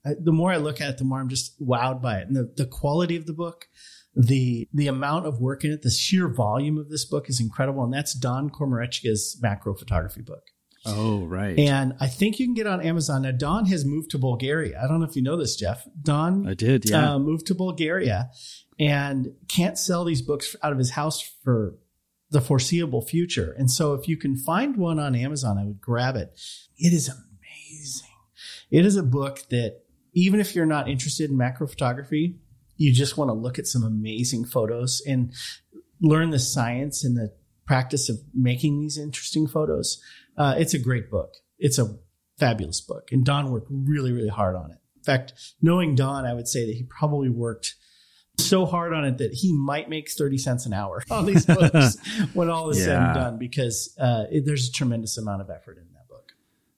the 0.03 0.31
more 0.31 0.51
I 0.51 0.57
look 0.57 0.81
at 0.81 0.89
it, 0.89 0.97
the 0.97 1.03
more 1.03 1.19
I'm 1.19 1.29
just 1.29 1.59
wowed 1.61 2.01
by 2.01 2.19
it. 2.19 2.27
And 2.27 2.35
the, 2.35 2.53
the 2.55 2.65
quality 2.65 3.15
of 3.15 3.25
the 3.25 3.33
book, 3.33 3.67
the 4.15 4.67
the 4.73 4.87
amount 4.87 5.25
of 5.25 5.39
work 5.39 5.63
in 5.63 5.71
it, 5.71 5.81
the 5.81 5.91
sheer 5.91 6.27
volume 6.27 6.77
of 6.77 6.89
this 6.89 7.05
book 7.05 7.29
is 7.29 7.39
incredible. 7.39 7.83
And 7.83 7.93
that's 7.93 8.13
Don 8.13 8.49
Komarechka's 8.49 9.37
macro 9.41 9.75
photography 9.75 10.21
book. 10.21 10.43
Oh, 10.85 11.25
right. 11.25 11.59
And 11.59 11.93
I 11.99 12.07
think 12.07 12.39
you 12.39 12.47
can 12.47 12.53
get 12.53 12.65
on 12.65 12.81
Amazon. 12.81 13.23
Now, 13.23 13.31
Don 13.31 13.65
has 13.65 13.83
moved 13.85 14.11
to 14.11 14.17
Bulgaria. 14.17 14.81
I 14.81 14.87
don't 14.87 15.01
know 15.01 15.05
if 15.05 15.15
you 15.15 15.21
know 15.21 15.35
this, 15.35 15.55
Jeff. 15.57 15.85
Don 16.01 16.47
I 16.47 16.53
did, 16.53 16.89
yeah. 16.89 17.15
Uh, 17.15 17.19
moved 17.19 17.47
to 17.47 17.55
Bulgaria 17.55 18.29
and 18.79 19.27
can't 19.49 19.77
sell 19.77 20.05
these 20.05 20.21
books 20.21 20.55
out 20.63 20.71
of 20.71 20.77
his 20.77 20.91
house 20.91 21.21
for 21.43 21.75
the 22.31 22.39
foreseeable 22.39 23.01
future. 23.01 23.53
And 23.57 23.69
so 23.69 23.93
if 23.93 24.07
you 24.07 24.15
can 24.15 24.37
find 24.37 24.77
one 24.77 24.99
on 24.99 25.15
Amazon, 25.15 25.57
I 25.57 25.65
would 25.65 25.81
grab 25.81 26.15
it. 26.15 26.31
It 26.77 26.93
is 26.93 27.09
amazing. 27.09 28.07
It 28.71 28.85
is 28.85 28.95
a 28.95 29.03
book 29.03 29.49
that 29.49 29.81
even 30.13 30.39
if 30.39 30.55
you're 30.55 30.65
not 30.65 30.89
interested 30.89 31.29
in 31.29 31.37
macro 31.37 31.67
photography, 31.67 32.35
you 32.77 32.93
just 32.93 33.17
want 33.17 33.29
to 33.29 33.33
look 33.33 33.59
at 33.59 33.67
some 33.67 33.83
amazing 33.83 34.45
photos 34.45 35.01
and 35.05 35.33
learn 36.01 36.29
the 36.29 36.39
science 36.39 37.03
and 37.03 37.17
the 37.17 37.33
practice 37.65 38.09
of 38.09 38.17
making 38.33 38.79
these 38.79 38.97
interesting 38.97 39.47
photos. 39.47 40.01
Uh, 40.37 40.55
it's 40.57 40.73
a 40.73 40.79
great 40.79 41.11
book. 41.11 41.33
It's 41.59 41.77
a 41.77 41.97
fabulous 42.39 42.81
book. 42.81 43.09
And 43.11 43.25
Don 43.25 43.51
worked 43.51 43.67
really, 43.69 44.11
really 44.11 44.29
hard 44.29 44.55
on 44.55 44.71
it. 44.71 44.77
In 44.97 45.03
fact, 45.03 45.33
knowing 45.61 45.95
Don, 45.95 46.25
I 46.25 46.33
would 46.33 46.47
say 46.47 46.65
that 46.65 46.75
he 46.75 46.83
probably 46.83 47.29
worked 47.29 47.75
so 48.37 48.65
hard 48.65 48.93
on 48.93 49.03
it 49.05 49.17
that 49.17 49.33
he 49.33 49.53
might 49.53 49.89
make 49.89 50.09
30 50.09 50.37
cents 50.37 50.65
an 50.65 50.73
hour 50.73 51.03
on 51.11 51.25
these 51.25 51.45
books 51.45 51.97
when 52.33 52.49
all 52.49 52.69
is 52.69 52.79
yeah. 52.79 52.85
said 52.85 52.97
and 52.97 53.13
done 53.13 53.37
because 53.37 53.93
uh, 53.99 54.23
it, 54.31 54.45
there's 54.45 54.69
a 54.69 54.71
tremendous 54.71 55.17
amount 55.17 55.41
of 55.41 55.49
effort 55.49 55.77
in 55.77 55.85
that 55.93 56.07
book. 56.07 56.31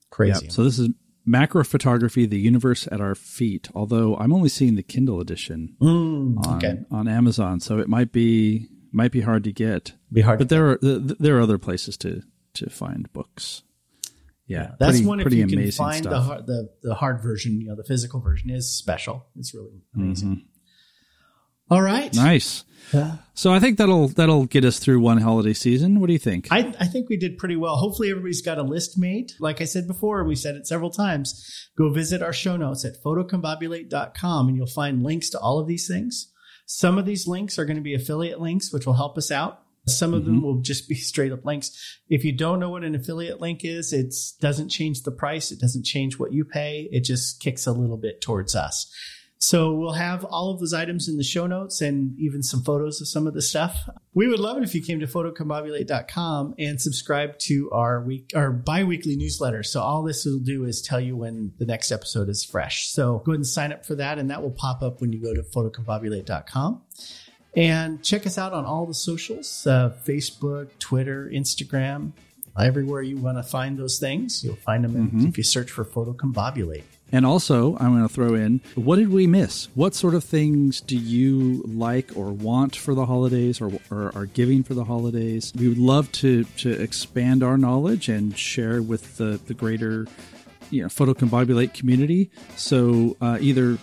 Crazy. 0.09 0.45
Yep. 0.45 0.51
So 0.51 0.63
this 0.63 0.79
is 0.79 0.89
macro 1.25 1.63
photography 1.63 2.25
the 2.25 2.39
universe 2.39 2.87
at 2.91 2.99
our 2.99 3.13
feet 3.13 3.69
although 3.75 4.15
i'm 4.17 4.33
only 4.33 4.49
seeing 4.49 4.75
the 4.75 4.83
kindle 4.83 5.19
edition 5.19 5.75
mm, 5.79 6.47
on, 6.47 6.57
okay. 6.57 6.79
on 6.89 7.07
amazon 7.07 7.59
so 7.59 7.77
it 7.77 7.87
might 7.87 8.11
be 8.11 8.67
might 8.91 9.11
be 9.11 9.21
hard 9.21 9.43
to 9.45 9.51
get. 9.51 9.93
Be 10.11 10.21
hard 10.21 10.39
but 10.39 10.49
there 10.49 10.71
are 10.71 10.79
there 10.81 11.37
are 11.37 11.41
other 11.41 11.57
places 11.57 11.97
to 11.97 12.21
to 12.55 12.69
find 12.69 13.11
books. 13.13 13.63
Yeah, 14.45 14.63
yeah 14.63 14.71
that's 14.79 14.91
pretty, 14.93 15.05
one 15.05 15.19
if 15.21 15.33
you 15.33 15.47
can 15.47 15.71
find 15.71 16.03
the 16.03 16.21
hard, 16.21 16.45
the 16.45 16.69
the 16.81 16.95
hard 16.95 17.21
version 17.21 17.61
you 17.61 17.67
know 17.67 17.75
the 17.75 17.83
physical 17.83 18.19
version 18.19 18.49
is 18.49 18.71
special. 18.71 19.25
It's 19.35 19.53
really 19.53 19.81
amazing. 19.95 20.29
Mm-hmm. 20.29 20.45
All 21.71 21.81
right. 21.81 22.13
Nice. 22.13 22.65
So 23.33 23.53
I 23.53 23.59
think 23.59 23.77
that'll 23.77 24.09
that'll 24.09 24.45
get 24.45 24.65
us 24.65 24.77
through 24.79 24.99
one 24.99 25.19
holiday 25.19 25.53
season. 25.53 25.99
What 25.99 26.07
do 26.07 26.13
you 26.13 26.19
think? 26.19 26.47
I, 26.51 26.73
I 26.79 26.87
think 26.87 27.09
we 27.09 27.17
did 27.17 27.37
pretty 27.37 27.55
well. 27.55 27.77
Hopefully 27.77 28.11
everybody's 28.11 28.41
got 28.41 28.57
a 28.57 28.63
list 28.63 28.97
made. 28.97 29.31
Like 29.39 29.61
I 29.61 29.63
said 29.63 29.87
before, 29.87 30.23
we 30.25 30.35
said 30.35 30.55
it 30.55 30.67
several 30.67 30.89
times. 30.89 31.69
Go 31.77 31.89
visit 31.89 32.21
our 32.21 32.33
show 32.33 32.57
notes 32.57 32.83
at 32.83 33.01
photocombobulate.com 33.03 34.47
and 34.47 34.57
you'll 34.57 34.67
find 34.67 35.03
links 35.03 35.29
to 35.29 35.39
all 35.39 35.59
of 35.59 35.67
these 35.67 35.87
things. 35.87 36.31
Some 36.65 36.97
of 36.97 37.05
these 37.05 37.27
links 37.27 37.57
are 37.57 37.65
going 37.65 37.77
to 37.77 37.81
be 37.81 37.95
affiliate 37.95 38.41
links, 38.41 38.71
which 38.71 38.85
will 38.85 38.93
help 38.93 39.17
us 39.17 39.31
out. 39.31 39.61
Some 39.87 40.13
of 40.13 40.23
mm-hmm. 40.23 40.31
them 40.31 40.43
will 40.43 40.61
just 40.61 40.87
be 40.87 40.95
straight 41.11 41.31
up 41.31 41.45
links. 41.45 41.71
If 42.09 42.23
you 42.23 42.35
don't 42.35 42.59
know 42.59 42.69
what 42.69 42.83
an 42.83 42.95
affiliate 42.95 43.41
link 43.41 43.61
is, 43.63 43.93
it 43.93 44.13
doesn't 44.41 44.69
change 44.69 45.03
the 45.03 45.11
price. 45.11 45.51
It 45.51 45.59
doesn't 45.59 45.85
change 45.85 46.19
what 46.19 46.33
you 46.33 46.45
pay. 46.45 46.89
It 46.91 47.05
just 47.05 47.39
kicks 47.39 47.65
a 47.65 47.71
little 47.71 47.97
bit 47.97 48.21
towards 48.21 48.55
us. 48.55 48.91
So 49.41 49.73
we'll 49.73 49.93
have 49.93 50.23
all 50.23 50.51
of 50.51 50.59
those 50.59 50.71
items 50.71 51.09
in 51.09 51.17
the 51.17 51.23
show 51.23 51.47
notes 51.47 51.81
and 51.81 52.17
even 52.19 52.43
some 52.43 52.61
photos 52.61 53.01
of 53.01 53.07
some 53.07 53.25
of 53.25 53.33
the 53.33 53.41
stuff. 53.41 53.89
We 54.13 54.27
would 54.27 54.39
love 54.39 54.57
it 54.57 54.63
if 54.63 54.75
you 54.75 54.83
came 54.83 54.99
to 54.99 55.07
photocombobulate.com 55.07 56.55
and 56.59 56.79
subscribe 56.79 57.39
to 57.39 57.71
our 57.71 58.03
week 58.03 58.33
our 58.35 58.51
bi-weekly 58.51 59.15
newsletter. 59.15 59.63
So 59.63 59.81
all 59.81 60.03
this 60.03 60.25
will 60.25 60.37
do 60.37 60.65
is 60.65 60.79
tell 60.79 60.99
you 60.99 61.17
when 61.17 61.53
the 61.57 61.65
next 61.65 61.91
episode 61.91 62.29
is 62.29 62.45
fresh. 62.45 62.89
So 62.89 63.17
go 63.25 63.31
ahead 63.31 63.39
and 63.39 63.47
sign 63.47 63.71
up 63.71 63.83
for 63.83 63.95
that 63.95 64.19
and 64.19 64.29
that 64.29 64.43
will 64.43 64.51
pop 64.51 64.83
up 64.83 65.01
when 65.01 65.11
you 65.11 65.19
go 65.19 65.33
to 65.33 65.41
photocombobulate.com. 65.41 66.83
And 67.57 68.03
check 68.03 68.27
us 68.27 68.37
out 68.37 68.53
on 68.53 68.63
all 68.65 68.85
the 68.85 68.93
socials 68.93 69.65
uh, 69.65 69.91
Facebook, 70.05 70.69
Twitter, 70.77 71.29
Instagram, 71.33 72.11
everywhere 72.59 73.01
you 73.01 73.17
want 73.17 73.39
to 73.39 73.43
find 73.43 73.79
those 73.79 73.97
things. 73.97 74.43
You'll 74.43 74.55
find 74.55 74.83
them 74.83 74.93
mm-hmm. 74.93 75.27
if 75.27 75.37
you 75.37 75.43
search 75.43 75.71
for 75.71 75.83
Photocombobulate. 75.83 76.83
And 77.11 77.25
also, 77.25 77.75
I'm 77.77 77.91
going 77.91 78.07
to 78.07 78.13
throw 78.13 78.33
in 78.33 78.61
what 78.75 78.95
did 78.95 79.09
we 79.09 79.27
miss? 79.27 79.65
What 79.75 79.93
sort 79.93 80.15
of 80.15 80.23
things 80.23 80.79
do 80.81 80.97
you 80.97 81.61
like 81.65 82.15
or 82.15 82.31
want 82.31 82.75
for 82.75 82.93
the 82.93 83.05
holidays 83.05 83.59
or, 83.59 83.71
or 83.89 84.11
are 84.15 84.25
giving 84.25 84.63
for 84.63 84.73
the 84.73 84.85
holidays? 84.85 85.51
We 85.55 85.67
would 85.67 85.77
love 85.77 86.11
to, 86.13 86.43
to 86.43 86.71
expand 86.71 87.43
our 87.43 87.57
knowledge 87.57 88.07
and 88.07 88.37
share 88.37 88.81
with 88.81 89.17
the, 89.17 89.39
the 89.45 89.53
greater 89.53 90.07
you 90.69 90.81
know, 90.81 90.87
Photocombobulate 90.87 91.73
community. 91.73 92.31
So 92.55 93.17
uh, 93.21 93.37
either 93.41 93.77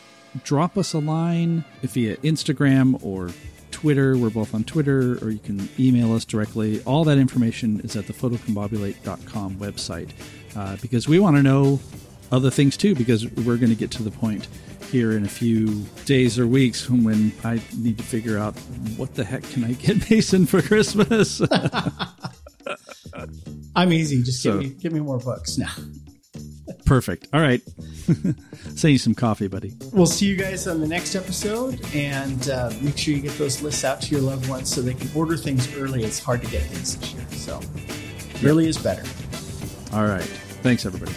drop 0.44 0.78
us 0.78 0.92
a 0.94 0.98
line 0.98 1.64
via 1.82 2.16
Instagram 2.18 3.02
or 3.04 3.30
Twitter. 3.70 4.16
We're 4.16 4.30
both 4.30 4.54
on 4.54 4.64
Twitter, 4.64 5.22
or 5.22 5.30
you 5.30 5.38
can 5.38 5.68
email 5.78 6.14
us 6.14 6.24
directly. 6.24 6.82
All 6.82 7.04
that 7.04 7.18
information 7.18 7.80
is 7.80 7.94
at 7.94 8.06
the 8.06 8.12
photocombobulate.com 8.12 9.56
website 9.56 10.10
uh, 10.56 10.76
because 10.80 11.06
we 11.06 11.18
want 11.18 11.36
to 11.36 11.42
know 11.42 11.78
other 12.30 12.50
things 12.50 12.76
too, 12.76 12.94
because 12.94 13.26
we're 13.30 13.56
going 13.56 13.70
to 13.70 13.76
get 13.76 13.90
to 13.92 14.02
the 14.02 14.10
point 14.10 14.48
here 14.90 15.12
in 15.12 15.24
a 15.24 15.28
few 15.28 15.84
days 16.06 16.38
or 16.38 16.46
weeks 16.46 16.88
when 16.88 17.32
I 17.44 17.60
need 17.76 17.98
to 17.98 18.04
figure 18.04 18.38
out 18.38 18.56
what 18.96 19.14
the 19.14 19.24
heck 19.24 19.42
can 19.44 19.64
I 19.64 19.72
get 19.72 20.10
Mason 20.10 20.46
for 20.46 20.62
Christmas. 20.62 21.42
I'm 23.76 23.92
easy. 23.92 24.22
Just 24.22 24.42
so, 24.42 24.58
give 24.58 24.70
me 24.70 24.76
give 24.80 24.92
me 24.92 25.00
more 25.00 25.18
books 25.18 25.58
now. 25.58 25.72
Perfect. 26.84 27.28
All 27.32 27.40
right. 27.40 27.60
Send 28.74 28.92
you 28.92 28.98
some 28.98 29.14
coffee, 29.14 29.48
buddy. 29.48 29.74
We'll 29.92 30.06
see 30.06 30.26
you 30.26 30.36
guys 30.36 30.66
on 30.66 30.80
the 30.80 30.86
next 30.86 31.14
episode. 31.14 31.80
And 31.94 32.48
uh, 32.48 32.72
make 32.80 32.96
sure 32.96 33.14
you 33.14 33.20
get 33.20 33.36
those 33.38 33.62
lists 33.62 33.84
out 33.84 34.00
to 34.02 34.10
your 34.10 34.20
loved 34.20 34.48
ones 34.48 34.72
so 34.74 34.80
they 34.80 34.94
can 34.94 35.10
order 35.14 35.36
things 35.36 35.74
early. 35.76 36.02
It's 36.04 36.18
hard 36.18 36.42
to 36.42 36.50
get 36.50 36.62
things 36.62 36.96
this 36.96 37.12
year. 37.14 37.26
So 37.32 37.60
early 38.46 38.68
is 38.68 38.78
better. 38.78 39.04
All 39.94 40.06
right. 40.06 40.22
Thanks, 40.62 40.86
everybody. 40.86 41.12